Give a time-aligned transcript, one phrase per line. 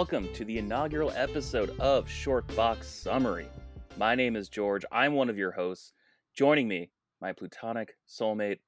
[0.00, 3.48] Welcome to the inaugural episode of Short Box Summary.
[3.98, 4.82] My name is George.
[4.90, 5.92] I'm one of your hosts.
[6.34, 6.88] Joining me,
[7.20, 8.60] my plutonic soulmate,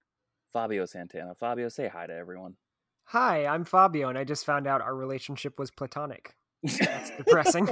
[0.53, 1.35] Fabio Santana.
[1.35, 2.57] Fabio, say hi to everyone.
[3.05, 6.35] Hi, I'm Fabio, and I just found out our relationship was platonic.
[6.65, 7.67] That's depressing.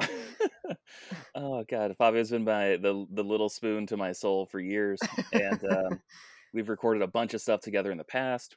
[1.34, 5.00] oh God, Fabio's been my the the little spoon to my soul for years,
[5.32, 6.00] and um,
[6.54, 8.54] we've recorded a bunch of stuff together in the past.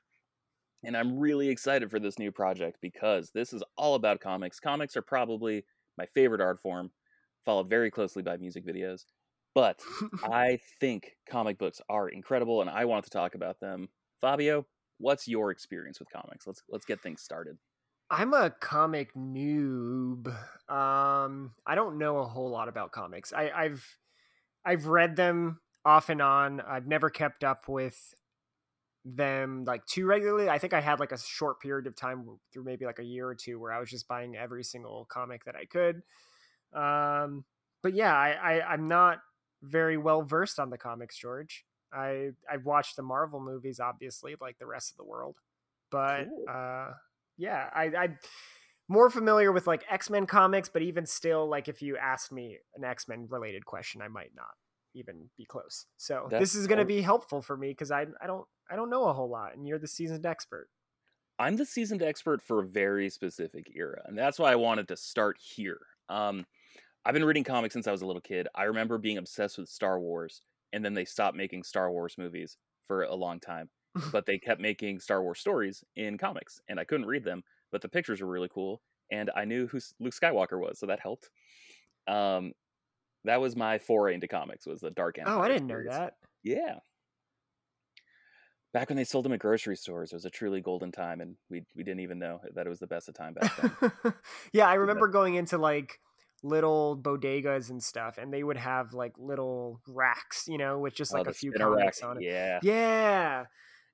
[0.83, 4.59] And I'm really excited for this new project because this is all about comics.
[4.59, 5.65] Comics are probably
[5.97, 6.91] my favorite art form,
[7.45, 9.05] followed very closely by music videos.
[9.55, 9.81] But
[10.23, 13.89] I think comic books are incredible, and I want to talk about them.
[14.21, 14.65] Fabio,
[14.99, 16.45] what's your experience with comics?
[16.45, 17.57] Let's let's get things started.
[18.09, 20.27] I'm a comic noob.
[20.69, 23.33] Um, I don't know a whole lot about comics.
[23.33, 23.85] I, I've
[24.63, 26.61] I've read them off and on.
[26.61, 28.13] I've never kept up with
[29.15, 30.49] them like too regularly.
[30.49, 33.27] I think I had like a short period of time through maybe like a year
[33.27, 36.01] or two where I was just buying every single comic that I could.
[36.73, 37.45] Um,
[37.81, 39.19] but yeah, I, I I'm not
[39.63, 41.63] very well versed on the comics, George.
[41.93, 45.37] I I've watched the Marvel movies, obviously, like the rest of the world,
[45.89, 46.45] but cool.
[46.49, 46.91] uh,
[47.37, 48.19] yeah, I I'm
[48.89, 52.57] more familiar with like X Men comics, but even still, like if you asked me
[52.75, 54.55] an X Men related question, I might not
[54.97, 55.85] even be close.
[55.97, 58.75] So That's, this is going to be helpful for me because I I don't I
[58.75, 60.69] don't know a whole lot, and you're the seasoned expert.
[61.39, 64.97] I'm the seasoned expert for a very specific era, and that's why I wanted to
[64.97, 65.79] start here.
[66.09, 66.45] Um,
[67.05, 68.47] I've been reading comics since I was a little kid.
[68.55, 70.41] I remember being obsessed with Star Wars,
[70.73, 73.69] and then they stopped making Star Wars movies for a long time.
[74.11, 77.81] but they kept making Star Wars stories in comics, and I couldn't read them, but
[77.81, 81.29] the pictures were really cool, and I knew who Luke Skywalker was, so that helped.
[82.07, 82.53] Um,
[83.27, 85.35] that was my foray into comics was the Dark Empire.
[85.35, 86.15] Oh, I didn't know that.
[86.43, 86.75] Yeah.
[88.73, 91.35] Back when they sold them at grocery stores, it was a truly golden time, and
[91.49, 94.13] we we didn't even know that it was the best of time back then.
[94.53, 95.99] yeah, I remember going into like
[96.43, 101.13] little bodegas and stuff, and they would have like little racks, you know, with just
[101.13, 102.09] oh, like oh, a few comics rack.
[102.09, 102.25] on it.
[102.25, 103.45] Yeah, yeah,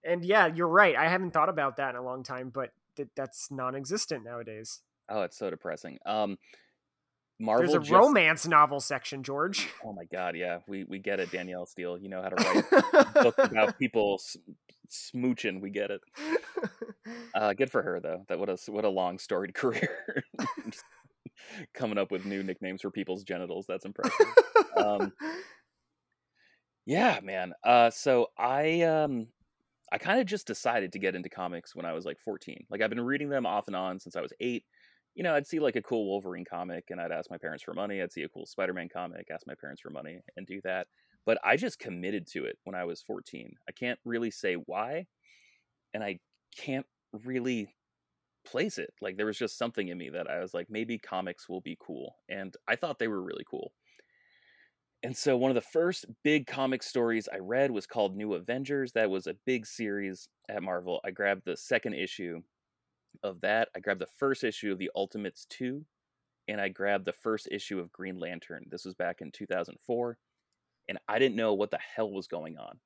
[0.04, 0.96] and yeah, you're right.
[0.96, 4.82] I haven't thought about that in a long time, but th- that's non-existent nowadays.
[5.08, 6.00] Oh, it's so depressing.
[6.06, 6.38] Um,
[7.44, 7.72] Marvel.
[7.72, 7.92] There's a just...
[7.92, 9.68] romance novel section, George.
[9.86, 11.98] Oh my god, yeah, we we get it, Danielle Steel.
[11.98, 14.20] You know how to write books about people
[14.90, 15.62] smooching.
[15.62, 16.02] We get it.
[17.36, 18.24] Uh, good for her though.
[18.30, 20.24] That what a what a long storied career.
[21.74, 23.66] coming up with new nicknames for people's genitals.
[23.68, 24.28] That's impressive.
[24.78, 25.12] um,
[26.86, 27.54] yeah, man.
[27.64, 29.28] Uh, so I um,
[29.92, 32.66] I kind of just decided to get into comics when I was like 14.
[32.70, 34.64] Like I've been reading them off and on since I was eight.
[35.16, 37.74] You know, I'd see like a cool Wolverine comic and I'd ask my parents for
[37.74, 38.02] money.
[38.02, 40.88] I'd see a cool Spider Man comic, ask my parents for money, and do that.
[41.26, 43.54] But I just committed to it when I was 14.
[43.68, 45.06] I can't really say why,
[45.94, 46.20] and I
[46.58, 46.86] can't
[47.26, 47.70] really
[48.46, 48.94] place it.
[49.02, 51.78] Like there was just something in me that I was like, maybe comics will be
[51.80, 52.16] cool.
[52.30, 53.72] And I thought they were really cool.
[55.04, 58.94] And so one of the first big comic stories I read was called New Avengers.
[58.94, 61.02] That was a big series at Marvel.
[61.06, 62.42] I grabbed the second issue
[63.22, 63.70] of that.
[63.76, 65.86] I grabbed the first issue of the Ultimates 2
[66.48, 68.66] and I grabbed the first issue of Green Lantern.
[68.70, 70.18] This was back in 2004
[70.90, 72.80] and I didn't know what the hell was going on.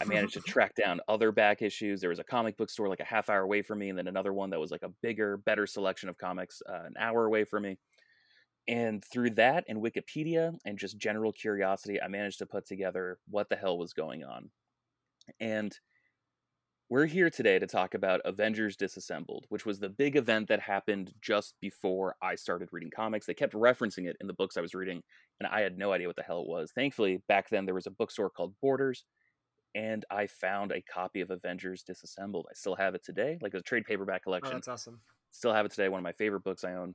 [0.00, 2.00] I managed to track down other back issues.
[2.00, 4.08] There was a comic book store like a half hour away from me, and then
[4.08, 7.44] another one that was like a bigger, better selection of comics uh, an hour away
[7.44, 7.78] from me.
[8.66, 13.48] And through that and Wikipedia and just general curiosity, I managed to put together what
[13.48, 14.50] the hell was going on.
[15.40, 15.74] And
[16.90, 21.12] we're here today to talk about Avengers Disassembled, which was the big event that happened
[21.20, 23.26] just before I started reading comics.
[23.26, 25.02] They kept referencing it in the books I was reading,
[25.38, 26.72] and I had no idea what the hell it was.
[26.72, 29.04] Thankfully, back then there was a bookstore called Borders,
[29.74, 32.46] and I found a copy of Avengers Disassembled.
[32.50, 34.52] I still have it today, like a trade paperback oh, collection.
[34.54, 35.00] Oh, that's awesome.
[35.30, 36.94] Still have it today, one of my favorite books I own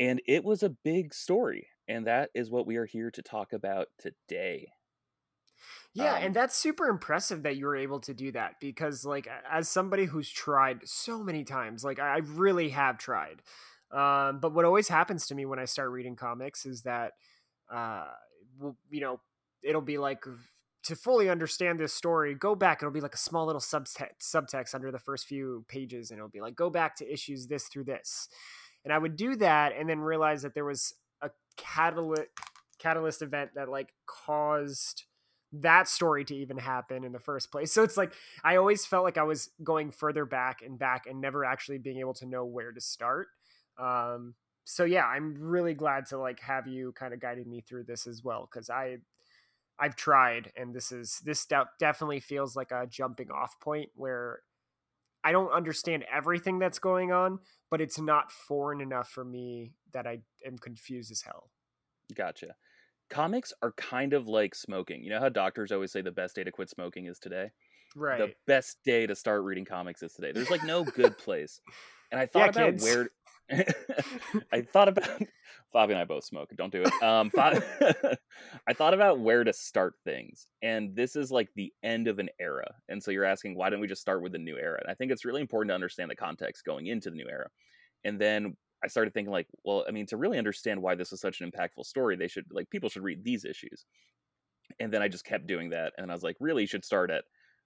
[0.00, 3.52] and it was a big story and that is what we are here to talk
[3.52, 4.72] about today
[5.94, 9.28] yeah um, and that's super impressive that you were able to do that because like
[9.50, 13.42] as somebody who's tried so many times like i really have tried
[13.92, 17.12] um, but what always happens to me when i start reading comics is that
[17.72, 18.06] uh,
[18.90, 19.20] you know
[19.62, 20.24] it'll be like
[20.82, 22.78] to fully understand this story, go back.
[22.80, 26.28] It'll be like a small little subtext, subtext under the first few pages, and it'll
[26.28, 28.28] be like, go back to issues this through this.
[28.84, 32.28] And I would do that and then realize that there was a catalyst
[32.78, 35.04] catalyst event that like caused
[35.52, 37.72] that story to even happen in the first place.
[37.72, 38.12] So it's like
[38.44, 41.98] I always felt like I was going further back and back and never actually being
[41.98, 43.28] able to know where to start.
[43.78, 47.84] Um, so yeah, I'm really glad to like have you kind of guiding me through
[47.84, 48.98] this as well because I
[49.78, 51.46] I've tried and this is this
[51.78, 54.42] definitely feels like a jumping off point where
[55.24, 60.06] I don't understand everything that's going on, but it's not foreign enough for me that
[60.06, 61.50] I am confused as hell.
[62.14, 62.54] Gotcha.
[63.10, 65.02] Comics are kind of like smoking.
[65.02, 67.50] You know how doctors always say the best day to quit smoking is today?
[67.96, 68.18] Right.
[68.18, 70.32] The best day to start reading comics is today.
[70.32, 71.60] There's like no good place.
[72.12, 72.84] And I thought yeah, about kids.
[72.84, 73.10] where
[74.52, 75.22] I thought about
[75.74, 76.50] Fabi and I both smoke.
[76.56, 77.02] Don't do it.
[77.02, 77.62] Um, Fabi...
[78.66, 82.28] I thought about where to start things, and this is like the end of an
[82.38, 82.74] era.
[82.88, 84.78] And so you're asking, why don't we just start with the new era?
[84.80, 87.48] And I think it's really important to understand the context going into the new era.
[88.04, 91.20] And then I started thinking, like, well, I mean, to really understand why this is
[91.20, 93.84] such an impactful story, they should like people should read these issues.
[94.78, 97.10] And then I just kept doing that, and I was like, really, you should start
[97.10, 97.24] at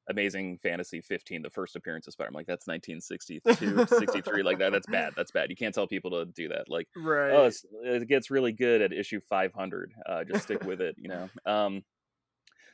[0.08, 2.28] Amazing Fantasy 15, the first appearance of Spider.
[2.28, 4.42] I'm like, that's 1962, 63.
[4.42, 5.12] Like that, that's bad.
[5.16, 5.50] That's bad.
[5.50, 6.68] You can't tell people to do that.
[6.68, 7.30] Like, right?
[7.30, 7.50] Oh,
[7.84, 9.92] it gets really good at issue 500.
[10.06, 11.28] Uh, just stick with it, you know.
[11.46, 11.84] Um,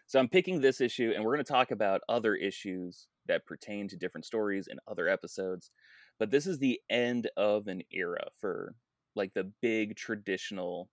[0.06, 3.86] so I'm picking this issue, and we're going to talk about other issues that pertain
[3.88, 5.70] to different stories in other episodes.
[6.20, 8.74] But this is the end of an era for
[9.16, 10.90] like the big traditional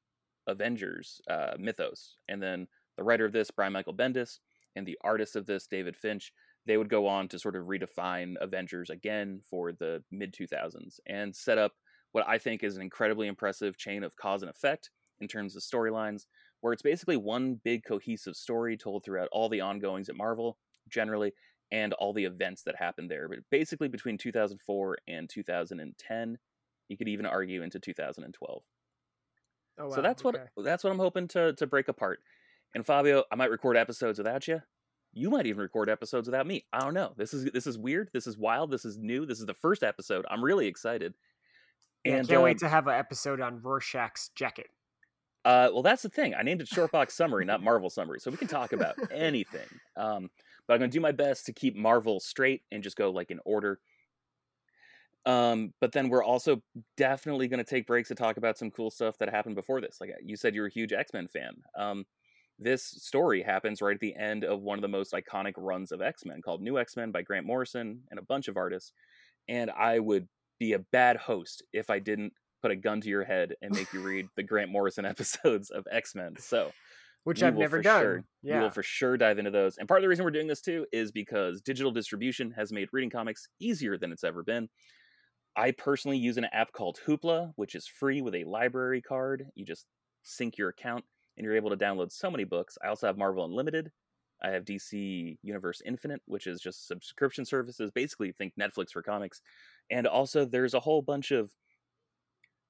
[0.48, 4.40] Avengers uh, mythos, and then the writer of this, Brian Michael Bendis
[4.76, 6.32] and the artist of this, David Finch,
[6.66, 11.36] they would go on to sort of redefine Avengers again for the mid 2000s and
[11.36, 11.74] set up
[12.14, 14.90] what I think is an incredibly impressive chain of cause and effect
[15.20, 16.24] in terms of storylines,
[16.62, 20.58] where it's basically one big cohesive story told throughout all the ongoings at Marvel
[20.88, 21.34] generally
[21.72, 23.28] and all the events that happened there.
[23.28, 26.38] But basically between 2004 and 2010,
[26.90, 28.64] you could even argue into 2012.
[29.80, 29.90] Oh, wow.
[29.94, 30.40] So that's okay.
[30.56, 32.20] what that's what I'm hoping to to break apart.
[32.74, 34.62] And Fabio, I might record episodes without you.
[35.14, 36.66] You might even record episodes without me.
[36.74, 37.14] I don't know.
[37.18, 38.10] This is this is weird.
[38.14, 38.72] This is wild.
[38.72, 39.26] This is new.
[39.26, 40.26] This is the first episode.
[40.30, 41.14] I'm really excited.
[42.06, 44.68] And I can't uh, wait to have an episode on Rorschach's jacket.
[45.46, 46.36] Uh, well, that's the thing.
[46.36, 49.68] I named it Shortbox Summary, not Marvel Summary, so we can talk about anything.
[49.96, 50.30] Um,
[50.68, 53.32] but I'm going to do my best to keep Marvel straight and just go like
[53.32, 53.80] in order.
[55.26, 56.62] Um, but then we're also
[56.96, 59.98] definitely going to take breaks to talk about some cool stuff that happened before this.
[60.00, 61.56] Like you said, you're a huge X Men fan.
[61.78, 62.06] Um,
[62.60, 66.02] this story happens right at the end of one of the most iconic runs of
[66.02, 68.94] X-Men called New X-Men by Grant Morrison and a bunch of artists.
[69.48, 70.28] And I would
[70.60, 73.94] be a bad host if I didn't put a gun to your head and make
[73.94, 76.38] you read the Grant Morrison episodes of X-Men.
[76.40, 76.72] So,
[77.28, 78.02] which I've never done.
[78.02, 78.56] Sure, yeah.
[78.56, 79.78] We will for sure dive into those.
[79.78, 82.88] And part of the reason we're doing this too is because digital distribution has made
[82.94, 84.70] reading comics easier than it's ever been.
[85.54, 89.48] I personally use an app called Hoopla, which is free with a library card.
[89.56, 89.88] You just
[90.24, 91.04] sync your account
[91.36, 92.78] and you're able to download so many books.
[92.82, 93.92] I also have Marvel Unlimited.
[94.42, 97.92] I have DC Universe Infinite, which is just subscription services.
[97.94, 99.42] Basically, think Netflix for comics.
[99.92, 101.52] And also, there's a whole bunch of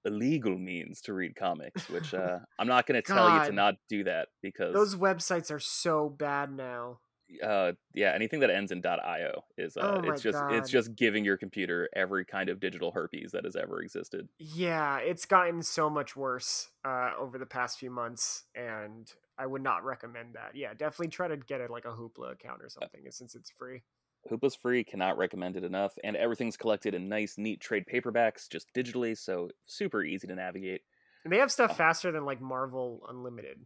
[0.08, 3.76] illegal means to read comics, which uh, I'm not going to tell you to not
[3.90, 7.00] do that because those websites are so bad now.
[7.44, 8.82] Uh yeah anything that ends in.
[8.86, 10.54] io is uh oh it's just God.
[10.54, 14.30] it's just giving your computer every kind of digital herpes that has ever existed.
[14.40, 19.62] Yeah it's gotten so much worse uh over the past few months and i would
[19.62, 20.52] not recommend that.
[20.56, 23.52] Yeah definitely try to get it like a hoopla account or uh something since it's
[23.52, 23.82] free
[24.30, 28.68] hoopla's free cannot recommend it enough and everything's collected in nice neat trade paperbacks just
[28.76, 30.82] digitally so super easy to navigate
[31.24, 33.60] and they have stuff uh, faster than like marvel unlimited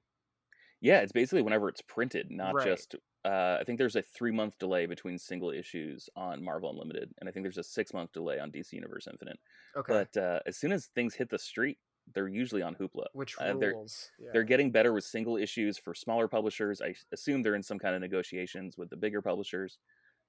[0.82, 2.65] yeah, it's basically whenever it's printed, not right.
[2.65, 7.12] just uh, I think there's a three month delay between single issues on Marvel Unlimited,
[7.20, 9.38] and I think there's a six month delay on DC Universe Infinite.
[9.77, 9.94] Okay.
[9.94, 11.77] But uh, as soon as things hit the street,
[12.15, 13.06] they're usually on Hoopla.
[13.13, 13.75] Which uh, they're,
[14.20, 14.30] yeah.
[14.34, 16.82] they're getting better with single issues for smaller publishers.
[16.82, 19.77] I assume they're in some kind of negotiations with the bigger publishers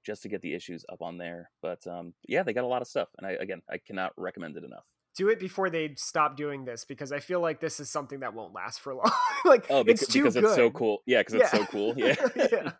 [0.04, 1.50] just to get the issues up on there.
[1.60, 4.56] But um, yeah, they got a lot of stuff, and I again I cannot recommend
[4.56, 7.90] it enough do it before they stop doing this because I feel like this is
[7.90, 9.10] something that won't last for long.
[9.44, 10.44] like oh, because, it's too because good.
[10.44, 11.02] it's so cool.
[11.06, 11.40] Yeah, because yeah.
[11.42, 11.94] it's so cool.
[11.96, 12.14] Yeah.
[12.36, 12.72] yeah.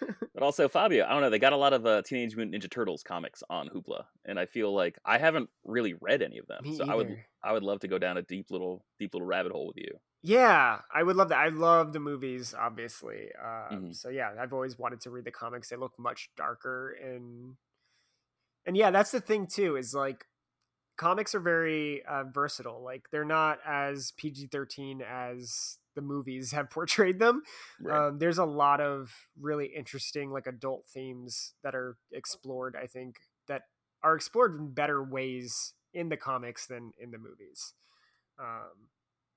[0.34, 1.30] but also Fabio, I don't know.
[1.30, 4.46] They got a lot of uh, Teenage Mutant Ninja Turtles comics on Hoopla, and I
[4.46, 6.62] feel like I haven't really read any of them.
[6.62, 6.92] Me so either.
[6.92, 9.66] I would I would love to go down a deep little deep little rabbit hole
[9.66, 9.98] with you.
[10.22, 11.38] Yeah, I would love that.
[11.38, 13.28] I love the movies, obviously.
[13.40, 13.92] Um, mm-hmm.
[13.92, 15.68] So yeah, I've always wanted to read the comics.
[15.68, 17.54] They look much darker and
[18.66, 19.76] and yeah, that's the thing too.
[19.76, 20.26] Is like
[20.96, 22.82] comics are very uh, versatile.
[22.82, 27.42] Like they're not as PG thirteen as the movies have portrayed them.
[27.80, 28.08] Right.
[28.08, 32.76] Um, there's a lot of really interesting like adult themes that are explored.
[32.80, 33.62] I think that
[34.02, 37.72] are explored in better ways in the comics than in the movies.
[38.38, 38.88] Um,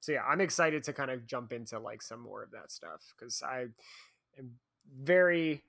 [0.02, 3.14] so yeah, I'm excited to kind of jump into like some more of that stuff
[3.18, 3.68] because I
[4.38, 4.52] am
[5.02, 5.64] very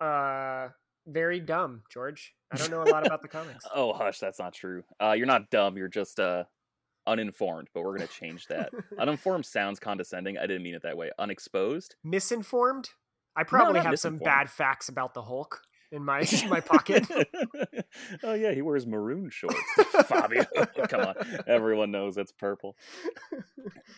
[0.00, 0.68] uh
[1.06, 2.34] very dumb, George.
[2.52, 3.64] I don't know a lot about the comics.
[3.74, 4.84] oh, hush, that's not true.
[5.02, 5.76] Uh, you're not dumb.
[5.76, 6.44] You're just uh,
[7.06, 7.68] uninformed.
[7.74, 8.70] But we're gonna change that.
[8.98, 10.38] uninformed sounds condescending.
[10.38, 11.10] I didn't mean it that way.
[11.18, 11.96] Unexposed.
[12.04, 12.90] Misinformed.
[13.34, 15.62] I probably no, have some bad facts about the Hulk.
[15.92, 17.06] In my in my pocket.
[18.24, 19.56] oh yeah, he wears maroon shorts.
[20.06, 20.44] Fabio,
[20.88, 21.14] come on,
[21.46, 22.76] everyone knows it's purple.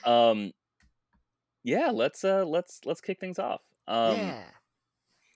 [0.04, 0.52] Um,
[1.62, 3.62] yeah, let's uh let's let's kick things off.
[3.86, 4.42] Um, yeah.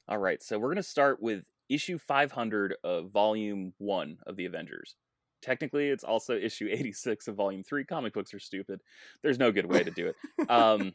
[0.09, 4.97] All right, so we're gonna start with issue 500 of volume one of the Avengers.
[5.41, 7.85] Technically, it's also issue 86 of volume three.
[7.85, 8.81] Comic books are stupid.
[9.23, 10.51] There's no good way to do it.
[10.51, 10.95] Um,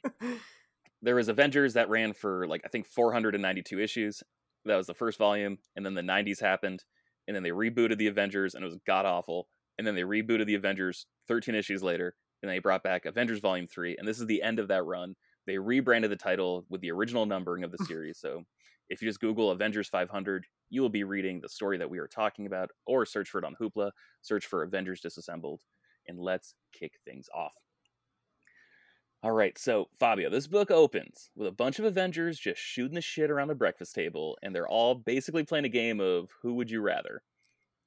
[1.02, 4.24] there was Avengers that ran for like I think 492 issues.
[4.66, 6.84] That was the first volume, and then the 90s happened,
[7.28, 9.48] and then they rebooted the Avengers, and it was god awful.
[9.78, 13.68] And then they rebooted the Avengers 13 issues later, and they brought back Avengers Volume
[13.68, 15.16] 3, and this is the end of that run.
[15.48, 18.20] They rebranded the title with the original numbering of the series.
[18.20, 18.44] so
[18.90, 22.08] if you just Google Avengers 500, you will be reading the story that we are
[22.08, 23.92] talking about, or search for it on Hoopla,
[24.22, 25.62] search for Avengers Disassembled,
[26.08, 27.54] and let's kick things off.
[29.24, 33.02] All right, so Fabio, this book opens with a bunch of Avengers just shooting the
[33.02, 36.70] shit around the breakfast table, and they're all basically playing a game of who would
[36.70, 37.24] you rather.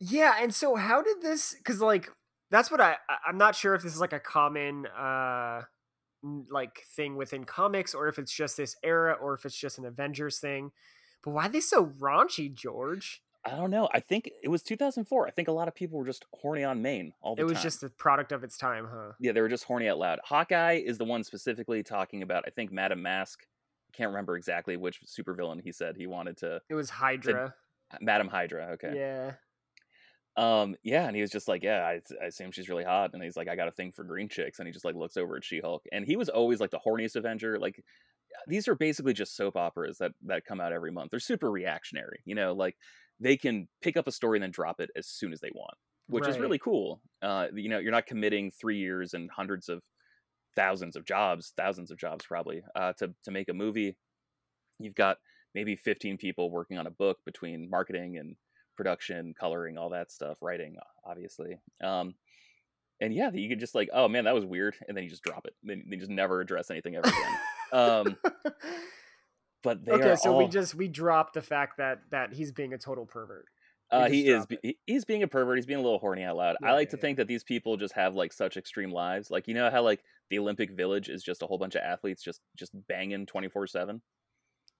[0.00, 1.54] Yeah, and so how did this?
[1.54, 2.10] Because like
[2.50, 5.62] that's what I I'm not sure if this is like a common uh
[6.50, 9.84] like thing within comics or if it's just this era or if it's just an
[9.84, 10.72] Avengers thing.
[11.22, 13.22] But why are they so raunchy, George?
[13.46, 13.88] I don't know.
[13.92, 15.26] I think it was 2004.
[15.26, 17.48] I think a lot of people were just horny on Maine all the time.
[17.48, 17.62] It was time.
[17.62, 19.12] just the product of its time, huh?
[19.20, 20.18] Yeah, they were just horny out loud.
[20.24, 23.46] Hawkeye is the one specifically talking about, I think, Madam Masque.
[23.88, 26.60] I can't remember exactly which supervillain he said he wanted to.
[26.68, 27.54] It was Hydra.
[27.92, 28.92] To, Madam Hydra, okay.
[28.96, 29.32] Yeah.
[30.36, 33.10] Um, yeah, and he was just like, Yeah, I, I assume she's really hot.
[33.14, 34.58] And he's like, I got a thing for green chicks.
[34.58, 35.84] And he just like looks over at She Hulk.
[35.92, 37.58] And he was always like the horniest Avenger.
[37.58, 37.82] Like,
[38.46, 41.10] these are basically just soap operas that that come out every month.
[41.10, 42.76] They're super reactionary, you know, like
[43.20, 45.75] they can pick up a story and then drop it as soon as they want,
[46.08, 46.30] which right.
[46.30, 47.00] is really cool.
[47.23, 49.82] Uh, you know, you're not committing three years and hundreds of
[50.54, 53.96] thousands of jobs, thousands of jobs probably, uh, to to make a movie.
[54.78, 55.18] You've got
[55.54, 58.37] maybe 15 people working on a book between marketing and
[58.76, 61.58] production, coloring, all that stuff, writing, obviously.
[61.82, 62.14] Um,
[63.00, 65.23] and yeah, you could just like, oh man, that was weird, and then you just
[65.23, 65.54] drop it.
[65.62, 67.38] Then you just never address anything ever again.
[67.73, 68.16] um,
[69.66, 70.38] but they okay, so all...
[70.38, 73.46] we just we dropped the fact that that he's being a total pervert.
[73.90, 74.46] Uh, he is.
[74.62, 74.76] It.
[74.87, 75.58] He's being a pervert.
[75.58, 76.54] He's being a little horny out loud.
[76.62, 77.00] Yeah, I like yeah, to yeah.
[77.00, 79.28] think that these people just have like such extreme lives.
[79.28, 82.23] Like you know how like the Olympic Village is just a whole bunch of athletes
[82.23, 84.02] just just banging twenty four seven.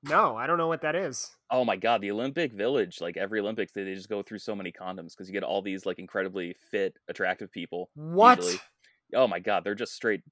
[0.05, 1.28] No, I don't know what that is.
[1.50, 3.00] Oh my god, the Olympic Village!
[3.00, 5.62] Like every Olympics, they, they just go through so many condoms because you get all
[5.62, 7.90] these like incredibly fit, attractive people.
[7.97, 8.38] What?
[8.38, 8.61] Usually.
[9.16, 10.23] Oh my god, they're just straight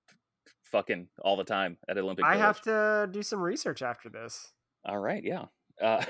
[0.75, 2.25] fucking all the time at Olympic.
[2.25, 2.41] I Village.
[2.45, 4.53] have to do some research after this.
[4.85, 5.45] All right, yeah.
[5.81, 6.05] Uh,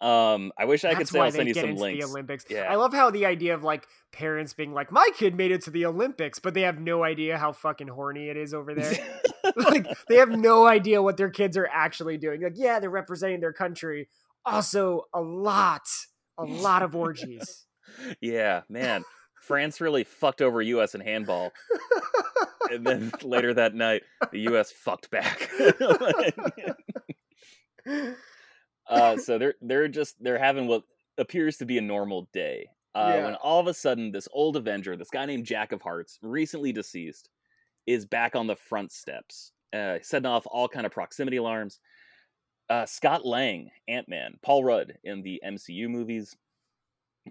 [0.04, 2.02] um, I wish I could say I'll send you some links.
[2.02, 2.46] The Olympics.
[2.48, 2.62] Yeah.
[2.62, 5.70] I love how the idea of like parents being like, "My kid made it to
[5.70, 8.94] the Olympics," but they have no idea how fucking horny it is over there.
[9.56, 12.40] like they have no idea what their kids are actually doing.
[12.42, 14.08] Like, yeah, they're representing their country.
[14.46, 15.86] Also, a lot,
[16.38, 17.66] a lot of orgies.
[18.22, 19.04] yeah, man.
[19.42, 20.94] France really fucked over U.S.
[20.94, 21.52] in handball,
[22.72, 24.02] and then later that night,
[24.32, 24.72] the U.S.
[24.72, 25.50] fucked back
[28.88, 30.82] uh, so they're they're just they're having what
[31.18, 32.66] appears to be a normal day.
[32.94, 33.24] Uh, yeah.
[33.24, 36.72] When all of a sudden, this old Avenger, this guy named Jack of Hearts, recently
[36.72, 37.30] deceased,
[37.86, 41.80] is back on the front steps, uh, setting off all kind of proximity alarms.
[42.68, 46.36] Uh, Scott Lang, Ant Man, Paul Rudd in the MCU movies,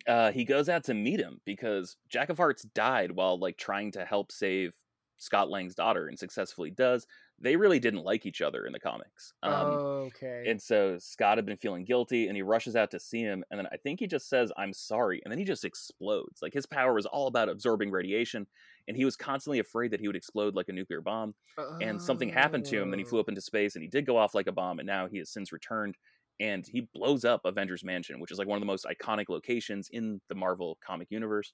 [0.07, 3.91] uh, he goes out to meet him because Jack of Hearts died while like trying
[3.91, 4.73] to help save
[5.21, 7.05] Scott Lang's daughter and successfully does
[7.41, 9.33] they really didn't like each other in the comics.
[9.41, 9.67] Um,
[10.07, 10.45] okay.
[10.47, 13.59] And so Scott had been feeling guilty, and he rushes out to see him, and
[13.59, 16.41] then I think he just says, "I'm sorry," and then he just explodes.
[16.41, 18.45] Like his power was all about absorbing radiation,
[18.87, 21.33] and he was constantly afraid that he would explode like a nuclear bomb.
[21.57, 21.77] Oh.
[21.81, 24.17] And something happened to him, then he flew up into space, and he did go
[24.17, 25.97] off like a bomb, and now he has since returned.
[26.39, 29.89] And he blows up Avengers Mansion, which is like one of the most iconic locations
[29.89, 31.53] in the Marvel comic universe.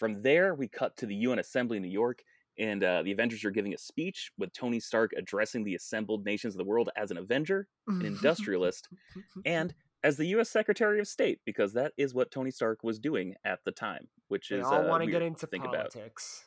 [0.00, 2.24] From there, we cut to the UN Assembly in New York,
[2.58, 6.54] and uh, the Avengers are giving a speech with Tony Stark addressing the assembled nations
[6.54, 8.88] of the world as an Avenger, an industrialist,
[9.44, 10.48] and as the U.S.
[10.48, 14.48] Secretary of State, because that is what Tony Stark was doing at the time, which
[14.48, 16.46] they is all uh, want to get into think politics.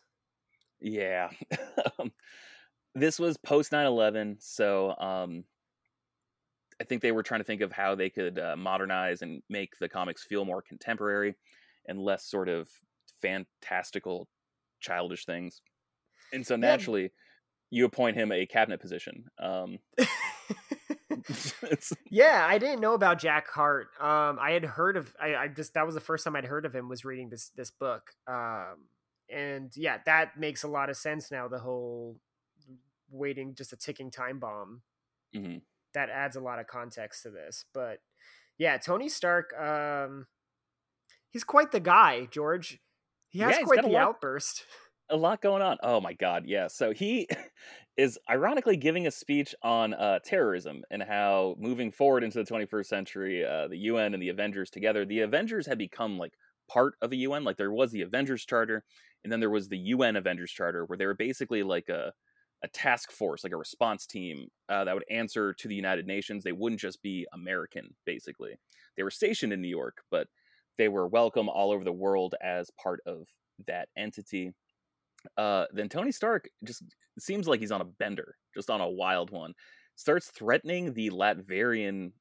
[0.82, 0.92] About.
[0.92, 1.30] Yeah,
[2.00, 2.12] um,
[2.96, 5.44] this was post 9-11, so um,
[6.82, 9.78] I think they were trying to think of how they could uh, modernize and make
[9.78, 11.36] the comics feel more contemporary
[11.88, 12.68] and less sort of
[13.24, 14.28] fantastical,
[14.82, 15.62] childish things
[16.34, 17.08] and so naturally, yeah.
[17.70, 19.26] you appoint him a cabinet position.
[19.40, 19.80] Um,
[22.10, 23.88] yeah, I didn't know about Jack Hart.
[24.02, 25.16] Um, I had heard of.
[25.22, 27.52] I, I, just that was the first time I'd heard of him was reading this
[27.56, 28.12] this book.
[28.28, 28.88] Um,
[29.30, 31.48] and yeah, that makes a lot of sense now.
[31.48, 32.18] The whole
[33.10, 34.82] waiting, just a ticking time bomb.
[35.36, 35.60] Mm-hmm.
[35.94, 37.66] That adds a lot of context to this.
[37.74, 38.00] But
[38.58, 39.54] Yeah, Tony Stark.
[39.58, 40.26] Um,
[41.30, 42.80] he's quite the guy, George.
[43.34, 44.66] He has Yeah, quite got a the lot- outburst.
[45.10, 45.78] a lot going on.
[45.84, 46.68] Oh my god, yeah.
[46.68, 47.28] So he
[47.98, 52.88] is ironically giving a speech on uh, terrorism and how moving forward into the 21st
[52.88, 56.34] century, uh, the UN and the Avengers together, the Avengers had become like
[56.70, 57.44] part of the UN.
[57.44, 58.84] Like there was the Avengers Charter,
[59.24, 62.14] and then there was the UN Avengers Charter, where they were basically like a
[62.64, 66.44] a task force, like a response team uh, that would answer to the United Nations.
[66.46, 68.56] They wouldn't just be American, basically.
[68.96, 70.28] They were stationed in New York, but
[70.78, 73.28] they were welcome all over the world as part of
[73.68, 74.54] that entity
[75.38, 76.84] uh, then Tony Stark just
[77.20, 79.54] seems like he's on a bender, just on a wild one.
[79.96, 82.12] Starts threatening the Latverian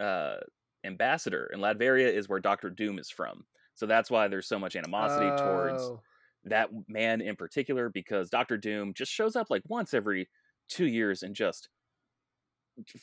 [0.00, 0.36] uh,
[0.84, 3.44] ambassador, and Latveria is where Doctor Doom is from.
[3.74, 6.00] So that's why there's so much animosity towards Oh.
[6.44, 10.28] that man in particular, because Doctor Doom just shows up like once every
[10.68, 11.68] two years and just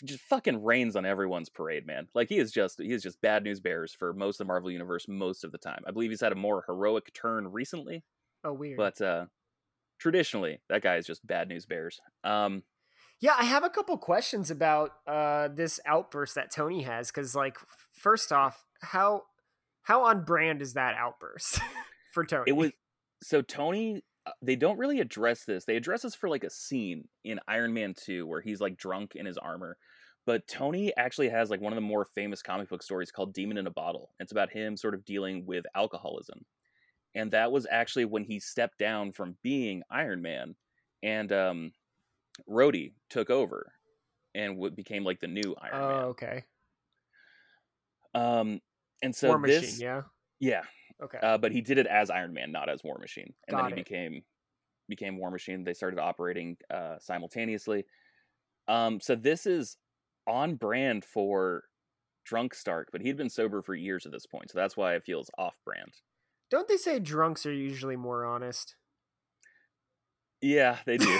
[0.05, 2.07] just fucking rains on everyone's parade, man.
[2.13, 4.71] Like he is just he is just bad news bears for most of the Marvel
[4.71, 5.83] universe most of the time.
[5.87, 8.03] I believe he's had a more heroic turn recently,
[8.43, 8.77] Oh, weird.
[8.77, 9.25] but uh
[9.99, 12.63] traditionally that guy is just bad news bears um
[13.19, 17.57] Yeah, I have a couple questions about uh, this outburst that Tony has because, like,
[17.93, 19.23] first off, how
[19.83, 21.59] how on brand is that outburst
[22.13, 22.45] for Tony?
[22.47, 22.71] it was
[23.23, 24.01] so tony
[24.41, 27.93] they don't really address this they address this for like a scene in iron man
[27.97, 29.77] 2 where he's like drunk in his armor
[30.25, 33.57] but tony actually has like one of the more famous comic book stories called demon
[33.57, 36.45] in a bottle it's about him sort of dealing with alcoholism
[37.15, 40.55] and that was actually when he stepped down from being iron man
[41.03, 41.71] and um
[42.49, 43.73] Rhodey took over
[44.35, 46.43] and w- became like the new iron Oh, man okay.
[48.13, 48.61] um
[49.01, 50.03] and so War Machine, this yeah.
[50.39, 50.61] yeah
[51.01, 51.17] Okay.
[51.21, 53.33] uh, but he did it as Iron Man, not as War Machine.
[53.47, 53.85] And Got then he it.
[53.85, 54.23] became
[54.87, 55.63] became War Machine.
[55.63, 57.85] They started operating uh, simultaneously.
[58.67, 59.77] Um, so this is
[60.27, 61.63] on brand for
[62.25, 65.03] drunk Stark, but he'd been sober for years at this point, so that's why it
[65.03, 65.91] feels off brand.
[66.49, 68.75] Don't they say drunks are usually more honest?
[70.41, 71.09] Yeah, they do.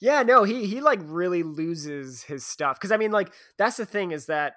[0.00, 3.86] yeah, no, he he like really loses his stuff because I mean, like that's the
[3.86, 4.54] thing is that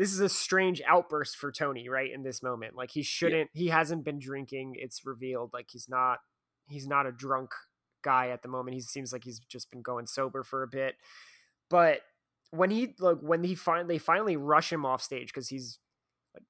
[0.00, 2.74] this is a strange outburst for Tony right in this moment.
[2.74, 4.76] Like he shouldn't, he hasn't been drinking.
[4.78, 6.20] It's revealed like he's not
[6.70, 7.50] he's not a drunk
[8.02, 8.76] guy at the moment.
[8.76, 10.94] He seems like he's just been going sober for a bit,
[11.68, 12.00] but
[12.50, 15.78] when he like when he finally finally rush him off stage because he's
[16.34, 16.44] like,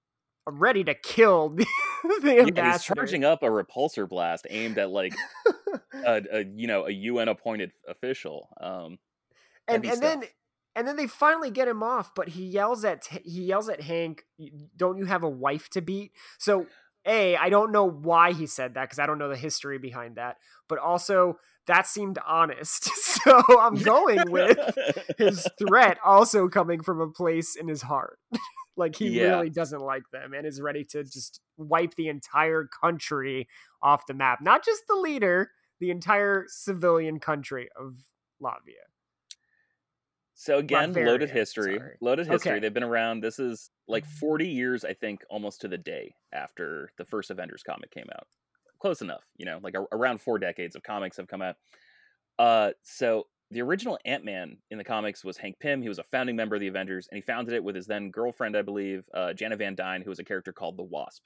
[0.47, 1.67] ready to kill the,
[2.05, 2.95] the yeah, he's ambassador.
[2.95, 5.13] charging up a repulsor blast aimed at like
[6.07, 8.49] a, a you know a UN appointed official.
[8.61, 9.01] Um,
[9.67, 10.23] and and then.
[10.77, 14.25] And then they finally get him off but he yells at he yells at hank
[14.77, 16.13] don't you have a wife to beat?
[16.39, 16.67] So
[17.07, 20.17] a i don't know why he said that because i don't know the history behind
[20.17, 20.37] that
[20.69, 22.91] but also that seemed honest.
[23.21, 24.59] So i'm going with
[25.19, 28.19] his threat also coming from a place in his heart.
[28.77, 29.33] Like he Yeah.
[29.33, 33.47] really doesn't like them and is ready to just wipe the entire country
[33.83, 34.39] off the map.
[34.41, 37.97] Not just the leader the entire civilian country of
[38.43, 38.85] latvia
[40.41, 41.77] So again, loaded history.
[41.77, 41.97] sorry.
[42.01, 42.53] Loaded history.
[42.53, 42.57] Okay.
[42.57, 42.63] Mm-hmm.
[42.63, 43.21] They've been around.
[43.21, 47.63] This is like 40 years, I think, almost to the day after the first Avengers
[47.63, 48.27] comic came out.
[48.81, 51.57] Close enough, you know, like a- around four decades of comics have come out.
[52.39, 55.83] Uh, so the original Ant Man in the comics was Hank Pym.
[55.83, 58.11] He was a founding member of the Avengers, and he founded it with his then
[58.11, 61.23] girlfriend, I believe, uh, Janet Van Dyne, who was a character called the Wasp.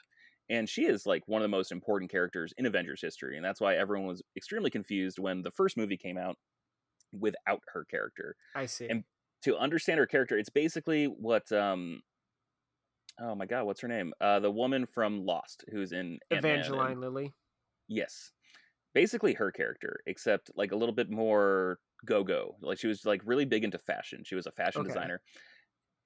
[0.50, 3.60] And she is like one of the most important characters in Avengers history, and that's
[3.60, 6.36] why everyone was extremely confused when the first movie came out
[7.18, 9.04] without her character i see And
[9.42, 12.00] to understand her character, it's basically what um
[13.20, 14.12] oh my god, what's her name?
[14.20, 17.32] Uh the woman from Lost who's in Ant-Man and- Evangeline Lilly.
[17.86, 18.32] Yes.
[18.94, 22.56] Basically her character, except like a little bit more go-go.
[22.62, 24.22] Like she was like really big into fashion.
[24.24, 24.88] She was a fashion Okay.
[24.88, 25.20] designer.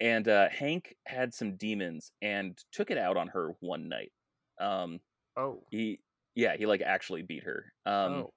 [0.01, 4.11] And uh Hank had some demons and took it out on her one night.
[4.61, 4.99] Um
[5.37, 5.62] Oh.
[5.71, 6.01] he
[6.35, 7.73] yeah, he like actually beat her.
[7.87, 8.33] Um oh.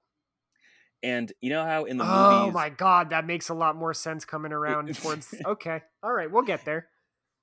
[1.04, 3.76] And you know how in the movies oh movies my god, that makes a lot
[3.76, 5.82] more sense coming around towards Okay.
[6.04, 6.88] All right, we'll get there.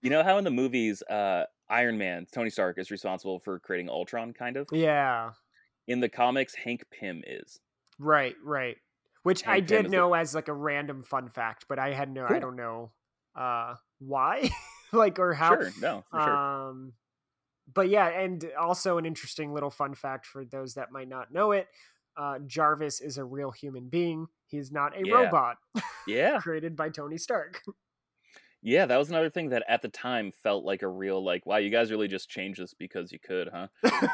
[0.03, 3.89] You know how in the movies, uh, Iron Man, Tony Stark is responsible for creating
[3.89, 4.69] Ultron, kind of.
[4.73, 5.33] Yeah.
[5.87, 7.59] In the comics, Hank Pym is.
[7.99, 8.77] Right, right.
[9.25, 11.79] Which I Hank Pym did is the- know as like a random fun fact, but
[11.79, 12.93] I had no I don't know
[13.37, 14.51] uh why
[14.93, 16.37] like or how Sure, no, for sure.
[16.37, 16.93] Um,
[17.73, 21.53] but yeah, and also an interesting little fun fact for those that might not know
[21.53, 21.67] it:
[22.19, 24.27] uh, Jarvis is a real human being.
[24.47, 25.15] He's not a Yeah.
[25.15, 25.57] robot
[26.07, 27.63] yeah, created by Tony Stark.
[28.63, 31.59] yeah, that was another thing that at the time felt like a real like, wow,
[31.59, 33.69] you guys really just changed this because you could, huh?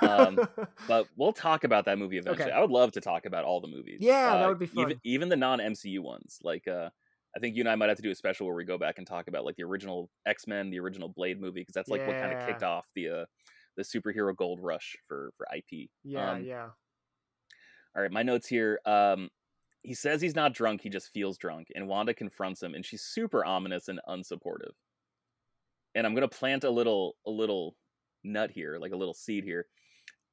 [0.06, 0.38] Um,
[0.88, 2.44] But we'll talk about that movie eventually.
[2.50, 2.52] Okay.
[2.52, 3.98] I would love to talk about all the movies.
[4.00, 5.00] Yeah, that Uh, would be Even fun.
[5.04, 6.90] even the non MCU ones, like uh,
[7.34, 8.98] I think you and I might have to do a special where we go back
[8.98, 12.02] and talk about like the original X Men, the original Blade movie, because that's like
[12.02, 12.08] yeah.
[12.08, 13.24] what kind of kicked off the uh,
[13.76, 15.88] the superhero gold rush for for IP.
[16.04, 16.68] Yeah, um, yeah.
[17.96, 18.80] All right, my notes here.
[18.84, 19.30] Um,
[19.82, 23.02] he says he's not drunk; he just feels drunk, and Wanda confronts him, and she's
[23.02, 24.72] super ominous and unsupportive.
[25.94, 27.76] And I'm gonna plant a little a little
[28.24, 29.66] nut here, like a little seed here.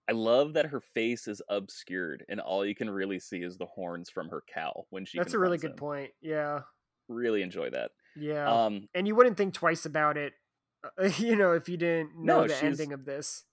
[0.09, 3.65] I love that her face is obscured, and all you can really see is the
[3.65, 5.17] horns from her cow when she.
[5.17, 5.77] That's a really good him.
[5.77, 6.11] point.
[6.21, 6.61] Yeah.
[7.07, 7.91] Really enjoy that.
[8.15, 8.49] Yeah.
[8.49, 10.33] Um, and you wouldn't think twice about it,
[11.17, 13.45] you know, if you didn't know no, the ending of this.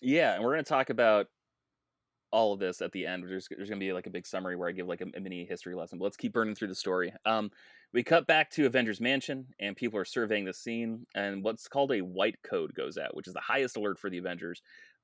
[0.00, 1.26] Yeah, and we're gonna talk about
[2.34, 3.22] all of this at the end.
[3.22, 5.20] There's, there's going to be like a big summary where I give like a, a,
[5.20, 5.98] mini history lesson.
[5.98, 7.12] But let's keep burning through the story.
[7.24, 7.52] Um,
[7.92, 11.92] we cut back to Avengers Mansion, and people are surveying the scene, and what's called
[11.92, 14.62] a white code goes out, which is the highest alert for the Avengers.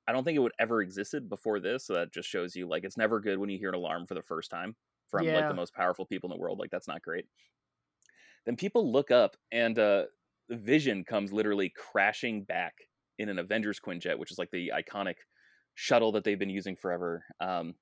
[0.09, 2.83] I don't think it would ever existed before this, so that just shows you like
[2.83, 4.75] it's never good when you hear an alarm for the first time
[5.09, 5.35] from yeah.
[5.35, 6.59] like the most powerful people in the world.
[6.59, 7.25] Like that's not great.
[8.45, 10.03] Then people look up, and uh,
[10.49, 12.73] Vision comes literally crashing back
[13.19, 15.15] in an Avengers Quinjet, which is like the iconic
[15.75, 17.23] shuttle that they've been using forever.
[17.39, 17.75] Um,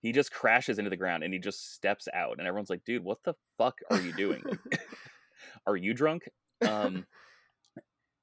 [0.00, 3.04] he just crashes into the ground and he just steps out, and everyone's like, "Dude,
[3.04, 4.42] what the fuck are you doing?
[5.66, 6.28] are you drunk?"
[6.62, 7.06] Um,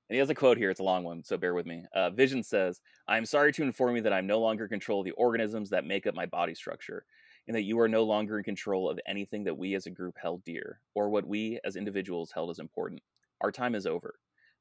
[0.09, 0.69] and he has a quote here.
[0.69, 1.83] It's a long one, so bear with me.
[1.93, 5.01] Uh, Vision says, "I am sorry to inform you that I'm no longer in control
[5.01, 7.05] of the organisms that make up my body structure."
[7.47, 10.17] And that you are no longer in control of anything that we as a group
[10.21, 13.01] held dear, or what we as individuals held as important.
[13.39, 14.15] Our time is over.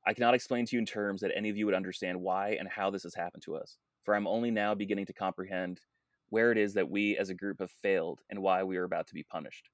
[0.06, 2.68] I cannot explain to you in terms that any of you would understand why and
[2.68, 5.80] how this has happened to us for I'm only now beginning to comprehend
[6.30, 9.08] where it is that we as a group have failed and why we are about
[9.08, 9.68] to be punished.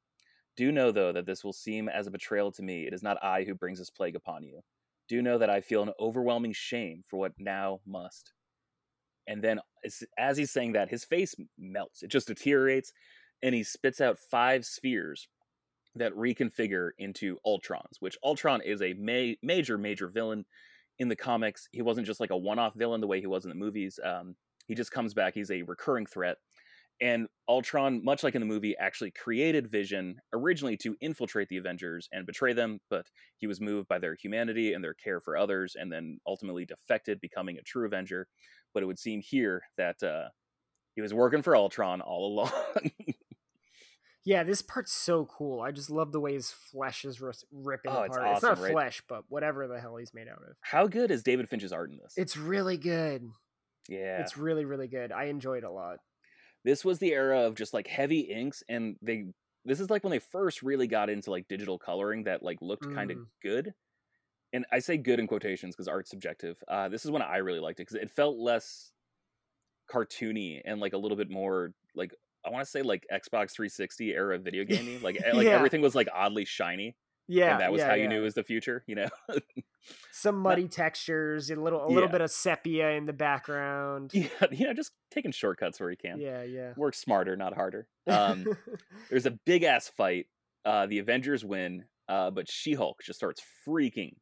[0.57, 2.87] Do know, though, that this will seem as a betrayal to me.
[2.87, 4.61] It is not I who brings this plague upon you.
[5.09, 8.33] Do know that I feel an overwhelming shame for what now must.
[9.27, 9.61] And then,
[10.19, 12.03] as he's saying that, his face melts.
[12.03, 12.93] It just deteriorates,
[13.43, 15.29] and he spits out five spheres
[15.95, 20.45] that reconfigure into Ultrons, which Ultron is a ma- major, major villain
[21.03, 23.51] in the comics, he wasn't just like a one-off villain the way he was in
[23.51, 23.99] the movies.
[24.03, 24.37] Um,
[24.67, 25.35] he just comes back.
[25.35, 26.39] He's a recurring threat.
[27.01, 32.09] And Ultron, much like in the movie, actually created Vision originally to infiltrate the Avengers
[32.13, 33.07] and betray them, but
[33.39, 37.21] he was moved by their humanity and their care for others, and then ultimately defected,
[37.21, 38.29] becoming a true Avenger.
[38.73, 40.29] But it would seem here that uh,
[40.95, 42.53] he was working for Ultron all along.
[44.25, 45.61] Yeah, this part's so cool.
[45.61, 48.07] I just love the way his flesh is ripping oh, apart.
[48.07, 48.73] It's, awesome, it's not right?
[48.73, 50.57] flesh, but whatever the hell he's made out of.
[50.61, 52.15] How good is David Finch's art in this?
[52.17, 53.29] It's really good.
[53.89, 54.21] Yeah.
[54.21, 55.11] It's really, really good.
[55.11, 55.97] I enjoyed it a lot.
[56.65, 59.27] This was the era of just like heavy inks and they
[59.65, 62.85] this is like when they first really got into like digital coloring that like looked
[62.85, 62.95] mm.
[62.95, 63.73] kind of good.
[64.53, 66.57] And I say good in quotations because art's subjective.
[66.69, 68.93] Uh, this is when I really liked it because it felt less
[69.93, 72.13] cartoony and like a little bit more like
[72.45, 75.01] I want to say like Xbox 360 era video gaming.
[75.03, 75.53] Like like yeah.
[75.53, 76.97] everything was like oddly shiny.
[77.29, 78.03] Yeah, and that was yeah, how yeah.
[78.03, 78.83] you knew it was the future.
[78.87, 79.09] You know,
[80.11, 84.11] some muddy textures, a little a little bit of sepia in the background.
[84.13, 86.21] Yeah, you know, just taking shortcuts where you can.
[86.21, 86.73] Yeah, yeah.
[86.77, 87.87] Work smarter, not harder.
[88.09, 88.45] Um,
[89.09, 90.27] there's a big ass fight.
[90.65, 94.15] Uh, the Avengers win, uh, but She Hulk just starts freaking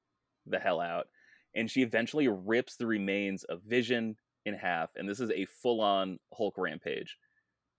[0.46, 1.06] the hell out,
[1.54, 4.90] and she eventually rips the remains of Vision in half.
[4.96, 7.16] And this is a full on Hulk rampage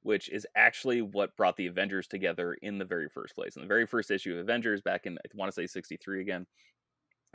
[0.03, 3.55] which is actually what brought the Avengers together in the very first place.
[3.55, 6.47] In the very first issue of Avengers, back in I want to say '63 again,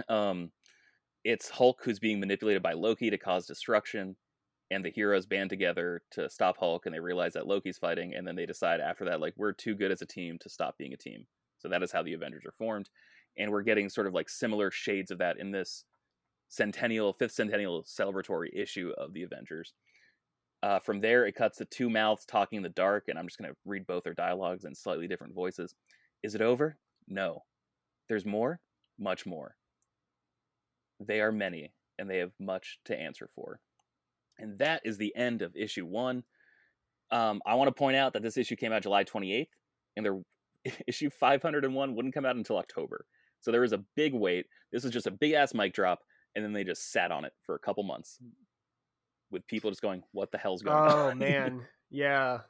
[0.09, 0.51] um,
[1.25, 4.17] it's Hulk who's being manipulated by Loki to cause destruction,
[4.71, 8.27] and the heroes band together to stop Hulk, and they realize that Loki's fighting, and
[8.27, 10.93] then they decide after that, like we're too good as a team to stop being
[10.93, 11.27] a team.
[11.59, 12.91] So that is how the Avengers are formed,
[13.39, 15.85] and we're getting sort of like similar shades of that in this
[16.49, 19.75] centennial, fifth centennial celebratory issue of the Avengers.
[20.67, 23.39] Uh, from there, it cuts to two mouths talking in the dark, and I'm just
[23.39, 25.77] going to read both their dialogues in slightly different voices.
[26.25, 26.77] Is it over?
[27.07, 27.45] No.
[28.09, 28.59] There's more?
[28.99, 29.55] Much more.
[30.99, 33.61] They are many, and they have much to answer for.
[34.41, 36.25] And that is the end of issue one.
[37.13, 39.47] Um, I want to point out that this issue came out July 28th,
[39.97, 40.19] and their
[40.89, 43.07] issue 501 wouldn't come out until October.
[43.41, 44.47] So there was a big wait.
[44.73, 46.01] This was just a big ass mic drop,
[46.35, 48.19] and then they just sat on it for a couple months
[49.31, 52.41] with people just going, "What the hell's going oh, on?" Oh man, yeah,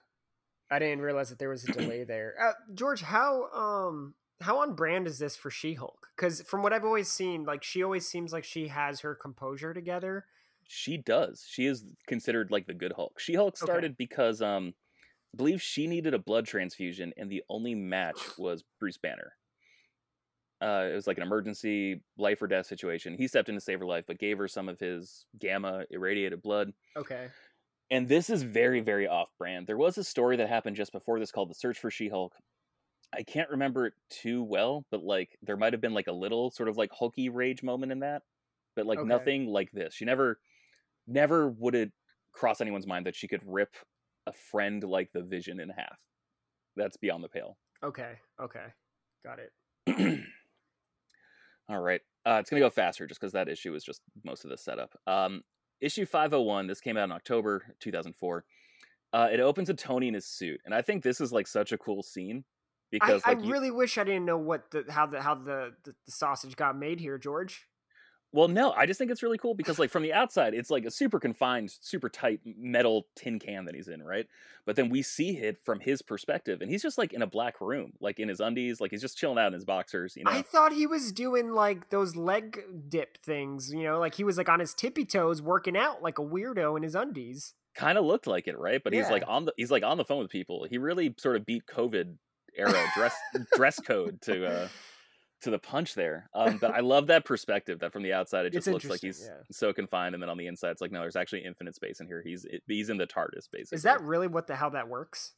[0.70, 2.34] I didn't realize that there was a delay there.
[2.40, 6.08] Uh, George, how um how on brand is this for She-Hulk?
[6.16, 9.72] Because from what I've always seen, like she always seems like she has her composure
[9.72, 10.26] together.
[10.68, 11.46] She does.
[11.48, 13.20] She is considered like the good Hulk.
[13.20, 13.96] She-Hulk started okay.
[13.98, 14.74] because um
[15.34, 19.34] I believe she needed a blood transfusion, and the only match was Bruce Banner
[20.62, 23.16] uh, it was like an emergency life or death situation.
[23.16, 26.42] He stepped in to save her life, but gave her some of his gamma irradiated
[26.42, 26.72] blood.
[26.96, 27.28] Okay.
[27.90, 29.66] And this is very, very off brand.
[29.66, 32.34] There was a story that happened just before this called The Search for She Hulk.
[33.14, 36.50] I can't remember it too well, but like there might have been like a little
[36.50, 38.22] sort of like hulky rage moment in that,
[38.74, 39.08] but like Okay.
[39.08, 39.94] nothing like this.
[39.94, 40.40] She never,
[41.06, 41.92] never would it
[42.32, 43.74] cross anyone's mind that she could rip
[44.26, 45.98] a friend like the Vision in half.
[46.76, 47.56] That's beyond the pale.
[47.82, 48.18] Okay.
[48.40, 48.66] Okay.
[49.24, 50.24] Got it.
[51.68, 52.00] All right.
[52.24, 54.56] Uh, it's going to go faster just because that issue is just most of the
[54.58, 54.98] setup.
[55.06, 55.42] Um,
[55.80, 58.44] issue 501, this came out in October 2004.
[59.12, 60.60] Uh, it opens with Tony in his suit.
[60.64, 62.44] And I think this is like such a cool scene
[62.90, 65.72] because I like, you- really wish I didn't know what the how the how the,
[65.84, 67.66] the, the sausage got made here, George.
[68.32, 70.84] Well, no, I just think it's really cool because like from the outside, it's like
[70.84, 74.26] a super confined, super tight metal tin can that he's in, right?
[74.66, 77.60] But then we see it from his perspective and he's just like in a black
[77.60, 80.30] room, like in his undies, like he's just chilling out in his boxers, you know?
[80.30, 84.36] I thought he was doing like those leg dip things, you know, like he was
[84.36, 87.54] like on his tippy toes working out like a weirdo in his undies.
[87.74, 88.82] kind of looked like it, right?
[88.82, 90.66] But he's like on the he's like on the phone with people.
[90.68, 92.16] He really sort of beat COVID
[92.58, 93.14] era dress
[93.54, 94.68] dress code to uh
[95.42, 96.28] to the punch there.
[96.34, 99.00] Um, but I love that perspective that from the outside it It's just looks like
[99.00, 99.42] he's yeah.
[99.50, 102.06] so confined, and then on the inside it's like no, there's actually infinite space in
[102.06, 102.22] here.
[102.24, 103.76] He's it, he's in the TARDIS basically.
[103.76, 105.32] Is that really what the how that works?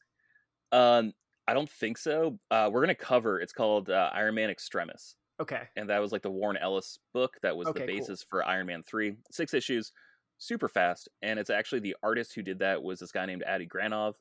[0.71, 1.13] Um,
[1.47, 2.39] I don't think so.
[2.51, 3.39] Uh, we're gonna cover.
[3.39, 5.15] It's called uh, Iron Man Extremis.
[5.41, 5.61] Okay.
[5.77, 7.95] and that was like the Warren Ellis book that was Okay, the cool.
[7.99, 9.15] basis for Iron Man 3.
[9.31, 9.93] Six issues,
[10.37, 13.65] super fast, and it's actually the artist who did that was this guy named Adi
[13.65, 14.15] Granov.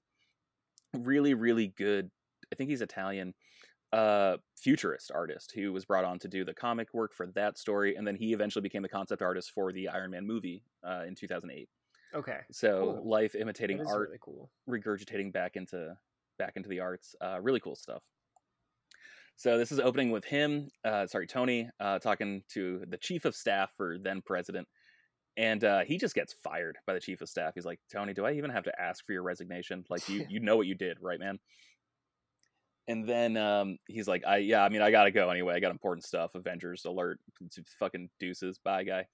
[0.95, 2.11] Really, really good.
[2.53, 3.35] I think he's Italian.
[3.91, 7.97] Uh, futurist artist who was brought on to do the comic work for that story,
[7.97, 11.15] and then he eventually became the concept artist for the Iron Man movie uh, in
[11.15, 11.69] 2008.
[12.15, 12.41] Okay.
[12.53, 13.09] So, Cool.
[13.09, 14.51] life imitating art really cool.
[14.69, 15.97] regurgitating back into
[16.39, 17.15] back into the arts.
[17.21, 18.03] Uh, really cool stuff.
[19.37, 23.37] So this is opening with him, uh, sorry, Tony, uh, talking to the chief of
[23.37, 24.67] staff for then president,
[25.37, 27.53] and uh, he just gets fired by the chief of staff.
[27.55, 29.85] He's like, Tony, do I even have to ask for your resignation?
[29.89, 31.39] Like you, you know what you did, right, man?
[32.89, 35.55] And then um, he's like, I yeah, I mean, I gotta go anyway.
[35.55, 36.35] I got important stuff.
[36.35, 37.21] Avengers alert.
[37.79, 38.59] Fucking deuces.
[38.59, 39.07] Bye, guy.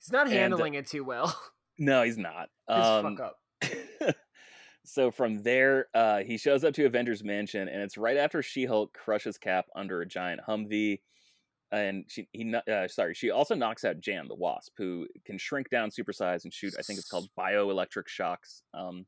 [0.00, 1.38] He's not And, uh, handling it too well.
[1.78, 2.50] No, he's not.
[2.68, 4.14] Um, fuck up.
[4.84, 8.92] so from there, uh, he shows up to Avengers Mansion, and it's right after She-Hulk
[8.92, 11.00] crushes Cap under a giant Humvee,
[11.72, 15.70] and she he uh, sorry she also knocks out Jan the Wasp, who can shrink
[15.70, 16.74] down, supersize, and shoot.
[16.78, 18.62] I think it's called bioelectric shocks.
[18.74, 19.06] Um,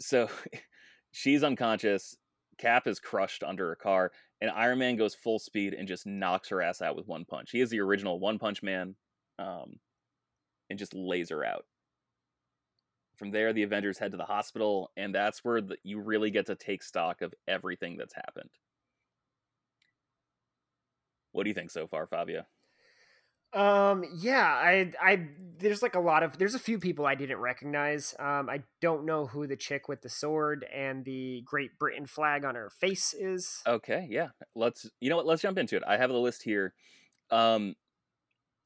[0.00, 0.28] so
[1.12, 2.16] she's unconscious.
[2.58, 6.48] Cap is crushed under a car, and Iron Man goes full speed and just knocks
[6.48, 7.50] her ass out with one punch.
[7.50, 8.96] He is the original One Punch Man,
[9.38, 9.76] um,
[10.68, 11.64] and just lays her out.
[13.16, 16.46] From there, the Avengers head to the hospital, and that's where the, you really get
[16.46, 18.50] to take stock of everything that's happened.
[21.32, 22.44] What do you think so far, Fabio?
[23.54, 27.38] Um, yeah, I, I, there's like a lot of, there's a few people I didn't
[27.38, 28.14] recognize.
[28.18, 32.44] Um, I don't know who the chick with the sword and the Great Britain flag
[32.44, 33.62] on her face is.
[33.66, 34.28] Okay, yeah.
[34.54, 35.82] Let's you know what, let's jump into it.
[35.86, 36.72] I have the list here.
[37.30, 37.74] Um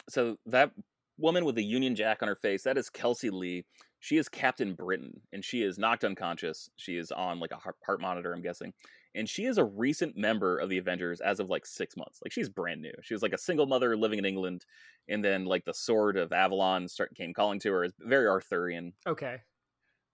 [0.08, 0.70] so that
[1.18, 3.64] woman with the Union Jack on her face, that is Kelsey Leigh.
[3.98, 6.70] She is Captain Britain, and she is knocked unconscious.
[6.76, 8.72] She is on like a heart, monitor, I'm guessing.
[9.16, 12.20] And she is a recent member of the Avengers as of like six months.
[12.24, 12.92] Like she's brand new.
[13.02, 14.66] She was like a single mother living in England,
[15.08, 17.84] and then like the sword of Avalon start, came calling to her.
[17.84, 18.94] It's very Arthurian.
[19.06, 19.42] Okay.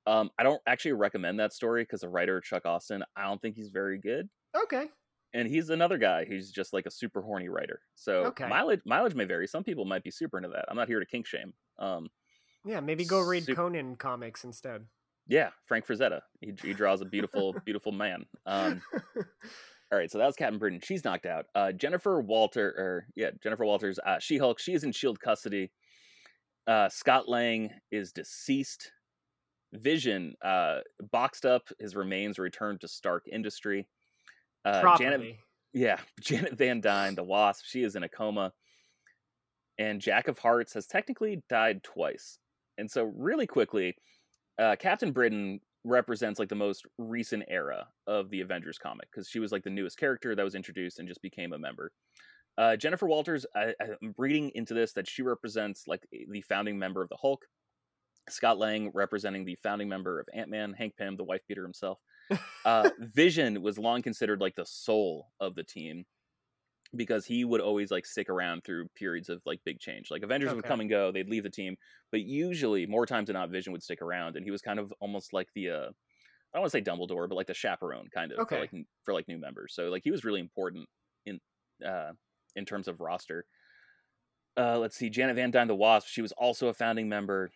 [0.07, 3.55] Um, I don't actually recommend that story because the writer Chuck Austen, I don't think
[3.57, 4.91] he's very good Okay.
[5.35, 7.81] and he's another guy who's just like a super horny writer.
[7.95, 8.49] So Okay.
[8.49, 9.47] mileage mileage may vary.
[9.47, 10.67] Some people might be super into that.
[10.69, 11.55] I'm not here to kink shame.
[11.79, 12.11] Um,
[12.65, 14.87] Yeah, maybe go read Conan comics instead.
[15.29, 16.21] Yeah, Frank Frazetta.
[16.41, 18.25] He, he draws a beautiful, beautiful man.
[18.47, 18.83] Um,
[19.17, 20.81] all right, so that was Captain Britain.
[20.83, 21.47] She's knocked out.
[21.55, 24.59] Uh, Jennifer Walter, or yeah, Jennifer Walters, uh, She Hulk.
[24.59, 25.71] She is in Shield custody.
[26.67, 28.93] Uh, Scott Lang is deceased.
[29.75, 30.81] Vision, uh,
[31.11, 31.63] boxed up.
[31.79, 33.89] His remains returned to Stark Industry.
[34.65, 35.37] Uh, Janet,
[35.73, 38.53] Yeah, Janet Van Dyne, the Wasp, she is in a coma.
[39.79, 42.39] And Jack of Hearts has technically died twice.
[42.77, 43.97] And so, really quickly,
[44.59, 49.41] uh, Captain Britain represents like the most recent era of the Avengers comic because she
[49.41, 51.93] was like the newest character that was introduced and just became a member.
[52.59, 57.03] Uh, Jennifer Walters, I, I'm reading into this that she represents like the founding member
[57.03, 57.45] of the Hulk.
[58.29, 61.99] Scott Lang representing the founding member of Ant Man, Hank Pym, the wife beater himself
[62.65, 66.05] uh, Vision was long considered like the soul of the team
[66.95, 70.11] because he would always like stick around through periods of like big change.
[70.11, 71.77] Like Avengers would come and go, they'd leave the team,
[72.11, 74.93] but usually more times than not, Vision would stick around, and he was kind of
[75.01, 75.73] almost like the uh,
[76.55, 78.57] I don't want to say Dumbledore, but like the chaperone kind of Okay.
[78.57, 78.71] for like
[79.05, 79.73] for like new members.
[79.75, 80.87] So like he was really important
[81.25, 81.41] in
[81.87, 82.13] uh,
[82.57, 83.47] in terms of roster.
[84.55, 86.09] Uh, let's see, Janet Van Dyne, the Wasp.
[86.09, 87.51] She was also a founding member,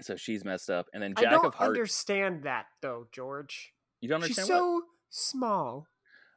[0.00, 0.86] so she's messed up.
[0.94, 1.68] And then Jack I don't of Hearts.
[1.68, 3.74] understand that though, George.
[4.00, 4.80] you don't She's understand what?
[4.80, 5.86] so small.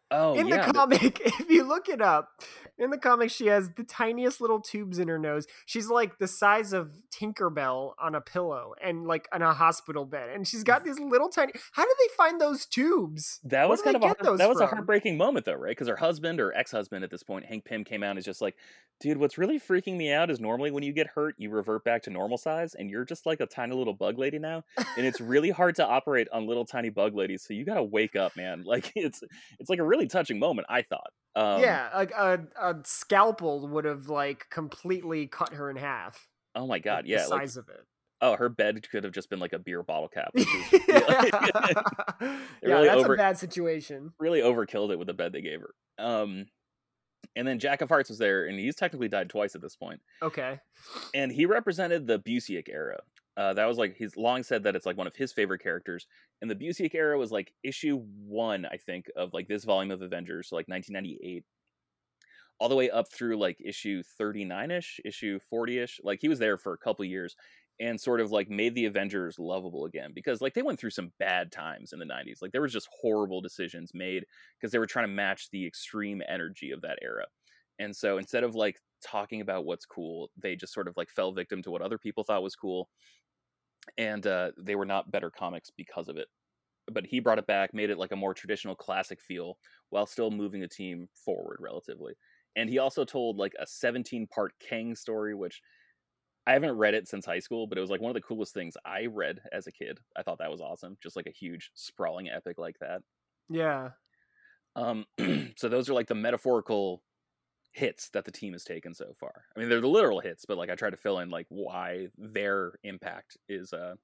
[0.10, 2.30] Oh, in yeah, the comic, if you look it up,
[2.78, 5.48] in the comic, she has the tiniest little tubes in her nose.
[5.66, 10.30] She's like the size of Tinkerbell on a pillow and like on a hospital bed,
[10.30, 11.54] and she's got these little tiny.
[11.72, 13.40] How did they find those tubes?
[13.44, 15.72] That was kind of a get heart, those that was a heartbreaking moment though, right?
[15.72, 18.42] Because her husband or ex-husband at this point, Hank Pym, came out and is just
[18.42, 18.56] like,
[19.00, 22.04] "Dude, what's really freaking me out is normally when you get hurt, you revert back
[22.04, 24.64] to normal size, and you're just like a tiny little bug lady now,
[24.96, 27.44] and it's really hard to operate on little tiny bug ladies.
[27.44, 28.66] So you got to wake up, man.
[28.68, 29.24] Like it's
[29.60, 30.68] it's like a really touching moment.
[30.70, 31.10] I thought.
[31.36, 36.28] Um, yeah, like a, a scalpel would have like completely cut her in half.
[36.56, 37.06] Oh my like, god.
[37.06, 37.26] the Yeah.
[37.28, 37.84] Like, size of it.
[38.22, 40.32] oh, her bed could have just been like a beer bottle cap.
[40.36, 40.46] Is,
[40.88, 41.24] yeah,
[42.22, 44.14] yeah really that's over- a bad situation.
[44.20, 45.74] really overkilled it with the bed they gave her.
[46.04, 46.46] Um,
[47.36, 50.00] and then Jack of Hearts was there, and he's technically died twice at this point.
[50.24, 50.60] Okay.
[51.14, 53.00] and he represented the Busiek era.
[53.38, 56.08] Uh, that was like he's long said that it's like one of his favorite characters.
[56.42, 60.02] And the Busiek era was like issue one, I think, of like this volume of
[60.02, 61.46] Avengers, so like 1998,
[62.60, 66.00] all the way up through like issue 39 ish, issue 40 ish.
[66.04, 67.36] Like he was there for a couple years
[67.80, 71.12] and sort of like made the Avengers lovable again because like they went through some
[71.20, 72.42] bad times in the 90s.
[72.42, 74.26] Like there was just horrible decisions made
[74.60, 77.26] because they were trying to match the extreme energy of that era.
[77.80, 81.32] And so instead of like talking about what's cool, they just sort of like fell
[81.32, 82.90] victim to what other people thought was cool.
[83.98, 86.28] And uh, they were not better comics because of it.
[86.92, 90.32] But he brought it back, made it like a more traditional classic feel while still
[90.32, 92.16] moving the team forward relatively.
[92.56, 95.62] And he also told like a 17 part Kang story, which
[96.48, 98.54] I haven't read it since high school, but it was like one of the coolest
[98.54, 100.00] things I read as a kid.
[100.16, 100.98] I thought that was awesome.
[101.04, 103.02] Just like a huge sprawling epic like that.
[103.50, 103.92] Yeah.
[104.76, 105.06] Um,
[105.58, 107.04] so those are like the metaphorical
[107.78, 109.46] hits that the team has taken so far.
[109.56, 112.08] I mean, they're the literal hits, but like I try to fill in like why
[112.18, 113.96] their impact is uh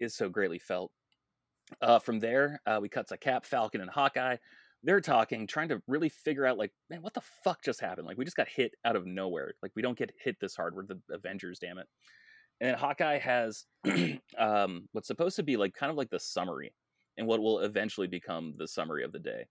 [0.00, 0.90] is so greatly felt.
[1.80, 4.36] Uh, from there, uh, we cut to Cap, Falcon, and Hawkeye.
[4.82, 8.06] They're talking, trying to really figure out like, man, what the fuck just happened?
[8.06, 9.54] Like, we just got hit out of nowhere.
[9.62, 10.74] Like, we don't get hit this hard.
[10.74, 11.86] We're the Avengers, damn it.
[12.60, 13.64] And then Hawkeye has
[14.38, 16.74] um, what's supposed to be like kind of like the summary,
[17.16, 19.46] and what will eventually become the summary of the day.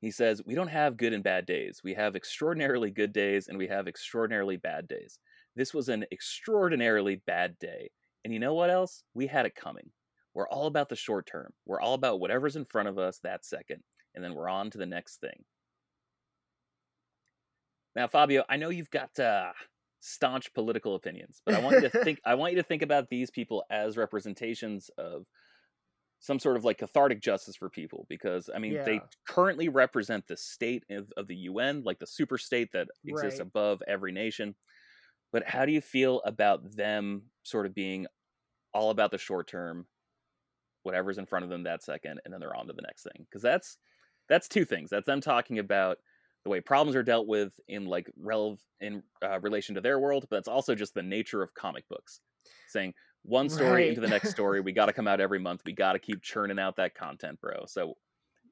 [0.00, 1.80] He says, We don't have good and bad days.
[1.82, 5.18] We have extraordinarily good days and we have extraordinarily bad days.
[5.54, 7.90] This was an extraordinarily bad day.
[8.24, 9.02] And you know what else?
[9.14, 9.90] We had it coming.
[10.34, 11.52] We're all about the short term.
[11.64, 13.82] We're all about whatever's in front of us that second.
[14.14, 15.44] And then we're on to the next thing.
[17.94, 19.52] Now, Fabio, I know you've got uh,
[20.00, 22.20] staunch political opinions, but I want you to think.
[22.26, 25.24] I want you to think about these people as representations of
[26.18, 30.36] some sort of like cathartic justice for people because i mean they currently represent the
[30.36, 33.46] state of, of the un like the super state that exists Right.
[33.46, 34.54] above every nation.
[35.32, 38.06] But how do you feel about them sort of being
[38.74, 39.86] all about the short term
[40.82, 43.26] whatever's in front of them that second and then they're on to the next thing?
[43.28, 43.78] Because that's
[44.28, 44.90] that's two things.
[44.90, 45.98] That's them talking about
[46.44, 50.26] the way problems are dealt with in like rel in uh, relation to their world
[50.30, 52.20] but that's also just the nature of comic books
[52.68, 52.94] saying
[53.26, 55.92] one story into the next story we got to come out every month we got
[55.94, 57.94] to keep churning out that content bro so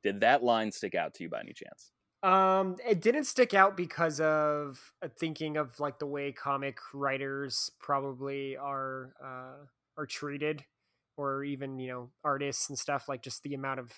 [0.03, 1.93] did that line stick out to you by any chance
[2.25, 7.71] Um, it didn't stick out because of uh, thinking of like the way comic writers
[7.79, 9.67] probably are uh,
[9.99, 10.65] are treated,
[11.19, 13.11] or even you know artists and stuff.
[13.11, 13.93] Like just the amount of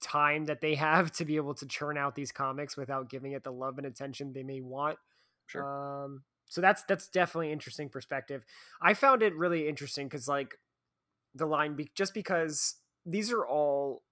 [0.00, 3.44] time that they have to be able to churn out these comics without giving it
[3.44, 4.98] the love and attention they may want.
[5.46, 8.44] sure Um, so that's that's definitely interesting perspective.
[8.80, 10.54] I found it really interesting because like
[11.34, 14.02] the line be- just because these are all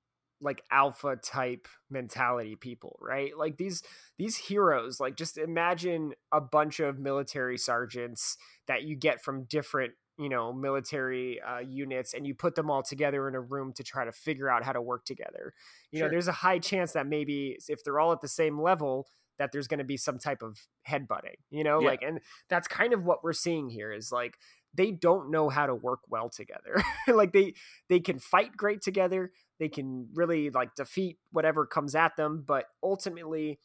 [0.40, 3.36] like alpha type mentality people, right?
[3.36, 3.82] Like these
[4.18, 8.36] these heroes, like just imagine a bunch of military sergeants
[8.68, 12.82] that you get from different you know military uh, units and you put them all
[12.82, 15.52] together in a room to try to figure out how to work together
[15.92, 19.06] you know there's a high chance that maybe if they're all at the same level
[19.38, 20.58] that there's going to be some type of
[20.88, 21.88] headbutting you know Yeah.
[21.88, 24.36] like and that's kind of what we're seeing here is like
[24.74, 27.54] they don't know how to work well together like they
[27.88, 32.66] they can fight great together they can really like defeat whatever comes at them but
[32.82, 33.58] ultimately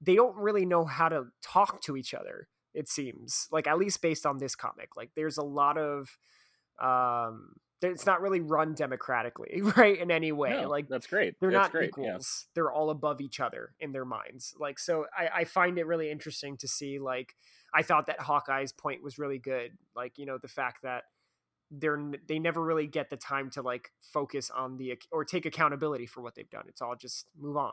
[0.00, 4.02] they don't really know how to talk to each other it seems like at least
[4.02, 6.18] based on this comic like there's a lot of
[6.82, 11.38] um it's not really run democratically right in any way No, like that's great.
[11.40, 12.46] they're that's not great equals.
[12.54, 14.54] They're all above each other in their minds.
[14.58, 17.34] Like so I, I find it really interesting to see like
[17.74, 21.02] i thought that hawkeye's point was really good like you know the fact that
[21.70, 26.06] they're they never really get the time to like focus on the or take accountability
[26.06, 26.64] for what they've done.
[26.68, 27.72] It's all just move on.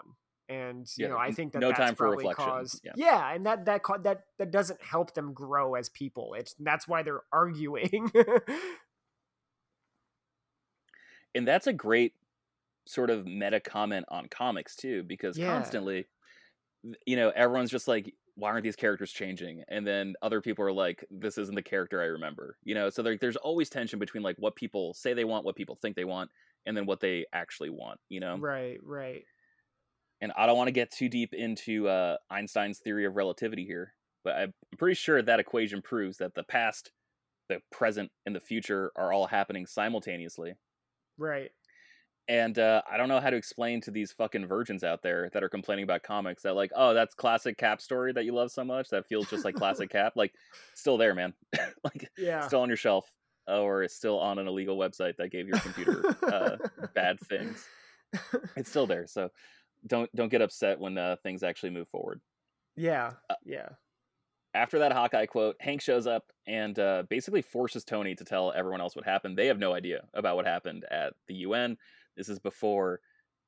[0.49, 2.91] And you Yeah, know I think that no that's time for probably reflection, caused yeah.
[2.95, 6.33] yeah and that that that that doesn't help them grow as people.
[6.33, 8.11] It's that's why they're arguing
[11.35, 12.15] and that's a great
[12.87, 15.39] sort of meta comment on comics too, because Yeah.
[15.39, 16.07] constantly,
[17.05, 19.63] you know, everyone's just like, why aren't these characters changing?
[19.67, 22.57] And then other people are like, this isn't the character I remember.
[22.63, 25.55] You know, so there, there's always tension between like what people say they want, what
[25.55, 26.31] people think they want,
[26.65, 27.99] and then what they actually want.
[28.09, 29.25] You know, Right, right.
[30.21, 33.95] and I don't want to get too deep into uh, Einstein's theory of relativity here,
[34.23, 36.91] but I'm pretty sure that equation proves that the past,
[37.49, 40.55] the present, and the future are all happening simultaneously.
[41.17, 41.51] Right.
[42.29, 45.43] And uh, I don't know how to explain to these fucking virgins out there that
[45.43, 48.63] are complaining about comics that like, oh, that's classic Cap story that you love so
[48.63, 50.13] much that feels just like classic Cap.
[50.15, 50.33] Like,
[50.73, 51.33] still there, man.
[51.83, 52.47] like, Yeah.
[52.47, 53.13] still on your shelf,
[53.45, 56.57] or it's still on an illegal website that gave your computer uh,
[56.95, 57.67] bad things.
[58.55, 59.31] It's still there, so
[59.85, 62.21] don't don't get upset when uh, things actually move forward.
[62.77, 63.13] yeah.
[63.29, 63.69] Uh, Yeah.
[64.55, 68.81] After that Hawkeye quote, Hank shows up and uh, basically forces Tony to tell everyone
[68.81, 69.37] else what happened.
[69.37, 71.77] They have no idea about what happened at the UN.
[72.15, 72.99] This is before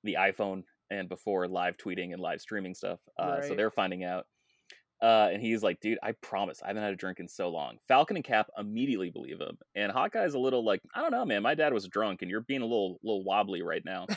[0.04, 3.00] the iPhone and before live tweeting and live streaming stuff.
[3.20, 4.26] Uh, So they're finding out.
[5.02, 7.78] Uh, and he's like, dude, I promise, I haven't had a drink in so long.
[7.88, 9.58] Falcon and Cap immediately believe him.
[9.76, 11.44] And Hawkeye's a little like, I don't know, man.
[11.44, 14.08] My dad was drunk and you're being a little little wobbly right now.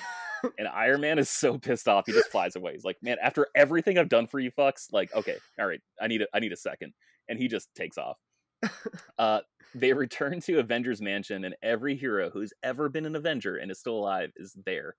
[0.59, 2.73] And Iron Man is so pissed off, he just flies away.
[2.73, 6.07] He's like, man, after everything I've done for you fucks, like, okay, all right, I
[6.07, 6.93] need a I need a second.
[7.29, 8.19] And he just takes off.
[9.19, 9.41] Uh,
[9.75, 13.81] they return to Avengers Mansion, and every hero who's ever been an Avenger and is
[13.81, 14.95] still alive is there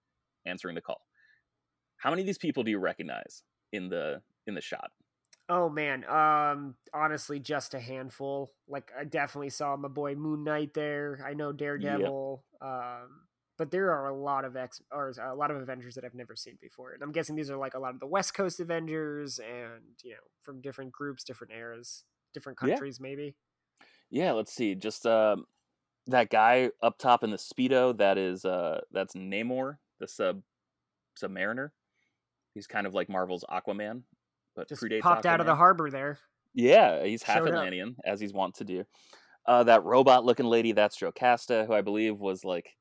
[0.46, 1.02] answering the call.
[1.98, 4.92] How many of these people do you recognize in the in the shot?
[5.48, 8.52] Oh man, um, honestly, just a handful.
[8.68, 11.20] Like I definitely saw my boy Moon Knight there.
[11.26, 13.22] I know Daredevil, um,
[13.60, 16.36] but there are a lot of X or a lot of Avengers that I've never
[16.36, 19.38] seen before, and I'm guessing these are like a lot of the West Coast Avengers,
[19.40, 22.70] and you know, from different groups, different eras, different Yeah.
[22.70, 23.36] countries, maybe.
[24.10, 24.74] Yeah, let's see.
[24.74, 25.46] Just um,
[26.08, 27.96] that guy up top in the speedo.
[27.96, 30.42] That is uh, that's Namor, the sub
[31.22, 31.70] Submariner.
[32.56, 34.04] He's kind of like Marvel's Aquaman,
[34.56, 36.18] but Just popped out of the harbor there.
[36.56, 37.54] Yeah, he's half Showed up.
[37.56, 38.86] Atlantean, as he's wont to do.
[39.46, 42.76] Uh, that robot looking lady, that's Jocasta, who I believe was like,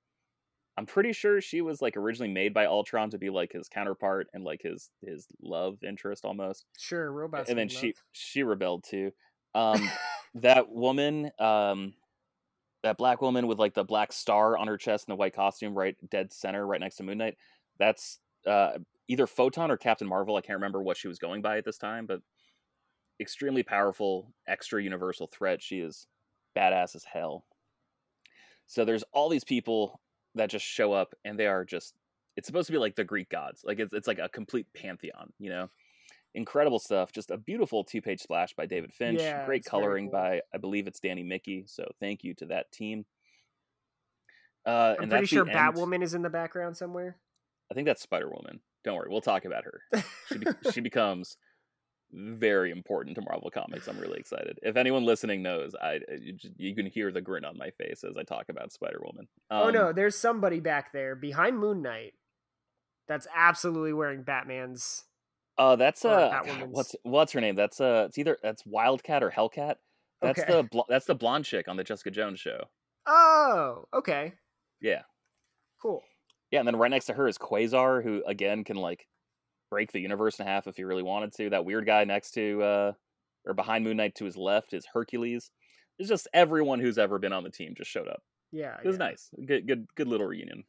[0.78, 4.28] I'm pretty sure she was like originally made by Ultron to be like his counterpart
[4.32, 6.66] and like his his love interest almost.
[6.78, 7.50] Sure, robots.
[7.50, 7.94] and then she love.
[8.12, 9.10] she rebelled too.
[9.56, 9.90] Um,
[10.36, 11.94] that woman, um,
[12.84, 15.74] that black woman with like the black star on her chest and the white costume,
[15.74, 17.38] right dead center, right next to Moon Knight.
[17.80, 20.36] That's uh, either Photon or Captain Marvel.
[20.36, 22.20] I can't remember what she was going by at this time, but
[23.20, 25.60] extremely powerful, extra universal threat.
[25.60, 26.06] She is
[26.56, 27.44] badass as hell.
[28.68, 30.00] So there's all these people
[30.34, 31.94] that just show up, and they are just.
[32.36, 33.62] It's supposed to be like the Greek gods.
[33.64, 35.68] Like it's it's like a complete pantheon, you know
[36.34, 37.12] incredible stuff.
[37.12, 39.20] Just a beautiful two page splash by David Finch.
[39.20, 40.20] Yeah, Great coloring cool.
[40.20, 41.64] by, I believe it's Danny Miki.
[41.66, 43.04] So thank you to that team.
[44.66, 45.44] Uh, I'm and pretty sure.
[45.44, 47.16] Batwoman is in the background somewhere.
[47.70, 48.60] I think that's Spider Woman.
[48.84, 49.82] Don't worry, we'll talk about her.
[50.28, 51.38] She, be- she becomes
[52.12, 53.86] very important to Marvel Comics.
[53.88, 54.58] I'm really excited.
[54.62, 56.00] If anyone listening knows, I
[56.56, 59.28] you, can hear the grin on my face as I talk about Spider Woman.
[59.50, 62.14] oh no, there's somebody back there behind Moon Knight
[63.06, 65.04] that's absolutely wearing Batman's.
[65.58, 66.40] Oh, that's uh,
[66.70, 67.56] what's what's her name?
[67.56, 69.76] That's uh, it's either that's Wildcat or Hellcat.
[70.22, 70.52] That's Okay.
[70.52, 72.64] the bl- that's the blonde chick on the Jessica Jones show.
[73.06, 74.34] Oh, okay,
[74.80, 75.02] Yeah,
[75.80, 76.02] cool.
[76.50, 79.06] yeah, and then right next to her is Quasar, who again can like
[79.70, 81.50] break the universe in half if he really wanted to.
[81.50, 82.92] That weird guy next to uh,
[83.46, 85.50] or behind Moon Knight to his left is Hercules.
[85.98, 88.22] It's just everyone who's ever been on the team just showed up.
[88.52, 89.06] Yeah, It was yeah.
[89.06, 90.64] nice, good, good, good little reunion.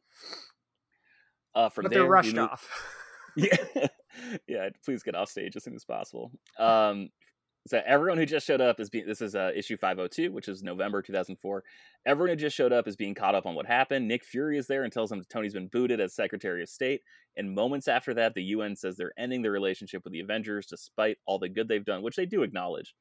[1.54, 2.68] Uh, from but there, they're rushed move- off.
[3.36, 3.56] yeah
[4.48, 7.08] yeah please get off stage as soon as possible um
[7.66, 10.62] so everyone who just showed up is being this is uh, issue 502 which is
[10.62, 11.62] november 2004
[12.06, 14.08] everyone who just showed up is being caught up on what happened.
[14.08, 17.02] Nick fury is there and tells him tony's been booted as secretary of state.
[17.36, 21.18] And moments after that the un says they're ending their relationship with the avengers despite
[21.26, 22.94] all the good they've done which they do acknowledge.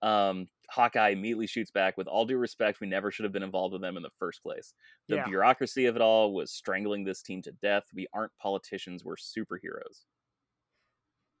[0.00, 3.72] Um, hawkeye immediately shoots back with all due respect we never should have been involved
[3.72, 4.74] with them in the first place.
[5.08, 5.24] The Yeah.
[5.24, 7.84] bureaucracy of it all was strangling this team to death.
[7.92, 10.04] We aren't politicians we're superheroes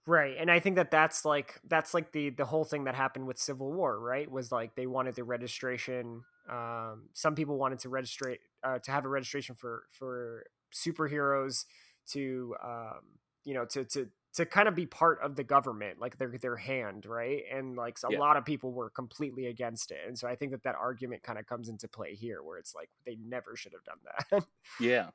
[0.08, 3.26] Right, and I think that that's like that's like the the whole thing that happened
[3.26, 4.30] with Civil War, right?
[4.30, 6.24] Was like they wanted the registration.
[6.48, 11.66] Um, some people wanted to register uh, to have a registration for for superheroes
[12.12, 16.16] to um, you know to to to kind of be part of the government, like
[16.16, 17.42] their their hand, right?
[17.52, 18.22] And like a Yeah.
[18.22, 21.38] lot of people were completely against it, and so I think that that argument kind
[21.38, 24.46] of comes into play here, where it's like they never should have done that.
[24.78, 25.10] Yeah,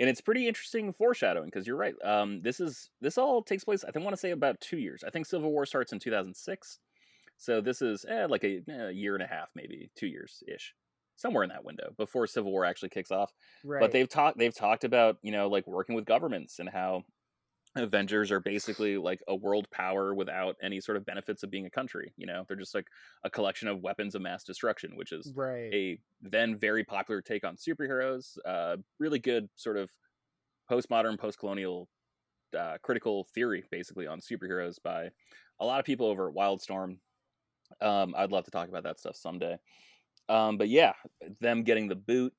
[0.00, 1.94] and it's pretty interesting foreshadowing because you're right.
[2.04, 3.84] Um, this is this all takes place.
[3.84, 5.04] I think want to say about two years.
[5.06, 6.78] I think Civil War starts in 2006,
[7.36, 10.42] so this is eh, like a, eh, a year and a half, maybe two years
[10.48, 10.74] ish.
[11.16, 13.32] somewhere in that window before Civil War actually kicks off.
[13.64, 13.80] Right.
[13.80, 17.04] But they've talked they've talked about you know like working with governments and how
[17.76, 21.70] Avengers are basically like a world power without any sort of benefits of being a
[21.70, 22.12] country.
[22.16, 22.86] You know, they're just like
[23.24, 25.72] a collection of weapons of mass destruction, which is right.
[25.74, 28.38] a then very popular take on superheroes.
[28.46, 29.90] Uh, really good sort of
[30.70, 31.88] postmodern, post-colonial
[32.56, 35.10] uh, critical theory, basically on superheroes by
[35.58, 36.98] a lot of people over at Wildstorm.
[37.80, 39.56] Um, I'd love to talk about that stuff someday.
[40.28, 40.92] Um, but yeah,
[41.40, 42.32] them getting the boot,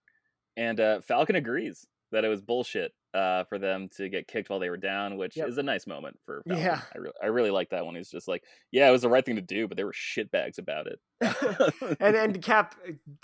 [0.55, 4.59] and uh, Falcon agrees that it was bullshit uh, for them to get kicked while
[4.59, 5.47] they were down, which Yep.
[5.47, 6.43] is a nice moment for.
[6.45, 6.82] Yeah.
[6.93, 7.95] I really, I really like that one.
[7.95, 10.57] He's just like, yeah, it was the right thing to do, but they were shitbags
[10.57, 10.99] about it.
[11.99, 12.76] and and Cap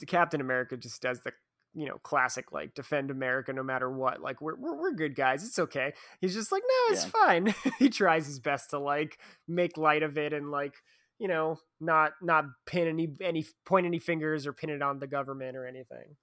[0.08, 1.34] Captain America just does the
[1.74, 4.22] you know classic like defend America no matter what.
[4.22, 5.44] Like we're we're, we're good guys.
[5.44, 5.94] It's okay.
[6.22, 7.54] He's just like no, it's fine.
[7.80, 9.18] he tries his best to like
[9.48, 10.74] make light of it and like
[11.20, 15.08] you know not not pin any any point any fingers or pin it on the
[15.08, 16.16] government or anything.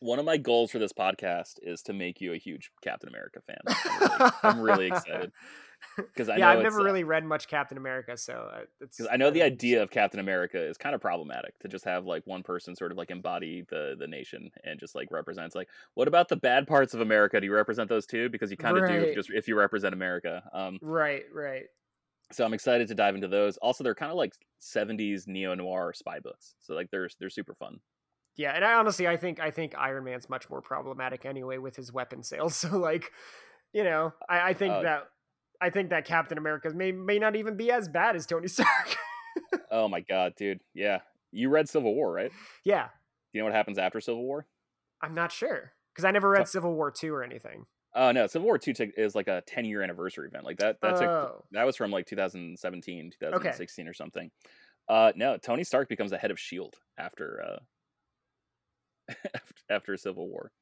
[0.00, 3.40] One of my goals for this podcast is to make you a huge Captain America
[3.46, 3.58] fan.
[3.66, 5.32] I'm really, I'm really excited
[5.96, 8.96] because I yeah, I've never uh, really read much Captain America, so uh, it's.
[8.96, 12.04] because I know the idea of Captain America is kind of problematic to just have
[12.06, 15.68] like one person sort of like embody the the nation and just like represents like
[15.94, 17.40] what about the bad parts of America?
[17.40, 18.28] Do you represent those too?
[18.28, 19.08] Because you kind of do Right.
[19.08, 20.42] if just if you represent America.
[20.52, 21.64] Um, Right, right.
[22.32, 23.56] so I'm excited to dive into those.
[23.58, 27.54] Also, they're kind of like 70s neo noir spy books, so like they're they're super
[27.54, 27.80] fun.
[28.36, 31.76] Yeah, and I honestly, I think I think Iron Man's much more problematic anyway with
[31.76, 32.54] his weapon sales.
[32.70, 33.10] So like,
[33.72, 35.02] you know, I, I think Uh, that
[35.60, 38.96] I think that Captain America may may not even be as bad as Tony Stark.
[39.70, 40.60] Oh my god, dude!
[40.74, 41.00] Yeah,
[41.32, 42.32] you read Civil War, right?
[42.64, 42.88] yeah,
[43.32, 44.46] You know what happens after Civil War?
[45.02, 47.66] I'm not sure because I never read Civil War two or anything.
[47.94, 50.44] Oh no, Civil War Two t- is like a 10 year anniversary event.
[50.44, 50.76] Like that.
[50.80, 54.30] That's a, oh, that was from like 2017, 2016 or something.
[54.88, 57.58] Uh, no, Tony Stark becomes the head of Shield after uh,
[59.70, 60.52] after, Civil War.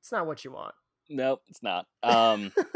[0.00, 0.74] it's not what you want.
[1.08, 1.86] No, it's not.
[2.02, 2.52] Um,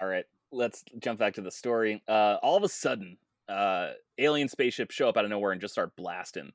[0.00, 2.02] all right, let's jump back to the story.
[2.08, 3.16] Uh, all of a sudden,
[3.48, 6.50] uh, alien spaceships show up out of nowhere and just start blasting.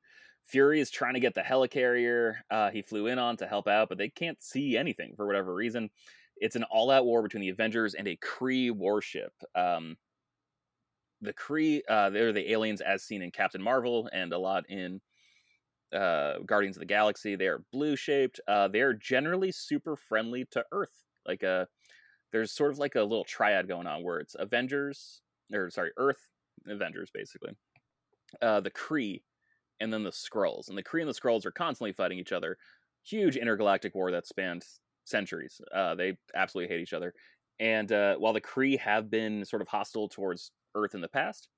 [0.46, 3.88] Fury is trying to get the helicarrier uh, he flew in on to help out,
[3.88, 5.90] but they can't see anything for whatever reason.
[6.38, 9.34] It's an all-out war between the Avengers and a Kree warship.
[9.56, 9.98] Um,
[11.22, 15.02] the Kree, uh, they're the aliens as seen in Captain Marvel and a lot in
[15.94, 17.36] uh, Guardians of the Galaxy.
[17.36, 18.40] They are blue shaped.
[18.48, 21.04] Uh, they're generally super friendly to Earth.
[21.28, 21.68] Like a,
[22.32, 25.22] there's sort of like a little triad going on where it's Avengers,
[25.54, 26.28] or sorry, Earth,
[26.68, 27.52] Avengers basically,
[28.42, 29.24] uh, the Kree,
[29.80, 30.70] and then the Skrulls.
[30.70, 32.58] And the Kree and the Skrulls are constantly fighting each other.
[33.04, 34.64] Huge intergalactic war that spanned
[35.06, 35.62] centuries.
[35.74, 37.14] Uh, they absolutely hate each other.
[37.60, 41.50] And uh, while the Kree have been sort of hostile towards Earth in the past,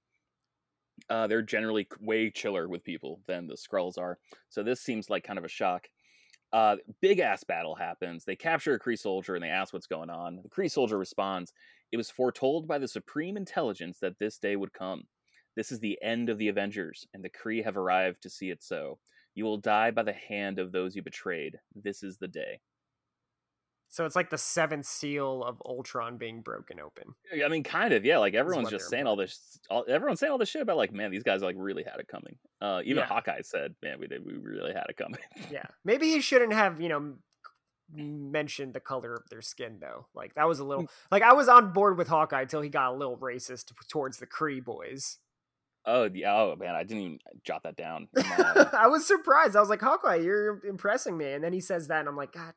[1.09, 4.17] uh, they're generally way chiller with people than the Skrulls are.
[4.49, 5.87] So this seems like kind of a shock.
[6.53, 8.25] Uh, big ass battle happens.
[8.25, 10.41] They capture a Kree soldier and they ask what's going on.
[10.43, 11.53] The Kree soldier responds,
[11.91, 15.07] "It was foretold by the Supreme Intelligence that this day would come.
[15.55, 18.63] This is the end of the Avengers, and the Kree have arrived to see it
[18.63, 18.99] so.
[19.33, 21.59] You will die by the hand of those you betrayed.
[21.73, 22.59] This is the day."
[23.91, 27.13] So it's like the seventh seal of Ultron being broken open.
[27.31, 28.17] I mean, kind of, yeah.
[28.19, 29.59] Like everyone's just saying all this.
[29.69, 32.07] All, everyone's saying all this shit about like, man, these guys like really had it
[32.07, 32.37] coming.
[32.61, 33.05] Uh, even Yeah.
[33.05, 35.19] Hawkeye said, man, we did, we really had it coming.
[35.51, 37.13] Yeah, maybe he shouldn't have you know
[37.93, 40.07] mentioned the color of their skin though.
[40.15, 42.93] Like that was a little like I was on board with Hawkeye until he got
[42.93, 45.17] a little racist towards the Kree boys.
[45.85, 48.07] oh yeah, oh man, I didn't even jot that down.
[48.15, 49.57] I was surprised.
[49.57, 51.33] I was like, Hawkeye, you're impressing me.
[51.33, 52.53] And then he says that, and I'm like, God,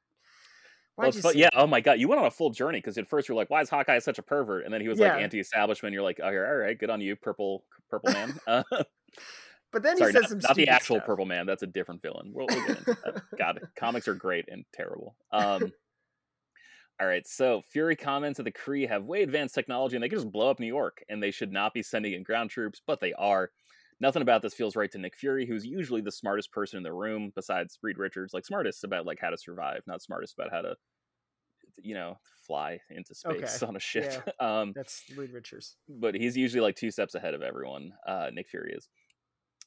[0.97, 1.49] Well, why'd it's you fu- yeah.
[1.55, 3.61] Oh my god, you went on a full journey because at first you're like, "Why
[3.61, 5.15] is Hawkeye such a pervert?" And then he was Yeah.
[5.15, 5.93] like anti-establishment.
[5.93, 8.63] You're like, "Oh, all right, good on you, purple, purple man." Uh,
[9.73, 11.07] But then sorry, he says not, some not the actual stuff.
[11.07, 11.47] purple man.
[11.47, 12.31] That's a different villain.
[12.33, 13.23] We'll, we'll get into that.
[13.39, 15.17] God, comics are great and terrible.
[15.33, 15.73] Um,
[17.01, 20.19] all right, so Fury comments that the Kree have way advanced technology and they can
[20.19, 23.01] just blow up New York, and they should not be sending in ground troops, but
[23.01, 23.51] they are.
[24.01, 26.93] Nothing about this feels right to Nick Fury, who's usually the smartest person in the
[26.93, 28.35] room, besides Reed Richards.
[28.35, 30.75] Like smartest about like how to survive, not smartest about how to,
[31.83, 34.29] you know, fly into space Okay, on a ship.
[34.41, 35.77] um, That's Reed Richards.
[35.89, 37.93] but he's usually like two steps ahead of everyone.
[38.07, 38.89] Uh, Nick Fury is.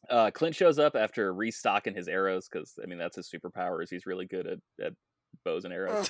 [0.10, 3.90] Uh, Clint shows up after restocking his arrows because I mean that's his superpower is
[3.90, 4.94] he's really good at, at
[5.44, 6.10] bows and arrows,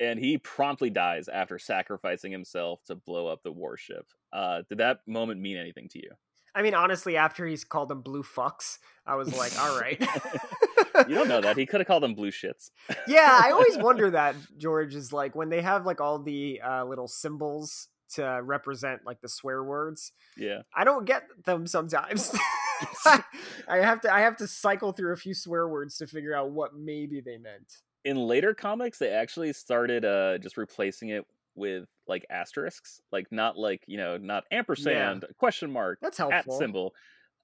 [0.00, 4.06] and he promptly dies after sacrificing himself to blow up the warship.
[4.32, 6.10] Uh, did that moment mean anything to you?
[6.56, 10.00] I mean, honestly, after he's called them blue fucks, I was like, all right.
[11.06, 12.70] You don't know that he could have called them blue shits.
[13.06, 16.84] yeah, I always wonder that George is like when they have like all the uh,
[16.86, 20.12] little symbols to represent like the swear words.
[20.38, 22.34] Yeah, I don't get them sometimes.
[23.06, 23.22] I
[23.68, 26.74] have to I have to cycle through a few swear words to figure out what
[26.74, 27.82] maybe they meant.
[28.04, 31.26] In later comics, they actually started uh just replacing it
[31.56, 35.32] with like asterisks, like not like you know not ampersand, yeah.
[35.38, 36.92] question mark, that's helpful at symbol,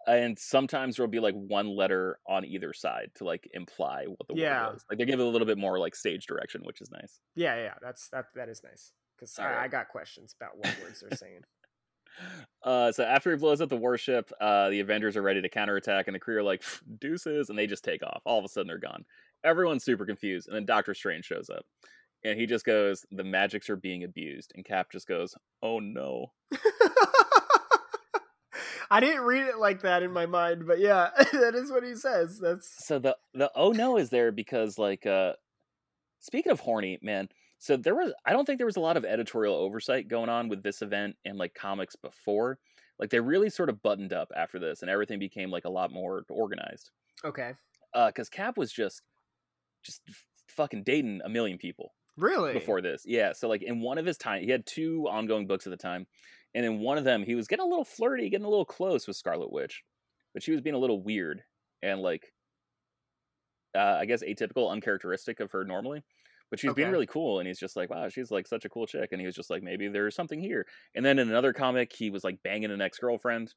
[0.06, 4.34] and sometimes there'll be like one letter on either side to like imply what the
[4.34, 4.66] yeah.
[4.66, 4.84] word was.
[4.90, 7.20] Like they give it a little bit more like stage direction, which is nice.
[7.34, 9.64] Yeah, yeah, that's that that is nice because I, right.
[9.64, 11.40] I got questions about what words they're saying.
[12.62, 16.06] Uh, so after he blows up the warship, uh, the Avengers are ready to counterattack,
[16.06, 16.62] and the Kree are like
[17.00, 18.20] deuces, and they just take off.
[18.26, 19.06] All of a sudden, they're gone.
[19.44, 21.64] Everyone's super confused, and then Doctor Strange shows up,
[22.24, 26.32] and he just goes, "The magics are being abused," and Cap just goes, "Oh no."
[28.90, 31.94] I didn't read it like that in my mind, but yeah, that is what he
[31.94, 32.38] says.
[32.38, 35.32] That's so the the oh no is there because like uh
[36.20, 39.06] speaking of horny, man, so there was I don't think there was a lot of
[39.06, 42.58] editorial oversight going on with this event and like comics before.
[42.98, 45.90] Like they really sort of buttoned up after this and everything became like a lot
[45.90, 46.90] more organized.
[47.24, 47.52] Okay.
[47.94, 49.00] Uh cuz Cap was just
[49.82, 50.02] just
[50.48, 51.94] fucking dating a million people.
[52.16, 52.52] Really?
[52.52, 53.02] Before this.
[53.06, 55.76] Yeah, so like in one of his time he had two ongoing books at the
[55.76, 56.06] time
[56.54, 59.06] and in one of them, he was getting a little flirty, getting a little close
[59.06, 59.82] with Scarlet Witch,
[60.34, 61.42] but she was being a little weird
[61.82, 62.32] and like,
[63.74, 66.02] uh, I guess atypical, uncharacteristic of her normally.
[66.50, 66.82] But she's okay.
[66.82, 69.12] being really cool, and he's just like, wow, she's like such a cool chick.
[69.12, 70.66] And he was just like, maybe there's something here.
[70.94, 73.54] And then in another comic, he was like banging an ex girlfriend,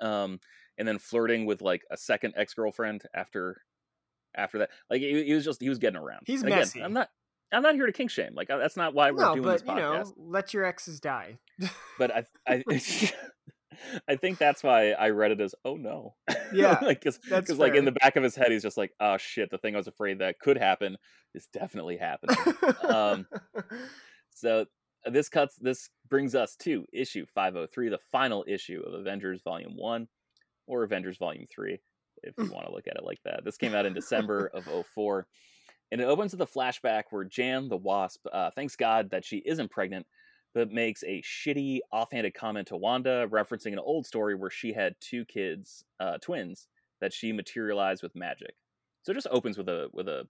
[0.00, 0.40] um,
[0.76, 3.62] and then flirting with like a second ex girlfriend after
[4.34, 4.70] after that.
[4.90, 6.22] Like he, he, was just he was getting around.
[6.26, 6.80] He's and messy.
[6.80, 7.10] Again, I'm not
[7.52, 8.34] I'm not here to kink shame.
[8.34, 9.76] Like that's not why we're no, doing but, this podcast.
[9.76, 11.38] You know, let your exes die.
[11.98, 12.64] but I, I,
[14.08, 16.14] I think that's why I read it as oh no.
[16.52, 19.50] Yeah, like because like in the back of his head he's just like oh shit
[19.50, 20.98] the thing I was afraid that could happen
[21.34, 22.36] is definitely happening.
[22.82, 23.26] um,
[24.30, 24.66] so
[25.06, 29.76] uh, this cuts this brings us to issue 503, the final issue of Avengers Volume
[29.76, 30.08] One
[30.66, 31.80] or Avengers Volume Three,
[32.22, 33.44] if you want to look at it like that.
[33.44, 35.26] This came out in December of 04.
[35.92, 39.42] And it opens with a flashback where Jan the Wasp uh, thanks God that she
[39.44, 40.06] isn't pregnant,
[40.54, 44.94] but makes a shitty, offhanded comment to Wanda, referencing an old story where she had
[45.00, 46.66] two kids, uh, twins,
[47.02, 48.54] that she materialized with magic.
[49.02, 50.26] So it just opens with a with a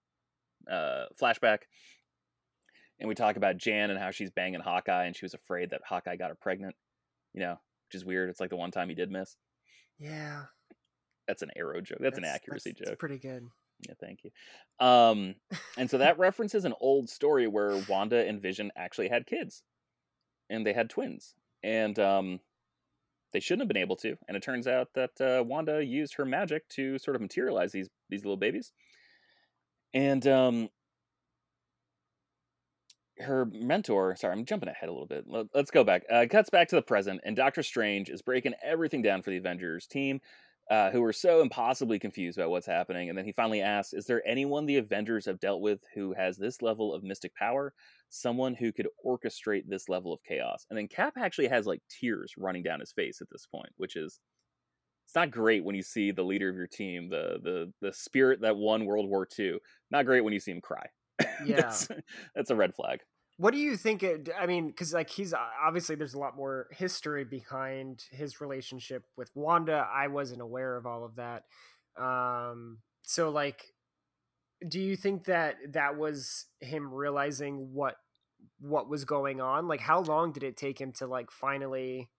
[0.69, 1.59] uh, flashback,
[2.99, 5.79] and we talk about Jan and how she's banging Hawkeye, and she was afraid that
[5.87, 6.75] Hawkeye got her pregnant.
[7.33, 7.57] You know,
[7.87, 8.29] which is weird.
[8.29, 9.37] It's like the one time he did miss.
[9.97, 10.43] Yeah,
[11.25, 11.99] that's an arrow joke.
[12.01, 12.99] That's, that's an accuracy that's, joke.
[12.99, 13.47] pretty good.
[13.87, 14.31] Yeah, thank you.
[14.85, 15.35] Um,
[15.77, 19.63] and so that references an old story where Wanda and Vision actually had kids,
[20.49, 22.39] and they had twins, and um,
[23.33, 24.15] they shouldn't have been able to.
[24.27, 27.89] And it turns out that uh, Wanda used her magic to sort of materialize these
[28.09, 28.71] these little babies,
[29.93, 30.69] and um,
[33.19, 34.15] her mentor.
[34.15, 35.25] Sorry, I'm jumping ahead a little bit.
[35.53, 36.03] Let's go back.
[36.11, 39.37] Uh, cuts back to the present, and Doctor Strange is breaking everything down for the
[39.37, 40.21] Avengers team
[40.69, 43.09] uh, who were so impossibly confused about what's happening.
[43.09, 46.37] And then he finally asks, Is there anyone the Avengers have dealt with who has
[46.37, 47.73] this level of mystic power?
[48.09, 50.65] Someone who could orchestrate this level of chaos.
[50.69, 53.95] And then Cap actually has like tears running down his face at this point, which
[53.95, 54.19] is
[55.05, 58.41] it's not great when you see the leader of your team, the the the spirit
[58.41, 59.57] that won World War II.
[59.91, 60.87] Not great when you see him cry.
[61.45, 61.89] Yeah, that's,
[62.35, 63.01] that's a red flag.
[63.37, 64.03] What do you think?
[64.03, 69.05] It, I mean, because like he's obviously there's a lot more history behind his relationship
[69.17, 69.87] with Wanda.
[69.91, 71.43] I wasn't aware of all of that.
[71.97, 73.63] Um, so like,
[74.67, 77.95] do you think that that was him realizing what
[78.59, 79.67] what was going on?
[79.67, 82.09] Like, how long did it take him to like finally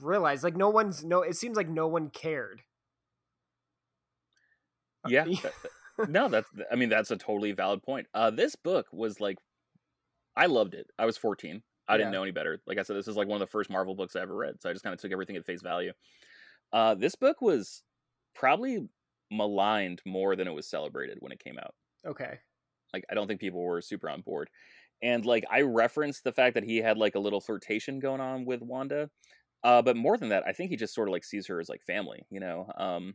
[0.00, 0.42] realize?
[0.42, 1.22] Like, no one's no.
[1.22, 2.62] It seems like no one cared.
[5.04, 5.24] Uh, yeah.
[6.08, 8.08] no, that's I mean that's a totally valid point.
[8.12, 9.38] Uh, this book was like
[10.38, 10.86] I loved it.
[10.98, 11.62] I was 14.
[11.88, 11.98] I yeah.
[11.98, 12.60] didn't know any better.
[12.66, 14.60] Like I said, this is like one of the first Marvel books I ever read,
[14.60, 15.92] so I just kind of took everything at face value.
[16.72, 17.82] Uh, this book was
[18.34, 18.88] probably
[19.30, 21.74] maligned more than it was celebrated when it came out.
[22.06, 22.38] Okay.
[22.94, 24.48] Like I don't think people were super on board.
[25.02, 28.44] And like I referenced the fact that he had like a little flirtation going on
[28.44, 29.10] with Wanda.
[29.64, 31.68] Uh, but more than that, I think he just sort of like sees her as
[31.68, 32.70] like family, you know.
[32.76, 33.14] Um,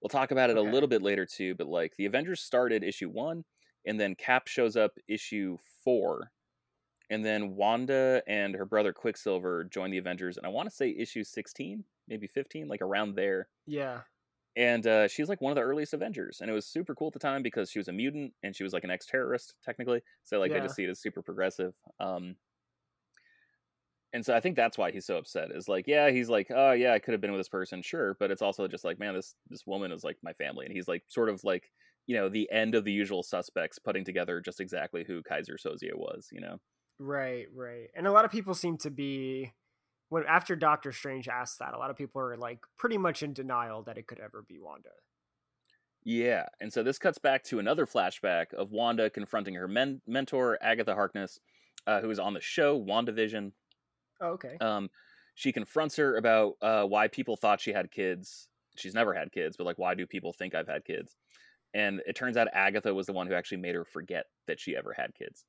[0.00, 0.68] we'll talk about it okay.
[0.68, 3.44] a little bit later too, but like the Avengers started issue one
[3.88, 6.30] and then Cap shows up issue four,
[7.10, 10.94] and then Wanda and her brother Quicksilver join the Avengers, and I want to say
[10.96, 13.48] issue sixteen, maybe fifteen, like around there.
[13.66, 14.02] Yeah.
[14.56, 17.12] And uh, she's like one of the earliest Avengers, and it was super cool at
[17.12, 20.02] the time because she was a mutant and she was like an ex-terrorist technically.
[20.24, 20.58] So like yeah.
[20.58, 21.74] I just see it as super progressive.
[22.00, 22.34] Um,
[24.12, 25.52] and so I think that's why he's so upset.
[25.54, 28.16] Is like, yeah, he's like, oh yeah, I could have been with this person, sure,
[28.18, 30.88] but it's also just like, man, this this woman is like my family, and he's
[30.88, 31.70] like sort of like
[32.08, 35.94] you know the end of the usual suspects putting together just exactly who Keyser Söze
[35.94, 36.58] was, you know.
[36.98, 37.90] Right, right.
[37.94, 39.52] And a lot of people seem to be
[40.08, 43.34] when after Doctor Strange asked that, a lot of people are like pretty much in
[43.34, 44.88] denial that it could ever be Wanda.
[46.02, 50.58] Yeah, and so this cuts back to another flashback of Wanda confronting her men- mentor
[50.62, 51.38] Agatha Harkness,
[51.86, 53.52] uh, who is on the show WandaVision.
[54.22, 54.56] Oh, okay.
[54.62, 54.88] Um,
[55.34, 58.48] she confronts her about uh, why people thought she had kids.
[58.76, 61.16] She's never had kids, but like, why do people think I've had kids?
[61.74, 64.76] And it turns out Agatha was the one who actually made her forget that she
[64.76, 65.44] ever had kids.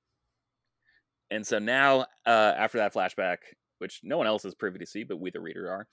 [1.31, 3.37] And so now, uh, after that flashback,
[3.77, 5.87] which no one else is privy to see, but we, the reader, are,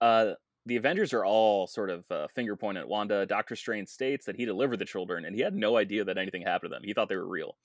[0.00, 0.34] uh,
[0.66, 3.24] the Avengers are all sort of uh, finger pointing at Wanda.
[3.24, 6.42] Doctor Strange states that he delivered the children, and he had no idea that anything
[6.42, 6.82] happened to them.
[6.84, 7.56] He thought they were real.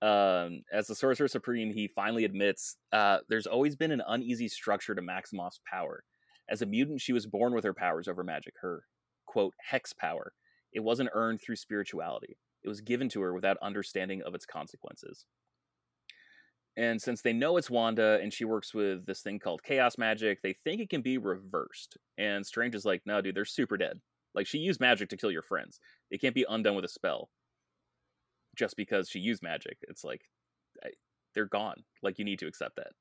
[0.00, 4.94] Um, as the Sorcerer Supreme, he finally admits uh, there's always been an uneasy structure
[4.94, 6.04] to Maximoff's power.
[6.48, 8.84] As a mutant, she was born with her powers over magic, her
[9.26, 10.32] quote hex power.
[10.72, 12.36] It wasn't earned through spirituality.
[12.62, 15.26] It was given to her without understanding of its consequences.
[16.76, 20.42] And since they know it's Wanda and she works with this thing called chaos magic,
[20.42, 21.96] they think it can be reversed.
[22.18, 23.98] And Strange is like, no, dude, they're super dead.
[24.34, 25.80] Like, she used magic to kill your friends.
[26.10, 27.30] It can't be undone with a spell
[28.56, 29.78] just because she used magic.
[29.88, 30.22] It's like,
[31.34, 31.82] they're gone.
[32.02, 32.92] Like, you need to accept that.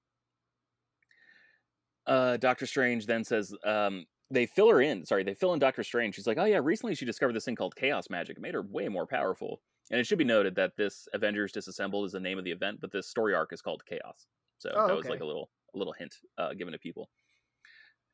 [2.11, 5.05] Uh, Doctor Strange then says, um, they fill her in.
[5.05, 6.15] Sorry, they fill in Doctor Strange.
[6.15, 8.37] She's like, oh, yeah, recently she discovered this thing called chaos magic.
[8.37, 9.61] It made her way more powerful.
[9.89, 12.79] And it should be noted that this Avengers Disassembled is the name of the event,
[12.81, 14.27] but this story arc is called Chaos.
[14.57, 17.09] So oh, that was like a little a little hint uh, given to people.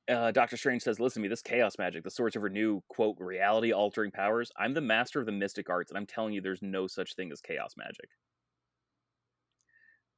[0.10, 1.30] Uh, Doctor Strange says, "Listen to me.
[1.30, 4.52] This chaos magic, the source of her new quote reality altering powers.
[4.58, 7.32] I'm the master of the mystic arts, and I'm telling you, there's no such thing
[7.32, 8.10] as chaos magic."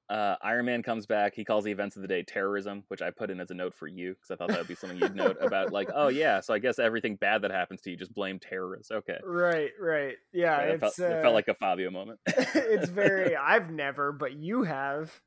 [0.08, 1.34] Uh, Iron Man comes back.
[1.34, 3.74] He calls the events of the day terrorism, which I put in as a note
[3.74, 5.72] for you because I thought that would be something you'd note about.
[5.72, 8.92] Like, oh yeah, so I guess everything bad that happens to you just blame terrorists.
[8.92, 10.58] Okay, right, right, yeah.
[10.60, 12.20] it, felt, uh, it felt like a Fabio moment.
[12.28, 13.36] it's very.
[13.42, 15.22] I've never, but you have.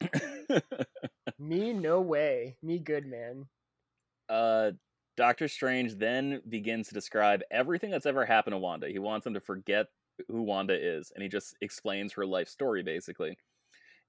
[1.38, 2.56] Me, no way.
[2.60, 3.46] Me, good man.
[4.28, 4.72] Uh,
[5.16, 8.88] Doctor Strange then begins to describe everything that's ever happened to Wanda.
[8.88, 9.86] He wants them to forget
[10.28, 13.36] who Wanda is, and he just explains her life story basically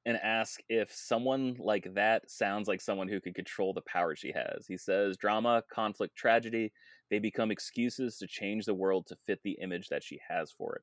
[0.05, 4.33] and ask if someone like that sounds like someone who could control the power she
[4.33, 4.65] has.
[4.67, 6.71] He says drama, conflict, tragedy,
[7.09, 10.75] they become excuses to change the world to fit the image that she has for
[10.75, 10.81] it.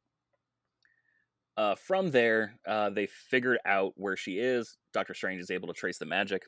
[1.57, 4.79] Uh, from there, uh, they figured out where she is.
[4.95, 6.45] Doctor Strange is able to trace the magic.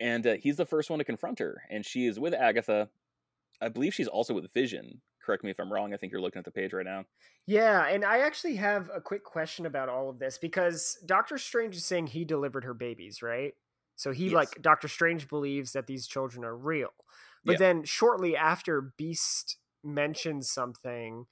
[0.00, 1.62] And uh, he's the first one to confront her.
[1.70, 2.88] And she is with Agatha.
[3.60, 5.92] I believe she's also with Vision, correct me if I'm wrong.
[5.92, 7.04] I think you're looking at the page right now.
[7.46, 11.76] Yeah, and I actually have a quick question about all of this because Doctor Strange
[11.76, 13.52] is saying he delivered her babies, right?
[13.96, 14.34] So he yes.
[14.34, 16.90] like Doctor Strange believes that these children are real.
[17.44, 17.58] But yeah.
[17.58, 21.26] then shortly after Beast mentions something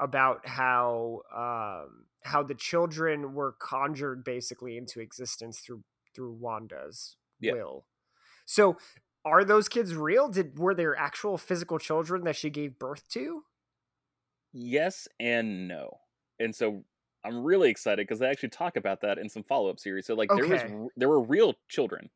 [0.00, 5.82] about how um how the children were conjured basically into existence through
[6.14, 7.52] through Wanda's yeah.
[7.52, 7.86] will.
[8.46, 8.78] So
[9.28, 10.28] are those kids real?
[10.28, 13.42] Did were there actual physical children that she gave birth to?
[14.52, 15.98] Yes and no.
[16.40, 16.84] And so
[17.24, 20.06] I'm really excited because they actually talk about that in some follow up series.
[20.06, 20.40] So like okay.
[20.40, 22.10] there was there were real children.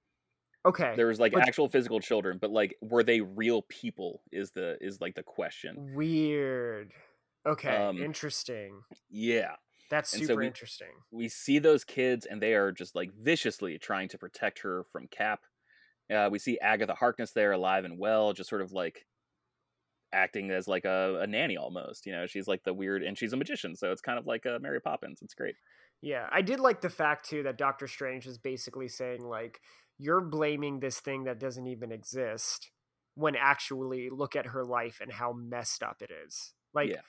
[0.64, 0.92] Okay.
[0.96, 4.78] There was like but, actual physical children, but like were they real people is the
[4.80, 5.94] is like the question.
[5.94, 6.92] Weird.
[7.46, 7.76] Okay.
[7.76, 8.82] Um, interesting.
[9.10, 9.56] Yeah.
[9.90, 10.88] That's super so we, interesting.
[11.10, 15.06] We see those kids and they are just like viciously trying to protect her from
[15.08, 15.40] Cap
[16.12, 19.06] uh, we see Agatha Harkness there, alive and well, just sort of like
[20.12, 22.06] acting as like a, a, nanny almost.
[22.06, 24.44] You know, she's like the weird, and she's a magician, so it's kind of like
[24.44, 25.20] a Mary Poppins.
[25.22, 25.54] It's great.
[26.00, 29.60] Yeah, I did like the fact too that Doctor Strange is basically saying like
[29.98, 32.70] you're blaming this thing that doesn't even exist
[33.14, 36.54] when actually look at her life and how messed up it is.
[36.74, 37.02] Like, yeah.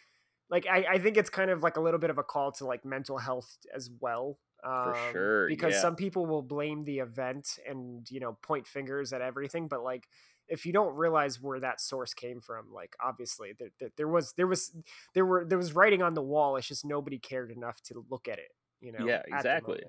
[0.50, 2.66] like I, I think it's kind of like a little bit of a call to
[2.66, 5.48] like mental health as well um, For sure.
[5.48, 5.82] Because yeah.
[5.82, 9.68] some people will blame the event and, you know, point fingers at everything.
[9.68, 10.08] But like,
[10.48, 14.34] if you don't realize where that source came from, like obviously there, there, there was,
[14.38, 14.74] there was,
[15.14, 16.56] there were, there was writing on the wall.
[16.56, 19.06] It's just nobody cared enough to look at it, you know?
[19.06, 19.82] Yeah, exactly.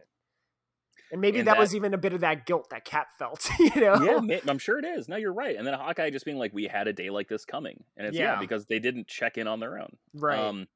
[1.12, 3.48] And maybe and that, that, was even a bit of that guilt that Cap felt,
[3.58, 4.22] you know?
[4.24, 5.08] Yeah, I'm sure it is.
[5.08, 5.56] No, you're right.
[5.56, 7.84] And then Hawkeye just being like, we had a day like this coming.
[7.96, 9.96] And it's, yeah, yeah because they didn't check in on their own.
[10.14, 10.38] Right.
[10.38, 10.66] Um,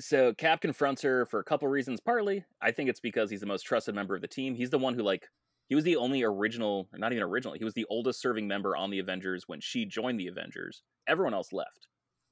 [0.00, 2.00] so Cap confronts her for a couple reasons.
[2.00, 4.54] Partly, I think it's because he's the most trusted member of the team.
[4.54, 5.28] He's the one who like
[5.68, 7.54] he was the only original, not even original.
[7.54, 10.82] He was the oldest serving member on the Avengers when she joined the Avengers.
[11.08, 11.88] Everyone else left.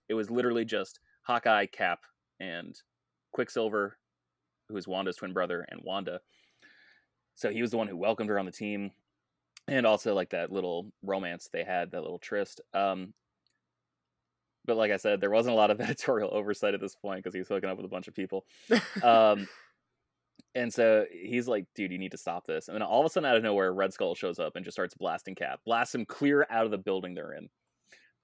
[0.08, 2.00] It was literally just Hawkeye, Cap,
[2.38, 2.76] and
[3.32, 3.96] Quicksilver,
[4.68, 6.20] who is Wanda's twin brother, and Wanda.
[7.34, 8.92] So he was the one who welcomed her on the team,
[9.66, 12.60] and also like that little romance they had, that little tryst.
[12.72, 13.14] Um,
[14.64, 17.34] but like I said, there wasn't a lot of editorial oversight at this point because
[17.34, 18.44] he was hooking up with a bunch of people.
[19.02, 19.48] um,
[20.54, 22.68] And so he's like, dude, you need to stop this.
[22.68, 24.76] And then all of a sudden, out of nowhere, Red Skull shows up and just
[24.76, 27.48] starts blasting Cap, blasts him clear out of the building they're in.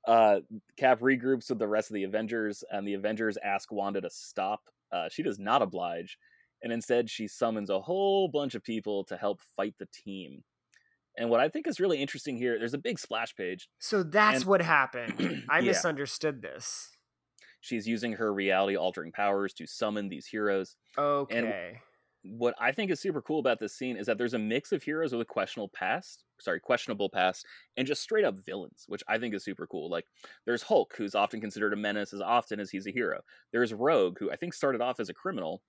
[0.06, 0.40] Uh,
[0.76, 4.60] Cap regroups with the rest of the Avengers, and the Avengers ask Wanda to stop.
[4.92, 6.18] Uh, she does not oblige,
[6.62, 10.42] and instead she summons a whole bunch of people to help fight the team.
[11.16, 13.68] And what I think is really interesting here, there's a big splash page.
[13.78, 15.44] So that's and, what happened.
[15.50, 15.66] I yeah.
[15.72, 16.90] misunderstood this.
[17.60, 20.76] She's using her reality altering powers to summon these heroes.
[20.96, 21.36] Okay.
[21.36, 21.78] And
[22.22, 24.82] what I think is super cool about this scene is that there's a mix of
[24.82, 27.46] heroes with a questionable past, sorry, questionable past,
[27.76, 29.90] and just straight up villains, which I think is super cool.
[29.90, 30.04] Like
[30.46, 33.20] there's Hulk, who's often considered a menace as often as he's a hero.
[33.52, 35.62] There's Rogue, who I think started off as a criminal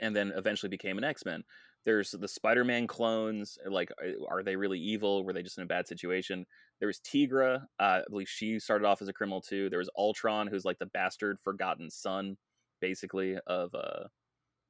[0.00, 1.44] and then eventually became an X-Men.
[1.84, 3.90] There's the Spider-Man clones, like
[4.28, 5.24] are they really evil?
[5.24, 6.46] Were they just in a bad situation?
[6.78, 9.68] There was Tigra, uh, I believe she started off as a criminal too.
[9.68, 12.36] There was Ultron, who's like the bastard forgotten son,
[12.80, 14.04] basically, of uh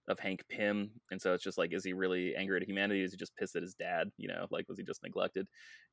[0.08, 3.02] of Hank Pym, and so it's just like, is he really angry at humanity?
[3.04, 4.10] Is he just pissed at his dad?
[4.16, 5.46] You know, like was he just neglected?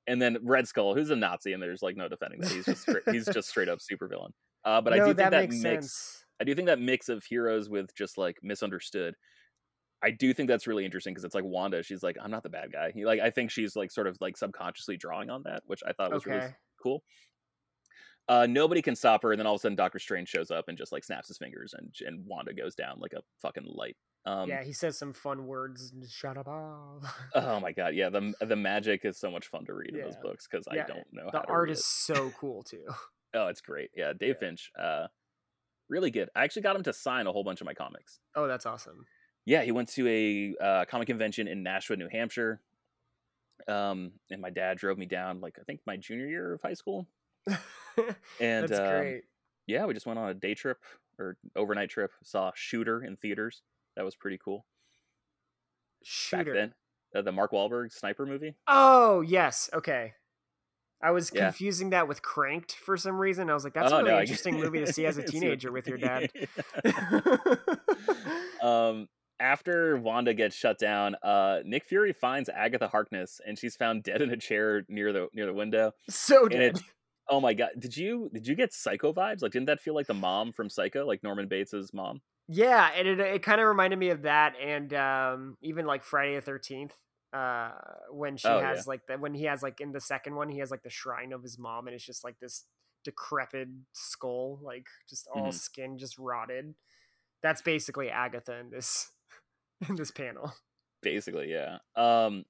[0.08, 2.52] And then Red Skull, who's a Nazi, and there's like no defending that.
[2.52, 4.34] He's just he's just straight up super villain.
[4.66, 5.62] Uh, but no, I do think that, that mix.
[5.62, 6.26] Sense.
[6.42, 9.16] I do think that mix of heroes with just like misunderstood.
[10.02, 11.84] I do think that's really interesting because it's like Wanda.
[11.84, 12.92] She's like, I'm not the bad guy.
[12.92, 15.92] He, like, I think she's like sort of like subconsciously drawing on that, which I
[15.92, 16.38] thought was okay.
[16.38, 17.04] really cool.
[18.30, 20.66] Uh, nobody can stop her, and then all of a sudden, Doctor Strange shows up
[20.68, 23.98] and just like snaps his fingers, and and Wanda goes down like a fucking light.
[24.26, 25.92] Um, yeah, he says some fun words.
[26.08, 26.46] Shut up!
[26.48, 27.04] oh
[27.62, 30.02] my god, yeah the the magic is so much fun to read yeah.
[30.02, 31.30] in those books because yeah, I don't know.
[31.32, 32.86] The art is so cool too.
[33.34, 33.90] oh, it's great.
[33.96, 34.48] Yeah, Dave yeah.
[34.48, 35.08] Finch, uh,
[35.90, 36.30] really good.
[36.36, 38.20] I actually got him to sign a whole bunch of my comics.
[38.36, 39.06] Oh, that's awesome.
[39.50, 42.62] Yeah, he went to a uh, comic convention in Nashua, New Hampshire.
[43.68, 46.76] Um, and my dad drove me down like I think my junior year of high
[46.76, 47.08] school
[47.48, 49.24] and That's um, great.
[49.66, 50.78] Yeah, we just went on a day trip
[51.18, 52.12] or overnight trip.
[52.24, 53.64] Saw Shooter in theaters.
[53.96, 54.68] That was pretty cool.
[56.04, 56.54] Shooter.
[56.54, 56.74] Back then,
[57.16, 58.54] uh, the Mark Wahlberg sniper movie.
[58.68, 60.14] Oh yes, okay.
[61.02, 61.46] I was yeah.
[61.46, 63.50] confusing that with Cranked for some reason.
[63.50, 65.72] I was like, "That's oh, a really no, interesting movie to see as a teenager
[65.72, 66.30] with your dad."
[68.62, 69.08] um,
[69.40, 74.22] after Wanda gets shut down, uh, Nick Fury finds Agatha Harkness, and she's found dead
[74.22, 75.94] in a chair near the near the window.
[76.10, 76.78] So dead.
[76.78, 76.82] It,
[77.30, 77.70] Oh my god!
[77.78, 79.44] Did you did you get Psycho vibes?
[79.44, 82.22] Like, didn't that feel like the mom from Psycho, like Norman Bates's mom?
[82.48, 86.34] Yeah, and it it kind of reminded me of that, and um, even like Friday
[86.36, 86.96] the Thirteenth,
[87.32, 87.72] uh,
[88.12, 88.84] when she oh, has yeah.
[88.88, 91.32] like that when he has like in the second one, he has like the shrine
[91.32, 92.66] of his mom, and it's just like this
[93.04, 95.52] decrepit skull, like just all mm-hmm.
[95.52, 96.74] skin just rotted.
[97.44, 99.12] That's basically Agatha in this
[99.90, 100.54] in this panel.
[101.02, 101.78] Basically, yeah.
[101.96, 102.46] Um,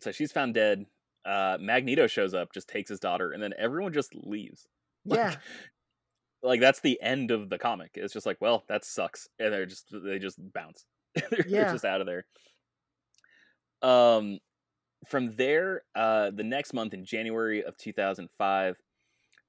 [0.00, 0.86] so she's found dead
[1.24, 4.66] uh, Magneto shows up, just takes his daughter, and then everyone just leaves.
[5.06, 5.36] Like, yeah.
[6.42, 7.90] Like that's the end of the comic.
[7.92, 10.86] It's just like, well, that sucks, and they're just they just bounce.
[11.14, 11.70] they're, yeah.
[11.70, 12.24] just out of there.
[13.82, 14.38] Um,
[15.06, 18.78] from there, uh, the next month in January of 2005,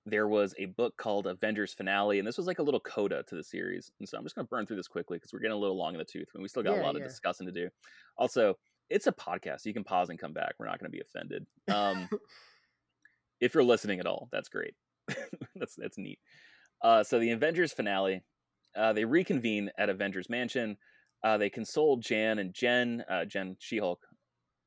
[0.06, 3.36] there was a book called Avengers Finale, and this was like a little coda to
[3.36, 3.92] the series.
[4.00, 5.78] And so I'm just going to burn through this quickly because we're getting a little
[5.78, 7.02] long in the tooth, and we still got yeah, a lot yeah.
[7.02, 7.70] of discussing to do.
[8.18, 8.56] Also,
[8.90, 9.62] it's a podcast.
[9.62, 10.54] so You can pause and come back.
[10.60, 11.46] We're not going to be offended.
[11.68, 12.08] Um,
[13.42, 14.76] if you're listening at all, that's great.
[15.56, 16.20] that's that's neat.
[16.82, 18.24] Uh, so the Avengers finale,
[18.76, 20.78] uh, they reconvene at Avengers Mansion.
[21.24, 23.04] Uh, they console Jan and Jen.
[23.10, 24.02] Uh, Jen She Hulk.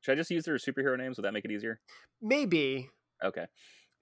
[0.01, 1.17] Should I just use their superhero names?
[1.17, 1.79] Would that make it easier?
[2.21, 2.89] Maybe.
[3.23, 3.45] Okay.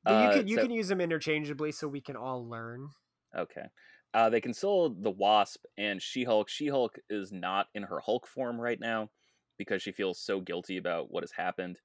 [0.07, 2.89] You uh, can you so, can use them interchangeably, so we can all learn.
[3.37, 3.65] Okay.
[4.13, 6.49] Uh, they console the Wasp and She Hulk.
[6.49, 9.09] She Hulk is not in her Hulk form right now
[9.57, 11.77] because she feels so guilty about what has happened.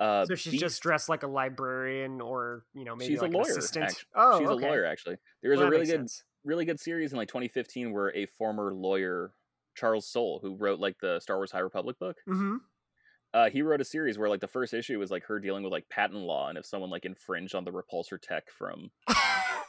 [0.00, 3.32] Uh, so she's Beast, just dressed like a librarian, or you know, maybe she's like
[3.32, 3.50] a lawyer.
[3.50, 3.94] assistant.
[4.14, 4.66] oh, she's okay.
[4.66, 4.86] a lawyer.
[4.86, 6.24] Actually, there was well, a really good, sense.
[6.42, 9.32] really good series in like 2015 where a former lawyer,
[9.76, 12.56] Charles Soule, who wrote like the Star Wars High Republic book, mm-hmm.
[13.32, 15.72] Uh, he wrote a series where like the first issue was like her dealing with
[15.72, 18.90] like patent law and if someone like infringed on the repulsor tech from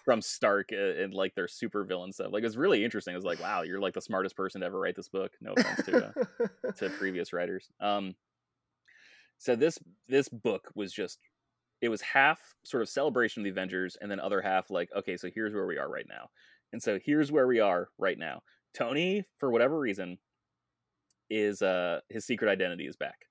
[0.04, 2.32] from Stark and, like their super villain stuff.
[2.32, 3.14] Like it was really interesting.
[3.14, 5.32] It was like, wow, you're like the smartest person to ever write this book.
[5.42, 7.70] No offense to uh, to previous writers.
[7.80, 8.16] Um,
[9.38, 11.20] so this this book was just
[11.82, 15.18] it was half sort of celebration of the Avengers, and then other half like, okay,
[15.18, 16.30] so here's where we are right now,
[16.74, 18.42] and so here's where we are right now.
[18.74, 20.18] Tony, for whatever reason,
[21.30, 23.28] is uh his secret identity is back.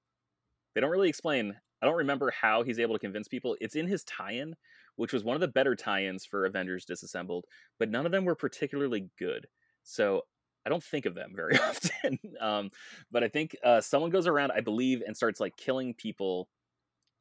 [0.74, 1.54] They don't really explain.
[1.82, 3.56] I don't remember how he's able to convince people.
[3.60, 4.54] It's in his tie-in,
[4.96, 7.46] which was one of the better tie-ins for Avengers Disassembled,
[7.78, 9.46] but none of them were particularly good.
[9.82, 10.22] So
[10.66, 12.18] I don't think of them very often.
[12.40, 12.70] um,
[13.10, 16.48] but I think uh, someone goes around, I believe, and starts like killing people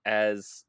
[0.06, 0.64] as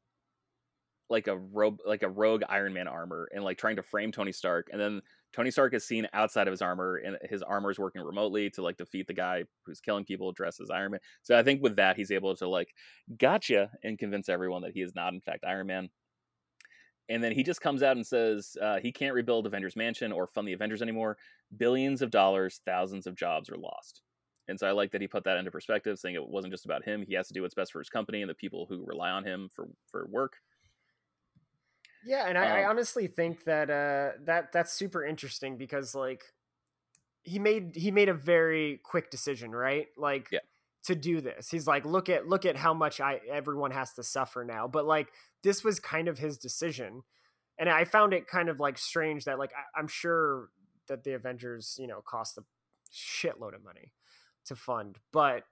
[1.09, 4.31] like a rogue, like a rogue Iron Man armor, and like trying to frame Tony
[4.31, 5.01] Stark, and then
[5.33, 8.61] Tony Stark is seen outside of his armor, and his armor is working remotely to
[8.61, 10.99] like defeat the guy who's killing people dressed as Iron Man.
[11.23, 12.73] So I think with that, he's able to like
[13.17, 15.89] gotcha and convince everyone that he is not in fact Iron Man.
[17.09, 20.27] And then he just comes out and says uh, he can't rebuild Avengers Mansion or
[20.27, 21.17] fund the Avengers anymore.
[21.57, 24.01] Billions of dollars, thousands of jobs are lost.
[24.47, 26.83] And so I like that he put that into perspective, saying it wasn't just about
[26.83, 27.03] him.
[27.07, 29.23] He has to do what's best for his company and the people who rely on
[29.23, 30.33] him for for work.
[32.05, 36.23] Yeah, and I, um, I honestly think that uh, that that's super interesting because like
[37.23, 39.87] he made he made a very quick decision, right?
[39.97, 40.39] Like yeah.
[40.85, 41.49] to do this.
[41.49, 44.67] He's like, look at look at how much I everyone has to suffer now.
[44.67, 45.09] But like
[45.43, 47.03] this was kind of his decision,
[47.59, 50.49] and I found it kind of like strange that like I, I'm sure
[50.87, 52.43] that the Avengers you know cost a
[52.91, 53.93] shitload of money
[54.45, 55.43] to fund, but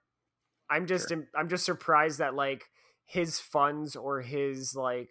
[0.68, 1.28] I'm just sure.
[1.36, 2.64] I'm just surprised that like
[3.04, 5.10] his funds or his like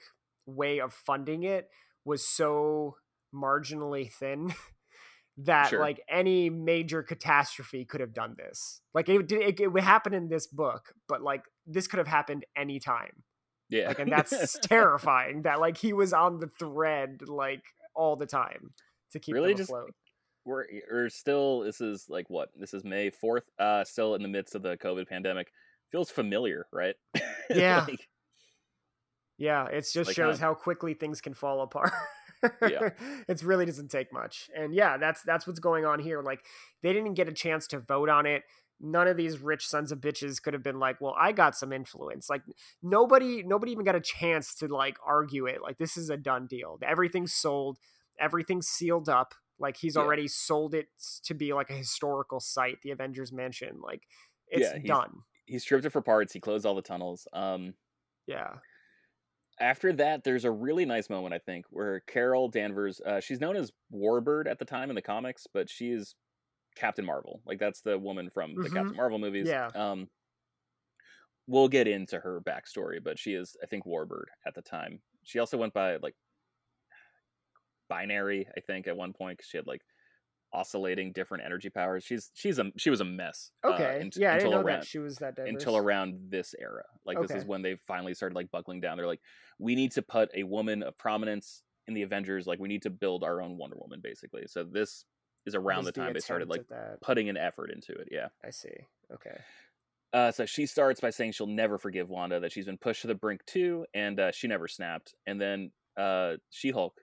[0.55, 1.69] way of funding it
[2.05, 2.95] was so
[3.33, 4.53] marginally thin
[5.37, 5.79] that sure.
[5.79, 8.81] like any major catastrophe could have done this.
[8.93, 12.45] Like it, it, it would happen in this book, but like this could have happened
[12.57, 13.23] anytime.
[13.69, 15.43] Yeah, like, and that's terrifying.
[15.43, 17.63] That like he was on the thread like
[17.95, 18.73] all the time
[19.11, 19.71] to keep really just.
[20.45, 21.61] We're, we're still.
[21.61, 22.49] This is like what?
[22.55, 23.49] This is May fourth.
[23.59, 25.51] Uh, still in the midst of the COVID pandemic.
[25.91, 26.95] Feels familiar, right?
[27.51, 27.85] Yeah.
[27.87, 28.07] like,
[29.39, 31.91] yeah, it just like shows how, how quickly things can fall apart.
[32.61, 32.89] yeah.
[33.27, 34.49] It really doesn't take much.
[34.55, 36.21] And yeah, that's that's what's going on here.
[36.21, 36.41] Like
[36.83, 38.43] they didn't get a chance to vote on it.
[38.81, 41.73] None of these rich sons of bitches could have been like, "Well, I got some
[41.73, 42.43] influence." Like
[42.83, 45.61] nobody nobody even got a chance to like argue it.
[45.61, 46.77] Like this is a done deal.
[46.85, 47.77] Everything's sold.
[48.19, 49.35] Everything's sealed up.
[49.57, 50.01] Like he's yeah.
[50.01, 50.87] already sold it
[51.25, 53.79] to be like a historical site, the Avengers Mansion.
[53.81, 54.03] Like
[54.47, 55.11] it's yeah, done.
[55.45, 56.33] He stripped it for parts.
[56.33, 57.27] He closed all the tunnels.
[57.33, 57.73] Um
[58.27, 58.55] yeah
[59.59, 63.55] after that, there's a really nice moment, I think, where Carol Danvers, uh, she's known
[63.55, 66.15] as Warbird at the time in the comics, but she is
[66.75, 67.41] Captain Marvel.
[67.45, 68.75] Like, that's the woman from the mm-hmm.
[68.75, 69.47] Captain Marvel movies.
[69.47, 69.67] Yeah.
[69.75, 70.07] Um,
[71.47, 75.01] we'll get into her backstory, but she is, I think, Warbird at the time.
[75.23, 76.15] She also went by, like,
[77.89, 79.81] Binary, I think, at one point, because she had, like,
[80.53, 82.03] oscillating different energy powers.
[82.03, 83.51] She's she's a she was a mess.
[83.63, 84.01] Uh, okay.
[84.05, 85.49] Uh, yeah, I didn't know around, that she was that diverse.
[85.49, 87.27] Until around this era, like okay.
[87.27, 88.97] this is when they finally started like buckling down.
[88.97, 89.21] They're like,
[89.59, 92.47] we need to put a woman of prominence in the Avengers.
[92.47, 94.43] Like we need to build our own Wonder Woman, basically.
[94.47, 95.05] So this
[95.45, 96.65] is around the time they started like
[97.01, 98.09] putting an effort into it.
[98.11, 98.27] Yeah.
[98.45, 98.69] I see.
[99.13, 99.37] Okay.
[100.11, 103.07] Uh, so she starts by saying she'll never forgive Wanda, that she's been pushed to
[103.07, 105.13] the brink too, and uh, she never snapped.
[105.27, 106.99] And then uh, She Hulk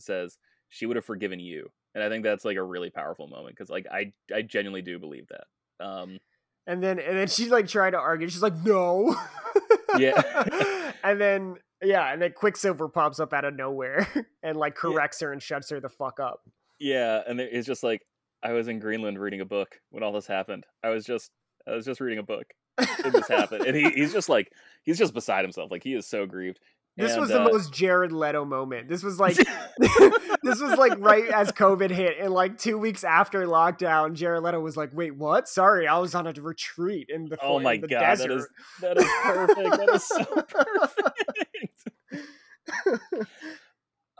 [0.00, 3.56] says she would have forgiven you and I think that's like a really powerful moment
[3.56, 5.84] because like I I genuinely do believe that.
[5.84, 6.18] Um,
[6.66, 8.28] and then and then she's like trying to argue.
[8.28, 9.14] She's like, no.
[9.98, 10.92] yeah.
[11.04, 14.06] and then yeah, and then Quicksilver pops up out of nowhere
[14.42, 15.26] and like corrects yeah.
[15.26, 16.40] her and shuts her the fuck up.
[16.78, 18.02] Yeah, and it's just like
[18.42, 20.64] I was in Greenland reading a book when all this happened.
[20.82, 21.30] I was just
[21.66, 22.46] I was just reading a book.
[22.78, 24.50] It just happened, and he, he's just like
[24.84, 25.70] he's just beside himself.
[25.70, 26.58] Like he is so grieved.
[26.96, 28.88] This and, was the uh, most Jared Leto moment.
[28.88, 29.36] This was like
[30.42, 34.60] this was like right as COVID hit, and like two weeks after lockdown, Jared Leto
[34.60, 35.48] was like, "Wait, what?
[35.48, 38.28] Sorry, I was on a retreat in the oh my the god, desert.
[38.28, 38.48] that is
[38.80, 39.76] that is perfect.
[39.76, 41.88] that is so perfect."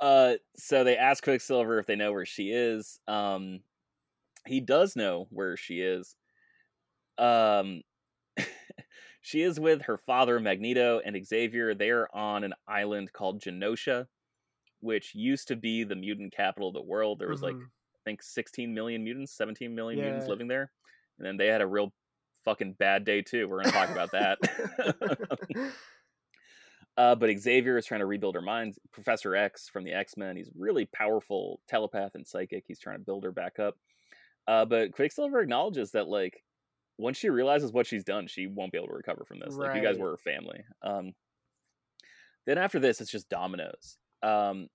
[0.00, 2.98] uh, so they ask Quicksilver if they know where she is.
[3.06, 3.60] Um,
[4.46, 6.16] he does know where she is.
[7.18, 7.82] Um,
[9.22, 11.74] she is with her father, Magneto, and Xavier.
[11.74, 14.06] They are on an island called Genosha,
[14.80, 17.20] which used to be the mutant capital of the world.
[17.20, 17.58] There was mm-hmm.
[17.58, 20.06] like, I think, 16 million mutants, 17 million yeah.
[20.06, 20.72] mutants living there.
[21.18, 21.92] And then they had a real
[22.44, 23.48] fucking bad day, too.
[23.48, 24.38] We're going to talk about that.
[26.96, 28.74] uh, but Xavier is trying to rebuild her mind.
[28.90, 32.64] Professor X from the X Men, he's really powerful telepath and psychic.
[32.66, 33.76] He's trying to build her back up.
[34.48, 36.42] Uh, but Quicksilver acknowledges that, like,
[37.02, 39.54] once she realizes what she's done, she won't be able to recover from this.
[39.54, 39.68] Right.
[39.68, 40.64] Like you guys were her family.
[40.82, 41.12] Um,
[42.46, 43.98] then after this, it's just dominoes.
[44.22, 44.68] Um,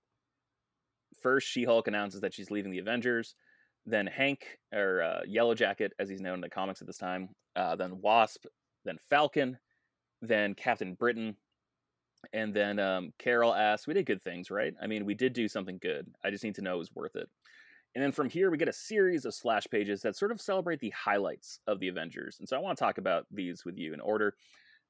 [1.22, 3.34] first, She Hulk announces that she's leaving the Avengers.
[3.86, 7.30] Then Hank, or uh, Yellow Jacket, as he's known in the comics at this time.
[7.56, 8.44] Uh, then Wasp.
[8.84, 9.58] Then Falcon.
[10.20, 11.36] Then Captain Britain.
[12.32, 14.74] And then um, Carol asks, "We did good things, right?
[14.82, 16.06] I mean, we did do something good.
[16.24, 17.28] I just need to know it was worth it."
[17.98, 20.78] And then from here, we get a series of splash pages that sort of celebrate
[20.78, 22.36] the highlights of the Avengers.
[22.38, 24.36] And so I want to talk about these with you in order.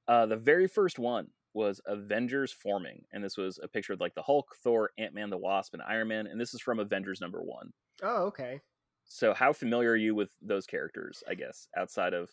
[0.07, 4.15] Uh, the very first one was Avengers forming, and this was a picture of like
[4.15, 6.27] the Hulk, Thor, Ant Man, the Wasp, and Iron Man.
[6.27, 7.73] And this is from Avengers number one.
[8.03, 8.61] Oh, okay.
[9.07, 11.25] So, how familiar are you with those characters?
[11.27, 12.29] I guess outside of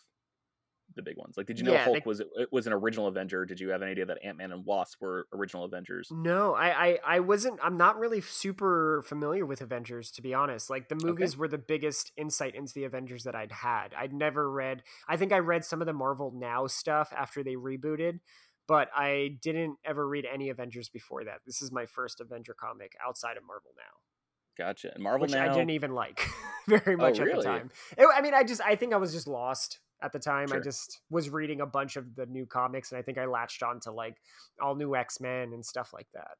[0.94, 1.36] the big ones.
[1.36, 2.22] Like, did you know Yeah, Hulk they- was
[2.52, 3.44] was an original Avenger?
[3.44, 6.08] Did you have an idea that Ant Man and Wasp were original Avengers?
[6.10, 7.58] No, I, I I wasn't.
[7.62, 10.70] I'm not really super familiar with Avengers, to be honest.
[10.70, 13.94] Like the movies were the biggest insight into the Avengers that I'd had.
[13.98, 14.82] I'd never read.
[15.08, 18.20] I think I read some of the Marvel Now stuff after they rebooted,
[18.68, 21.40] but I didn't ever read any Avengers before that.
[21.44, 24.92] This is my first Avenger comic outside of Marvel Now, Gotcha.
[24.94, 25.44] And Marvel which now.
[25.44, 26.20] I didn't even like
[26.68, 27.38] very oh, much at really?
[27.38, 27.70] the time.
[27.98, 30.52] It- I mean, I just I think I was just lost at the time.
[30.52, 33.62] I just was reading a bunch of the new comics, and I think I latched
[33.62, 34.16] on to like
[34.60, 36.32] all new X Men and stuff like that.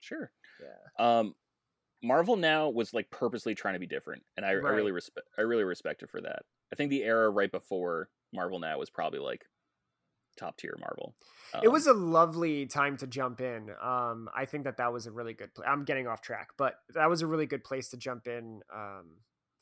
[0.00, 0.30] Sure.
[0.60, 1.18] Yeah.
[1.18, 1.34] Um,
[2.02, 5.26] Marvel now was like purposely trying to be different, and I, I really respect.
[5.38, 6.42] I really respect it for that.
[6.72, 9.44] I think the era right before Marvel now was probably like
[10.38, 11.14] top tier Marvel.
[11.62, 13.68] it Um, was a lovely time to jump in.
[13.82, 15.54] Um, I think that that was a really good.
[15.54, 18.62] Pl- I'm getting off track, but that was a really good place to jump in.
[18.74, 19.10] Um,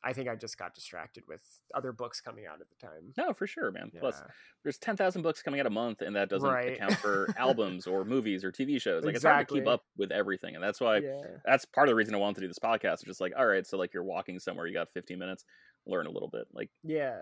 [0.03, 1.43] I think I just got distracted with
[1.75, 3.13] other books coming out at the time.
[3.19, 3.91] no for sure, man.
[3.99, 4.23] Plus,
[4.63, 6.73] there's ten thousand books coming out a month, and that doesn't Right.
[6.73, 9.05] account for albums or movies or TV shows.
[9.05, 11.93] Like it's hard to keep up with everything, and that's why yeah, that's part of
[11.93, 12.95] the reason I wanted to do this podcast.
[12.95, 15.45] It's just like, all right, so like you're walking somewhere, you got 15 minutes,
[15.87, 17.19] learn a little bit, like yeah.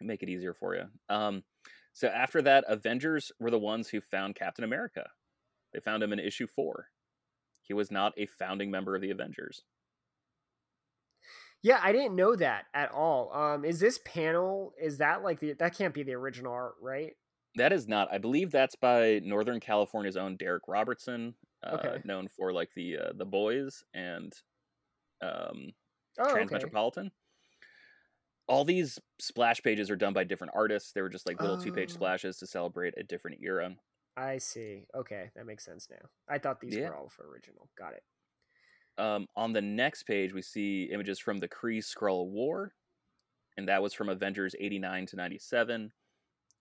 [0.00, 0.84] make it easier for you.
[1.08, 1.42] Um,
[1.92, 5.08] so after that, Avengers were the ones who found Captain America.
[5.72, 6.88] They found him in issue four.
[7.62, 9.64] He was not a founding member of the Avengers.
[11.64, 13.32] Yeah, I didn't know that at all.
[13.32, 14.74] Um, is this panel?
[14.78, 15.54] Is that like the?
[15.54, 17.16] That can't be the original art, right?
[17.56, 18.12] That is not.
[18.12, 22.02] I believe that's by Northern California's own Darick Robertson, uh, Okay.
[22.04, 24.34] known for like the uh, the Boys and
[25.22, 25.72] um,
[26.18, 26.54] Oh, Trans okay.
[26.56, 27.10] Metropolitan.
[28.46, 30.92] All these splash pages are done by different artists.
[30.92, 31.94] They were just like little two page Oh.
[31.94, 33.74] splashes to celebrate a different era.
[34.16, 34.86] I see.
[34.94, 36.08] Okay, that makes sense now.
[36.28, 36.88] I thought these Yeah.
[36.90, 37.68] were all for original.
[37.76, 38.02] Got it.
[38.98, 42.74] Um, on the next page, we see images from the Kree Skrull War,
[43.56, 45.92] and that was from Avengers eighty nine to ninety seven.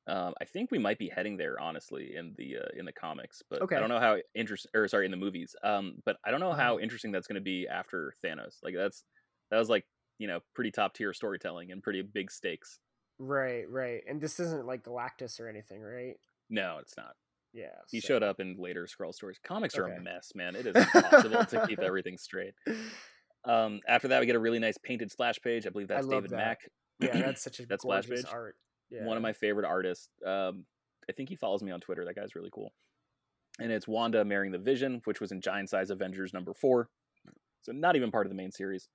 [0.08, 3.42] Um, I think we might be heading there, honestly, in the uh, in the comics,
[3.50, 3.76] but Okay.
[3.76, 4.72] I don't know how interesting.
[4.76, 5.56] Or sorry, in the movies.
[5.64, 6.80] Um, but I don't know how Oh.
[6.80, 8.58] interesting that's going to be after Thanos.
[8.64, 9.04] Like that's
[9.52, 9.86] that was like
[10.20, 12.80] you know pretty top tier storytelling and pretty big stakes.
[13.20, 14.04] Right, right.
[14.08, 16.20] And this isn't like Galactus or anything, right?
[16.50, 17.16] No, it's not.
[17.54, 17.68] Yeah.
[17.92, 19.40] He so- showed up in later Skrull stories.
[19.46, 20.56] Comics are a mess, man.
[20.56, 22.54] It is impossible to keep everything straight.
[23.46, 25.68] Um, after that, we get a really nice painted splash page.
[25.68, 26.38] I believe I that's love David that.
[26.38, 26.60] Mack.
[27.00, 28.34] Yeah, that's such a gorgeous page?
[28.34, 28.56] art.
[28.90, 29.06] Yeah.
[29.06, 30.10] one of my favorite artists.
[30.26, 30.66] Um,
[31.10, 32.06] I think he follows me on Twitter.
[32.06, 32.72] That guy's really cool.
[33.60, 36.90] And it's Wanda marrying the Vision, which was in Giant Size Avengers number four.
[37.62, 38.88] So not even part of the main series.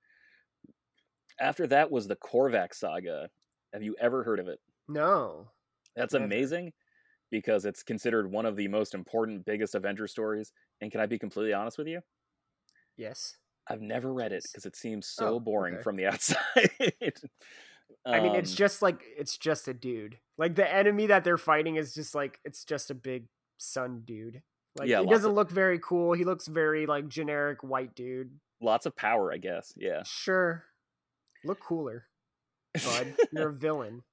[1.39, 3.29] After that was the Korvac saga.
[3.73, 4.59] Have you ever heard of it?
[4.87, 5.47] No.
[5.95, 6.25] That's Never.
[6.25, 6.73] amazing
[7.31, 10.51] because it's considered one of the most important, biggest Avenger stories.
[10.81, 12.01] And can I be completely honest with you?
[12.97, 13.37] Yes.
[13.67, 15.83] I've never read it because it seems so Oh, boring okay.
[15.83, 16.37] from the outside.
[18.05, 20.17] I mean, it's Um, just like it's just a dude.
[20.37, 23.25] Like the enemy that they're fighting is just like it's just a big
[23.57, 24.41] sun dude.
[24.77, 26.13] Like Yeah, he doesn't of- look very cool.
[26.13, 28.39] He looks very like generic white dude.
[28.61, 29.73] lots of power, I guess.
[29.77, 30.03] Yeah.
[30.03, 30.65] Sure.
[31.45, 32.05] Look cooler,
[32.73, 33.15] bud.
[33.31, 34.03] You're a villain.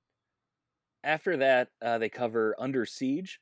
[1.06, 3.40] After that, uh, they cover Under Siege.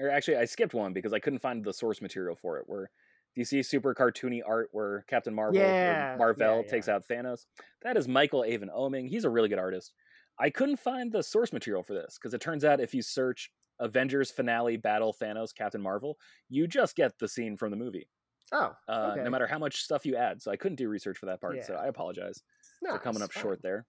[0.00, 2.64] Or actually, I skipped one because I couldn't find the source material for it.
[2.66, 2.90] Where
[3.34, 6.94] do you see super cartoony art where Captain Marvel Yeah, Marvel yeah, takes yeah.
[6.94, 7.46] out Thanos?
[7.82, 9.08] That is Michael Avon Oeming.
[9.08, 9.92] He's a really good artist.
[10.38, 13.50] I couldn't find the source material for this because it turns out if you search
[13.80, 18.08] Avengers finale battle Thanos Captain Marvel, you just get the scene from the movie.
[18.52, 19.24] Oh, Uh, okay.
[19.24, 21.62] No matter how much stuff you add, so I couldn't do research for that part.
[21.64, 22.42] So I apologize
[22.82, 23.86] no, for coming up short there.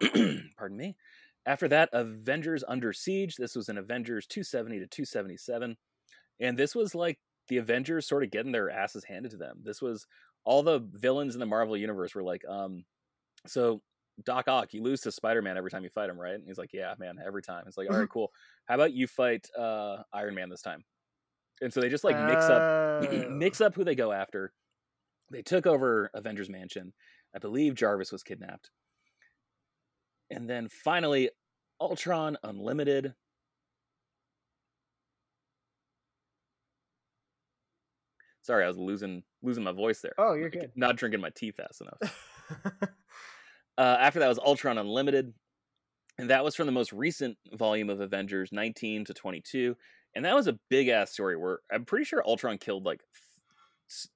[0.56, 0.96] Pardon me.
[1.48, 3.36] After that, Avengers Under Siege.
[3.36, 5.76] This was in Avengers 270 to 277.
[6.40, 7.18] And this was like
[7.48, 9.60] the Avengers sort of getting their asses handed to them.
[9.64, 10.06] This was
[10.44, 12.84] all the villains in the Marvel universe were like, um,
[13.46, 13.80] so
[14.24, 16.34] Doc Ock, you lose to Spider Man every time you fight him, right?
[16.34, 17.64] And he's like, Yeah, man, every time.
[17.66, 18.30] It's like, all right, cool.
[18.66, 20.84] How about you fight uh Iron Man this time?
[21.62, 22.62] And so they just like mix up
[23.10, 23.30] Oh.
[23.30, 24.52] mix up who they go after.
[25.30, 26.92] They took over Avengers Mansion.
[27.34, 28.70] I believe Jarvis was kidnapped.
[30.30, 31.30] And then finally,
[31.80, 33.14] Ultron Unlimited.
[38.42, 40.14] Sorry, I was losing losing my voice there.
[40.18, 40.72] Oh, you're good.
[40.74, 42.24] Not drinking my tea fast enough.
[43.76, 45.32] Uh, after that was Ultron Unlimited,
[46.18, 49.76] and that was from the most recent volume of Avengers, 19 to 22,
[50.16, 53.02] and that was a big ass story where I'm pretty sure Ultron killed like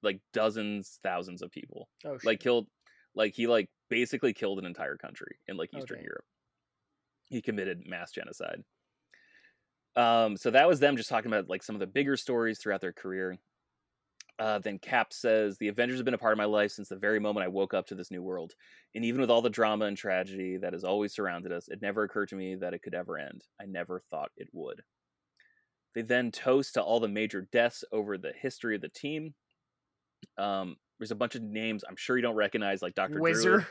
[0.01, 1.87] like dozens, thousands of people.
[2.03, 2.67] oh, Like killed,
[3.15, 6.05] like he like basically killed an entire country in like Oh, Eastern damn.
[6.05, 6.25] Europe.
[7.25, 8.63] He committed mass genocide.
[9.95, 12.81] Um, so that was them just talking about like some of the bigger stories throughout
[12.81, 13.37] their career.
[14.39, 16.95] Uh, then Cap says, The Avengers have been a part of my life since the
[16.95, 18.53] very moment I woke up to this new world.
[18.95, 22.01] And even with all the drama and tragedy that has always surrounded us, it never
[22.03, 23.43] occurred to me that it could ever end.
[23.61, 24.81] I never thought it would.
[25.93, 29.35] They then toast to all the major deaths over the history of the team.
[30.39, 33.19] Um, there's a bunch of names I'm sure you don't recognize, like Dr.
[33.19, 33.65] Wizard.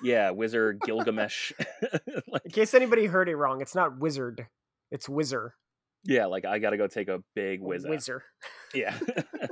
[0.00, 1.52] Yeah, Wizard, Gilgamesh.
[2.28, 4.46] like, In case anybody heard it wrong, it's not Wizard,
[4.92, 5.50] it's Wizard.
[6.04, 7.84] Yeah, like I got to go take a big whiz.
[7.84, 8.22] Wizard.
[8.72, 8.96] Yeah.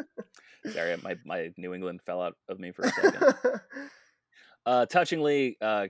[0.72, 3.34] Sorry, my, my New England fell out of me for a second.
[4.66, 5.88] uh, touchingly, uh,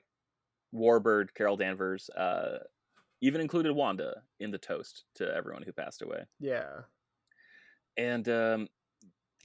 [0.74, 2.60] Warbird, Carol Danvers, uh,
[3.20, 6.24] even included Wanda in the toast to everyone who passed away.
[6.40, 6.70] Yeah.
[7.98, 8.68] And um,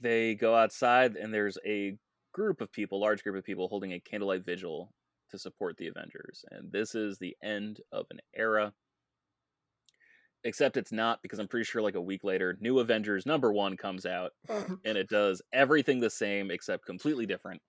[0.02, 1.96] they go outside, and there's a
[2.32, 4.92] group of people, large group of people, holding a candlelight vigil
[5.30, 6.44] to support the Avengers.
[6.50, 8.72] And this is the end of an era.
[10.44, 13.76] Except it's not because I'm pretty sure like a week later, New Avengers number one
[13.76, 17.62] comes out and it does everything the same except completely different.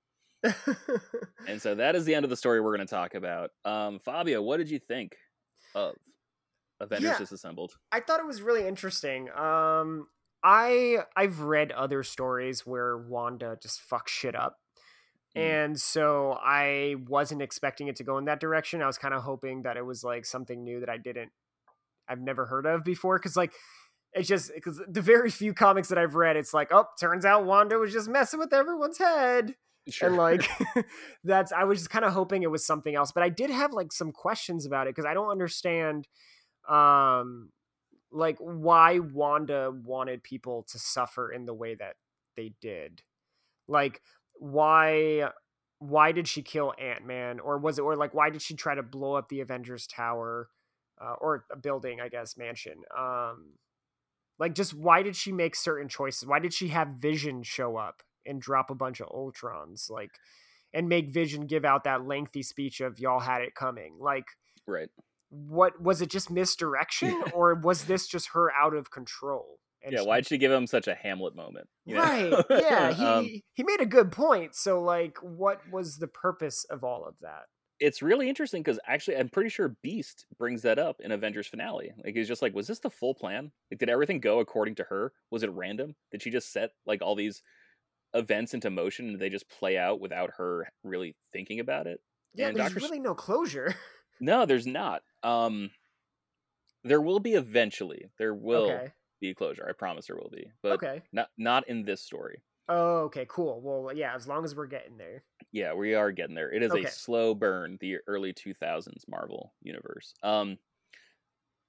[1.48, 3.52] and so that is the end of the story we're going to talk about.
[3.64, 5.16] Um, Fabio, what did you think
[5.76, 5.94] of
[6.80, 7.74] Avengers yeah, Disassembled?
[7.92, 9.30] I thought it was really interesting.
[9.38, 10.08] Um,
[10.44, 14.58] I I've read other stories where Wanda just fucks shit up.
[15.36, 15.42] Mm.
[15.42, 18.82] And so I wasn't expecting it to go in that direction.
[18.82, 21.32] I was kind of hoping that it was like something new that I didn't
[22.08, 23.54] I've never heard of before cuz like
[24.14, 27.46] it's just because the very few comics that I've read, it's like, oh, turns out
[27.46, 29.56] Wanda was just messing with everyone's head.
[29.90, 30.10] Sure.
[30.10, 30.48] And like
[31.24, 33.12] that's I was just kind of hoping it was something else.
[33.12, 36.08] But I did have like some questions about it because I don't understand
[36.70, 37.50] um
[38.14, 41.96] like why Wanda wanted people to suffer in the way that
[42.38, 43.02] they did.
[43.68, 44.02] Like
[44.36, 45.30] why
[45.80, 48.84] why did she kill Ant-Man or was it or like why did she try to
[48.84, 50.50] blow up the Avengers Tower
[51.02, 52.84] uh, or a building, I guess, mansion.
[52.98, 53.54] Um
[54.40, 56.28] like just why did she make certain choices?
[56.28, 60.12] Why did she have Vision show up and drop a bunch of Ultrons like
[60.72, 63.98] and make Vision give out that lengthy speech of y'all had it coming?
[64.00, 64.26] Like
[64.68, 64.90] Right
[65.34, 69.58] what was it just misdirection or was this just her out of control?
[69.90, 71.68] Yeah she, why'd she give him such a hamlet moment?
[71.88, 76.66] Right yeah he, um, he made a good point so like what was the purpose
[76.70, 77.46] of all of that?
[77.80, 81.92] It's really interesting because actually i'm pretty sure beast brings that up in avengers finale
[82.06, 83.52] like he's just like was this the full plan?
[83.72, 85.14] Like did everything go according to her?
[85.32, 85.96] Was it random?
[86.12, 87.42] Did she just set like all these
[88.14, 92.00] events into motion and they just play out without her really thinking about it?
[92.36, 92.86] Yeah and there's Dr.
[92.86, 93.76] really no closure
[94.20, 95.72] no there's not um,
[96.84, 98.10] there will be eventually.
[98.18, 98.92] There will okay.
[99.22, 99.66] be closure.
[99.68, 101.02] I promise there will be, but okay.
[101.12, 102.42] not not in this story.
[102.70, 103.62] Oh, okay, cool.
[103.62, 105.24] Well, yeah, as long as we're getting there.
[105.52, 106.52] Yeah, we are getting there.
[106.52, 106.86] It is okay.
[106.86, 107.78] a slow burn.
[107.80, 110.14] The early two thousands Marvel universe.
[110.24, 110.58] Um,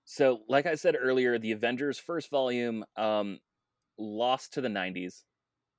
[0.04, 3.38] so like I said earlier, the Avengers first volume um
[3.98, 5.22] lost to the '90s.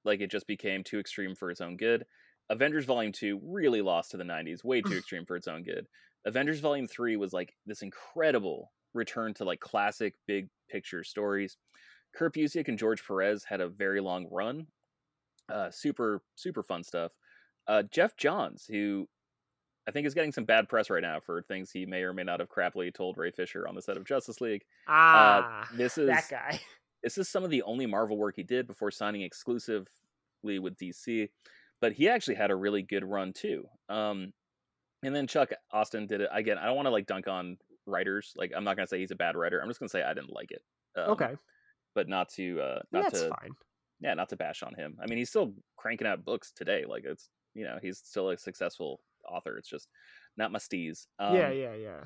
[0.05, 2.05] Like it just became too extreme for its own good.
[2.49, 5.87] Avengers Volume 2 really lost to the 90s, way too extreme for its own good.
[6.25, 11.57] Avengers Volume 3 was like this incredible return to like classic big picture stories.
[12.15, 14.67] Kurt Busiek and George Perez had a very long run.
[15.49, 17.11] Uh, super, super fun stuff.
[17.67, 19.07] Uh, Geoff Johns, who
[19.87, 22.23] I think is getting some bad press right now for things he may or may
[22.23, 24.63] not have crappily told Ray Fisher on the set of Justice League.
[24.87, 26.59] Uh, ah, uh, this is that guy.
[27.03, 29.85] This is some of the only Marvel work he did before signing exclusively
[30.57, 31.29] with DC,
[31.79, 33.67] but he actually had a really good run too.
[33.89, 34.33] Um,
[35.05, 36.57] and then Chuck Austen did it again.
[36.57, 38.33] I don't want to like dunk on writers.
[38.35, 39.61] Like I'm not gonna say he's a bad writer.
[39.61, 40.61] I'm just gonna say I didn't like it.
[40.95, 41.35] Um, okay.
[41.93, 43.51] But not to uh not That's to fine.
[44.01, 44.97] Yeah, not to bash on him.
[45.01, 46.83] I mean, he's still cranking out books today.
[46.87, 48.99] Like it's you know he's still a successful
[49.29, 49.57] author.
[49.57, 49.87] It's just
[50.37, 51.07] not my steez.
[51.19, 52.03] Um, yeah, yeah, yeah.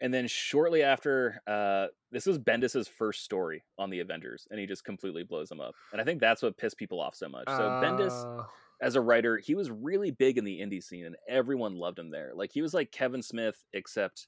[0.00, 4.66] And then shortly after, uh, this was Bendis's first story on the Avengers, and he
[4.66, 5.74] just completely blows them up.
[5.92, 7.46] And I think that's what pissed people off so much.
[7.46, 7.80] So uh...
[7.80, 8.44] Bendis
[8.82, 12.10] as a writer, he was really big in the indie scene and everyone loved him
[12.10, 12.32] there.
[12.34, 14.26] Like he was like Kevin Smith, except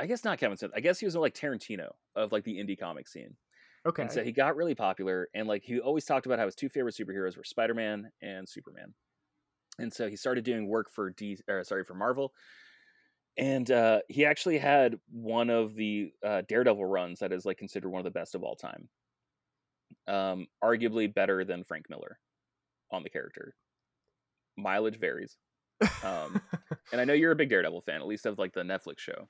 [0.00, 0.72] I guess not Kevin Smith.
[0.74, 3.36] I guess he was like Tarantino of like the indie comic scene.
[3.86, 4.02] Okay.
[4.02, 6.70] And so he got really popular and like he always talked about how his two
[6.70, 8.94] favorite superheroes were Spider-Man and Superman.
[9.78, 12.32] And so he started doing work for D or sorry for Marvel.
[13.36, 17.90] And uh, he actually had one of the uh, Daredevil runs that is like considered
[17.90, 18.88] one of the best of all time.
[20.08, 22.18] Um, arguably better than Frank Miller
[22.90, 23.54] on the character.
[24.56, 25.36] Mileage varies.
[26.02, 26.40] Um,
[26.92, 29.28] and I know you're a big Daredevil fan, at least of like the Netflix show.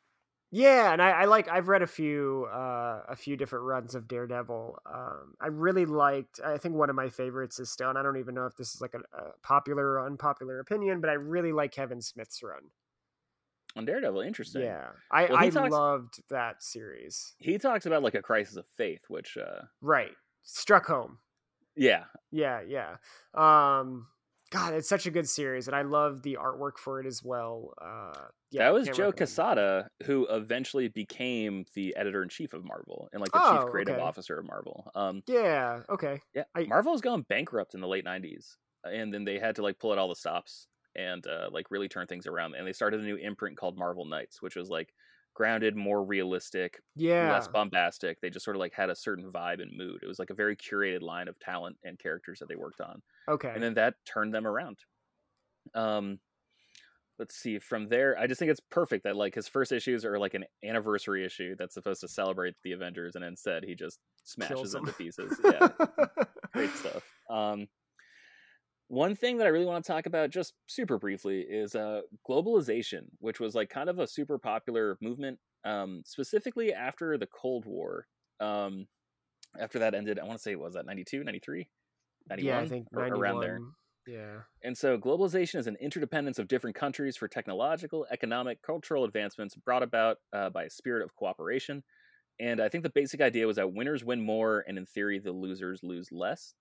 [0.51, 4.07] Yeah, and I, I like I've read a few uh, a few different runs of
[4.07, 4.79] Daredevil.
[4.87, 6.39] Um, I really liked.
[6.45, 8.73] I think one of my favorites is still, and I don't even know if this
[8.73, 12.71] is like a, a popular or unpopular opinion, but I really like Kevin Smith's run
[13.75, 14.21] on Daredevil.
[14.21, 14.63] Interesting.
[14.63, 17.35] Yeah, I well, I talks, loved that series.
[17.39, 20.13] He talks about like a crisis of faith, which uh, right
[20.45, 21.19] struck home
[21.77, 22.05] Yeah.
[22.31, 22.97] Yeah, yeah.
[23.35, 24.07] Um
[24.55, 27.75] God, it's such a good series, and I love the artwork for it as well.
[27.83, 28.13] Uh,
[28.53, 33.21] yeah, that was Joe Quesada, who eventually became the editor in chief of Marvel and
[33.21, 34.03] like the oh, chief creative okay.
[34.03, 34.93] officer of Marvel.
[34.95, 36.21] Um, yeah, okay.
[36.35, 39.63] Yeah, I, Marvel was going bankrupt in the late '90s, and then they had to
[39.63, 42.55] like pull out all the stops and uh, like really turn things around.
[42.55, 44.95] And they started a new imprint called Marvel Knights, which was like
[45.35, 48.21] grounded, more realistic, yeah, less bombastic.
[48.21, 50.01] They just sort of like had a certain vibe and mood.
[50.03, 53.03] It was like a very curated line of talent and characters that they worked on.
[53.29, 53.51] Okay.
[53.53, 54.79] And then that turned them around.
[55.75, 56.21] Um
[57.19, 60.19] let's see from there i just think it's perfect that like his first issues are
[60.19, 64.73] like an anniversary issue that's supposed to celebrate the avengers and instead he just smashes
[64.73, 65.69] them to pieces yeah
[66.53, 67.67] great stuff um
[68.89, 73.05] one thing that I really want to talk about just super briefly is uh, globalization,
[73.19, 78.07] which was like kind of a super popular movement, um, specifically after the Cold War.
[78.41, 78.87] Um,
[79.59, 81.69] after that ended, I want to say it was that 92, 93,
[82.29, 82.47] 91?
[82.47, 83.21] Yeah, I think 91.
[83.21, 83.61] around there.
[84.07, 84.41] Yeah.
[84.63, 89.83] And so globalization is an interdependence of different countries for technological, economic, cultural advancements brought
[89.83, 91.83] about uh, by a spirit of cooperation.
[92.39, 95.33] And I think the basic idea was that winners win more, and in theory, the
[95.33, 96.55] losers lose less.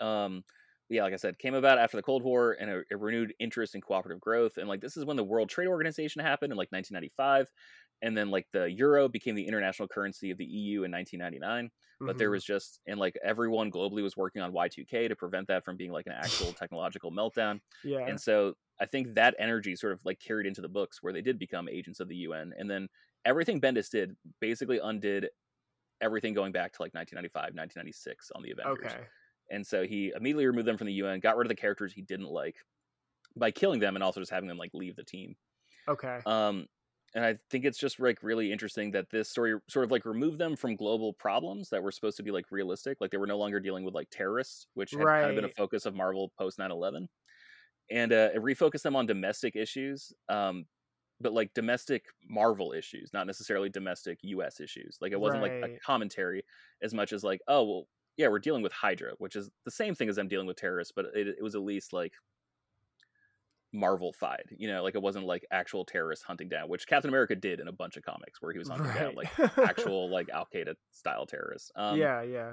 [0.00, 0.44] Um,
[0.90, 3.76] yeah, like I said, came about after the Cold War and a, a, renewed interest
[3.76, 4.56] in cooperative growth.
[4.56, 7.48] And like this is when the World Trade Organization happened in like 1995,
[8.02, 11.66] and then like the euro became the international currency of the EU in 1999.
[11.66, 12.06] Mm-hmm.
[12.06, 12.32] But there mm-hmm.
[12.32, 15.92] was just and like everyone globally was working on Y2K to prevent that from being
[15.92, 17.60] like an actual technological meltdown.
[17.84, 21.12] Yeah, and so I think that energy sort of like carried into the books where
[21.12, 22.88] they did become agents of the UN, and then
[23.24, 25.28] everything Bendis did basically undid
[26.00, 28.92] everything going back to like 1995, 1996 on the Avengers.
[28.92, 29.04] Okay
[29.50, 32.02] and so he immediately removed them from the UN, got rid of the characters he
[32.02, 32.56] didn't like
[33.36, 35.36] by killing them and also just having them like leave the team.
[35.88, 36.20] Okay.
[36.26, 36.66] Um,
[37.14, 40.38] and I think it's just like really interesting that this story sort of like removed
[40.38, 42.98] them from global problems that were supposed to be like realistic.
[43.00, 45.20] Like they were no longer dealing with like terrorists, which had right.
[45.22, 47.08] kind of been a focus of Marvel post 9 11.
[47.90, 50.66] And uh, it refocused them on domestic issues, um,
[51.20, 54.96] but like domestic Marvel issues, not necessarily domestic US issues.
[55.00, 55.60] Like it wasn't right.
[55.60, 56.44] like a commentary
[56.82, 57.86] as much as like, oh, well,
[58.20, 60.92] yeah, we're dealing with Hydra, which is the same thing as them dealing with terrorists,
[60.94, 62.12] but it, it was at least like
[63.72, 64.44] Marvel fied.
[64.58, 67.68] You know, like it wasn't like actual terrorists hunting down, which Captain America did in
[67.68, 68.98] a bunch of comics where he was hunting right.
[68.98, 71.70] down like actual like Al Qaeda style terrorists.
[71.76, 72.52] Um, yeah, yeah.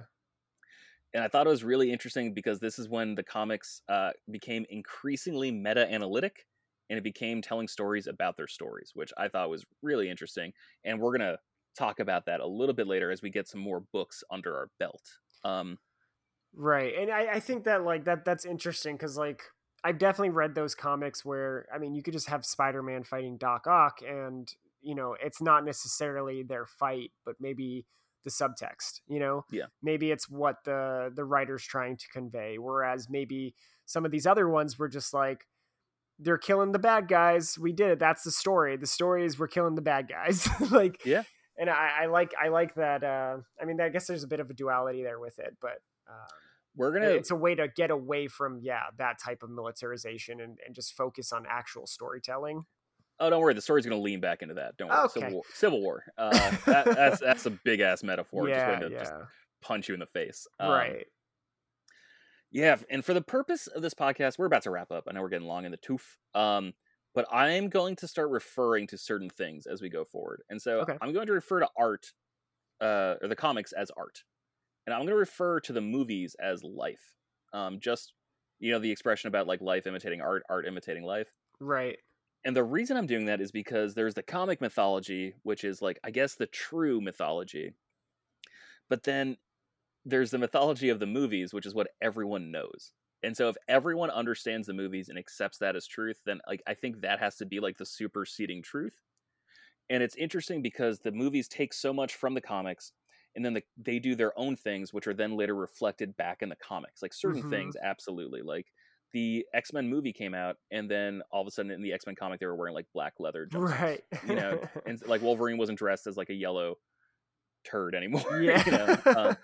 [1.14, 4.66] And I thought it was really interesting because this is when the comics uh, became
[4.70, 6.46] increasingly meta analytic
[6.90, 10.54] and it became telling stories about their stories, which I thought was really interesting.
[10.86, 11.40] And we're going to
[11.78, 14.70] talk about that a little bit later as we get some more books under our
[14.80, 15.02] belt.
[15.44, 15.80] Um,
[16.56, 19.42] right, and I, I think that like that that's interesting because like
[19.84, 23.68] I've definitely read those comics where I mean you could just have Spider-Man fighting Doc
[23.68, 24.52] Ock, and
[24.82, 27.86] you know it's not necessarily their fight, but maybe
[28.24, 29.02] the subtext.
[29.08, 32.58] You know, yeah, maybe it's what the the writer's trying to convey.
[32.58, 33.56] Whereas maybe
[33.86, 35.46] some of these other ones were just like
[36.20, 37.58] they're killing the bad guys.
[37.58, 38.00] We did it.
[38.00, 38.76] That's the story.
[38.78, 40.48] The story is we're killing the bad guys.
[40.72, 41.24] like yeah,
[41.58, 43.04] and I, I, like I like that.
[43.04, 45.80] Uh, I mean, I guess there's a bit of a duality there with it, but
[46.08, 46.28] um,
[46.76, 47.08] we're gonna.
[47.08, 50.94] It's a way to get away from yeah that type of militarization and, and just
[50.94, 52.66] focus on actual storytelling.
[53.20, 53.56] Oh, don't worry.
[53.56, 54.78] The story's going to lean back into that.
[54.78, 55.00] Don't worry.
[55.06, 55.22] Okay.
[55.22, 55.44] Civil War.
[55.54, 56.04] Civil War.
[56.18, 58.48] Uh, that, that's that's a big ass metaphor.
[58.48, 59.00] Yeah, just, to yeah.
[59.00, 59.14] just
[59.62, 60.48] punch you in the face.
[60.60, 61.08] Um, right.
[62.52, 65.06] Yeah, and for the purpose of this podcast, we're about to wrap up.
[65.08, 66.18] I know we're getting long in the tooth.
[66.34, 66.74] Um,
[67.18, 70.44] but I'm going to start referring to certain things as we go forward.
[70.52, 71.00] And so okay.
[71.02, 72.14] I'm going to refer to art,
[72.80, 74.24] uh, or the comics as art.
[74.86, 77.16] And I'm going to refer to the movies as life.
[77.54, 78.14] Um, just,
[78.60, 81.30] you know, the expression about like life imitating art, art imitating life.
[81.60, 81.98] Right.
[82.46, 86.00] And the reason I'm doing that is because there's the comic mythology, which is like,
[86.04, 87.74] I guess, the true mythology.
[88.92, 89.38] But then
[90.06, 92.92] there's the mythology of the movies, which is what everyone knows.
[93.24, 96.74] And so if everyone understands the movies and accepts that as truth, then like I
[96.74, 99.00] think that has to be like the superseding truth.
[99.90, 102.92] And it's interesting because the movies take so much from the comics
[103.36, 106.50] and then the, they do their own things which are then later reflected back in
[106.50, 107.02] the comics.
[107.02, 107.50] Like certain mm-hmm.
[107.50, 108.42] things absolutely.
[108.42, 108.68] Like
[109.14, 112.40] the X-Men movie came out and then all of a sudden in the X-Men comic
[112.40, 113.80] they were wearing like black leather jumpsuits.
[113.80, 114.02] Right.
[114.28, 116.78] you know, and like Wolverine wasn't dressed as like a yellow
[117.64, 118.24] turd anymore.
[118.42, 118.64] Yeah.
[118.66, 118.98] you know?
[119.06, 119.38] Um,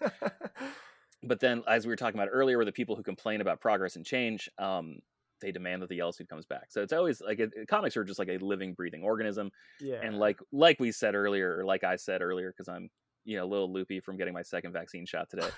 [1.23, 3.95] but then as we were talking about earlier were the people who complain about progress
[3.95, 4.99] and change um,
[5.41, 6.67] they demand that the yellow suit comes back.
[6.69, 9.51] So it's always like it, comics are just like a living breathing organism.
[9.81, 9.99] Yeah.
[10.01, 12.89] and like like we said earlier or like i said earlier because i'm
[13.25, 15.49] you know a little loopy from getting my second vaccine shot today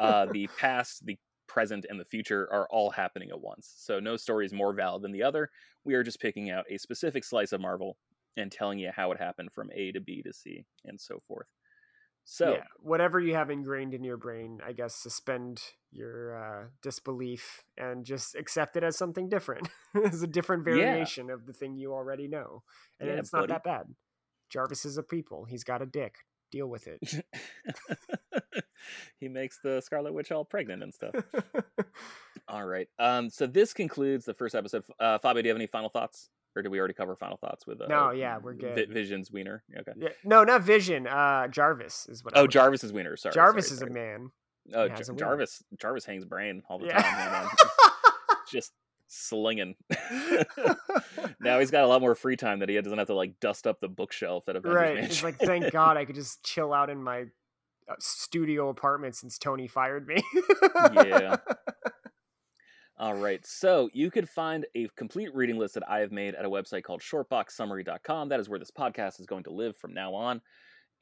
[0.00, 3.74] uh, the past the present and the future are all happening at once.
[3.76, 5.50] So no story is more valid than the other.
[5.84, 7.98] We are just picking out a specific slice of marvel
[8.36, 11.46] and telling you how it happened from a to b to c and so forth
[12.24, 15.60] So, yeah, whatever you have ingrained in your brain, I guess suspend
[15.92, 19.68] your uh, disbelief and just accept it as something different,
[20.06, 21.34] as a different variation yeah.
[21.34, 22.62] of the thing you already know,
[22.98, 23.52] and yeah, it's not buddy.
[23.52, 23.86] that bad.
[24.50, 25.44] Jarvis is a people.
[25.44, 26.16] He's got a dick.
[26.50, 27.24] Deal with it.
[29.18, 31.14] he makes the Scarlet Witch all pregnant and stuff.
[32.48, 32.88] all right.
[32.98, 33.28] Um.
[33.30, 34.84] So this concludes the first episode.
[35.00, 36.30] Uh, Fabio, do you have any final thoughts?
[36.56, 37.80] Or did we already cover final thoughts with?
[37.80, 38.74] Uh, no, yeah, we're good.
[38.74, 39.62] Vi- Vision's wiener.
[39.76, 39.92] Okay.
[39.96, 41.06] Yeah, no, not Vision.
[41.06, 42.36] Uh, Jarvis is what.
[42.36, 43.16] Oh, Jarvis is wiener.
[43.16, 43.34] Sorry.
[43.34, 43.90] Jarvis sorry, is sorry.
[43.90, 44.30] a man.
[44.72, 45.62] Oh, J- Jarvis.
[45.78, 47.02] Jarvis hangs brain all the yeah.
[47.02, 47.48] time.
[48.50, 48.72] just
[49.08, 49.74] slinging.
[51.40, 53.66] now he's got a lot more free time that he doesn't have to like dust
[53.66, 54.96] up the bookshelf at Avengers Right.
[54.98, 57.22] It's like, thank God I could just chill out in my
[57.88, 60.22] uh, studio apartment since Tony fired me.
[60.94, 61.36] yeah.
[62.96, 63.44] All right.
[63.44, 66.84] So you could find a complete reading list that I have made at a website
[66.84, 68.28] called shortboxsummary.com.
[68.28, 70.40] That is where this podcast is going to live from now on.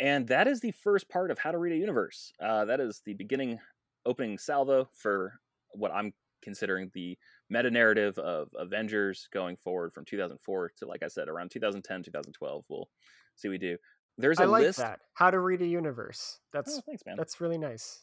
[0.00, 2.32] And that is the first part of How to Read a Universe.
[2.42, 3.58] Uh, that is the beginning,
[4.06, 5.34] opening salvo for
[5.74, 7.16] what I'm considering the
[7.50, 12.64] meta narrative of Avengers going forward from 2004 to, like I said, around 2010, 2012.
[12.70, 12.88] We'll
[13.36, 13.76] see what we do.
[14.16, 14.78] There's a I like list.
[14.78, 15.00] that.
[15.14, 16.38] How to Read a Universe.
[16.52, 17.16] That's oh, thanks, man.
[17.16, 18.00] That's really nice.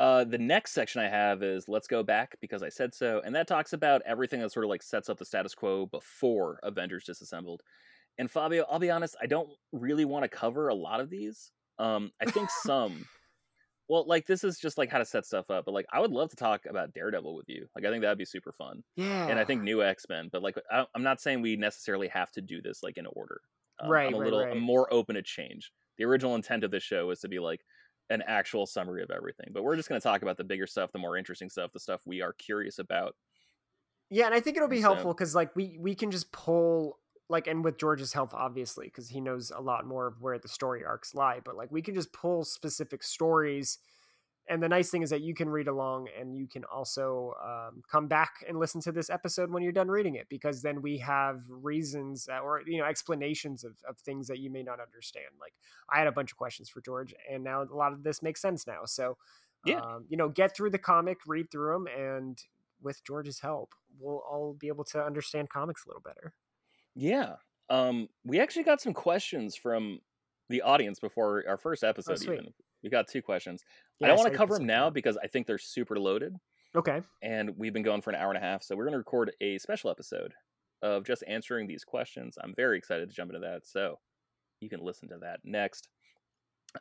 [0.00, 3.20] Uh, the next section I have is Let's Go Back because I said so.
[3.22, 6.58] And that talks about everything that sort of like sets up the status quo before
[6.62, 7.60] Avengers Disassembled.
[8.16, 11.52] And Fabio, I'll be honest, I don't really want to cover a lot of these.
[11.78, 13.04] Um, I think some.
[13.90, 16.12] well, like this is just like how to set stuff up, but like I would
[16.12, 17.66] love to talk about Daredevil with you.
[17.76, 18.82] Like I think that'd be super fun.
[18.96, 19.26] Yeah.
[19.26, 22.30] And I think new X Men, but like I, am not saying we necessarily have
[22.32, 23.42] to do this like in order.
[23.78, 24.06] Um, right.
[24.06, 24.52] I'm a right, little right.
[24.52, 25.70] I'm more open to change.
[25.98, 27.60] The original intent of this show was to be like
[28.10, 29.50] an actual summary of everything.
[29.52, 31.80] But we're just going to talk about the bigger stuff, the more interesting stuff, the
[31.80, 33.14] stuff we are curious about.
[34.10, 36.98] Yeah, and I think it'll be so, helpful because like we we can just pull
[37.28, 40.48] like and with George's help obviously because he knows a lot more of where the
[40.48, 41.38] story arcs lie.
[41.44, 43.78] But like we can just pull specific stories
[44.50, 47.82] and the nice thing is that you can read along and you can also um,
[47.90, 50.98] come back and listen to this episode when you're done reading it because then we
[50.98, 55.26] have reasons uh, or you know explanations of, of things that you may not understand.
[55.40, 55.54] Like
[55.88, 58.42] i had a bunch of questions for george and now a lot of this makes
[58.42, 58.84] sense now.
[58.84, 59.16] So
[59.64, 59.78] yeah.
[59.80, 62.42] Um, you know get through the comic read through them and
[62.82, 66.32] with george's help we'll all be able to understand comics a little better.
[66.94, 67.34] Yeah.
[67.68, 70.00] Um, we actually got some questions from
[70.48, 72.52] the audience before our first oh, episode oh, even.
[72.82, 73.62] We got two questions
[74.00, 76.34] yeah, I don't want to cover them now because I think they're super loaded.
[76.74, 77.02] Okay.
[77.22, 79.32] And we've been going for an hour and a half, so we're going to record
[79.40, 80.32] a special episode
[80.82, 82.38] of just answering these questions.
[82.42, 83.98] I'm very excited to jump into that, so
[84.60, 85.88] you can listen to that next.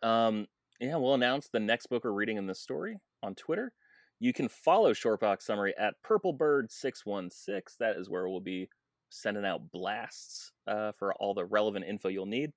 [0.04, 0.48] Um,
[0.80, 3.74] yeah, we'll announce the next book we're reading in this story on Twitter.
[4.20, 7.78] You can follow Shortbox Summary at PurpleBird616.
[7.80, 8.70] That is where we'll be
[9.10, 12.52] sending out blasts uh, for all the relevant info you'll need.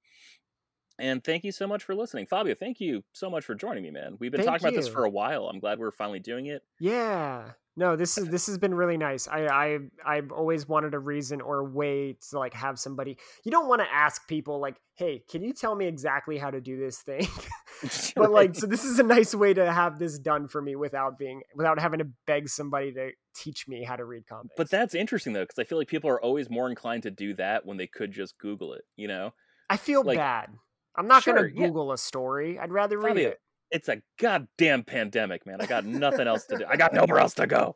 [1.02, 2.26] And thank you so much for listening.
[2.26, 4.16] Fabio, thank you so much for joining me, man.
[4.20, 4.78] We've been thank talking you.
[4.78, 5.48] about this for a while.
[5.48, 6.62] I'm glad we're finally doing it.
[6.78, 7.50] Yeah.
[7.76, 9.26] No, this is this has been really nice.
[9.26, 13.18] I I I've always wanted a reason or a way to like have somebody.
[13.44, 16.60] You don't want to ask people like, "Hey, can you tell me exactly how to
[16.60, 17.26] do this thing?"
[18.14, 21.18] but like so this is a nice way to have this done for me without
[21.18, 24.54] being without having to beg somebody to teach me how to read comics.
[24.56, 27.34] But that's interesting though cuz I feel like people are always more inclined to do
[27.34, 29.32] that when they could just google it, you know?
[29.68, 30.50] I feel like, bad.
[30.96, 31.94] I'm not sure, going to Google yeah.
[31.94, 32.58] a story.
[32.58, 33.40] I'd rather read it.
[33.70, 35.60] It's a goddamn pandemic, man.
[35.60, 36.64] I got nothing else to do.
[36.68, 37.74] I got nowhere else to go.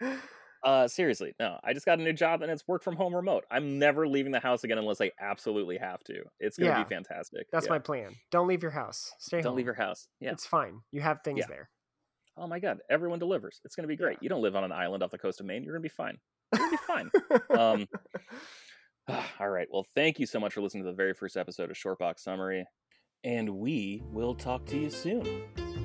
[0.64, 1.58] uh, seriously, no.
[1.62, 3.44] I just got a new job and it's work from home remote.
[3.48, 6.22] I'm never leaving the house again unless I absolutely have to.
[6.40, 7.46] It's gonna yeah, be fantastic.
[7.52, 7.72] That's yeah.
[7.72, 8.16] my plan.
[8.32, 9.12] Don't leave your house.
[9.20, 9.56] Stay Don't home.
[9.56, 10.08] leave your house.
[10.20, 10.80] Yeah, it's fine.
[10.90, 11.46] You have things yeah.
[11.48, 11.70] there.
[12.36, 13.60] Oh my god, everyone delivers.
[13.64, 14.18] It's gonna be great.
[14.20, 15.62] You don't live on an island off the coast of Maine.
[15.62, 16.18] You're gonna be fine.
[16.52, 17.10] You're gonna be fine.
[17.58, 17.88] um,
[19.40, 19.68] all right.
[19.70, 22.66] Well, thank you so much for listening to the very first episode of Shortbox Summary,
[23.24, 25.79] and we will talk to you soon.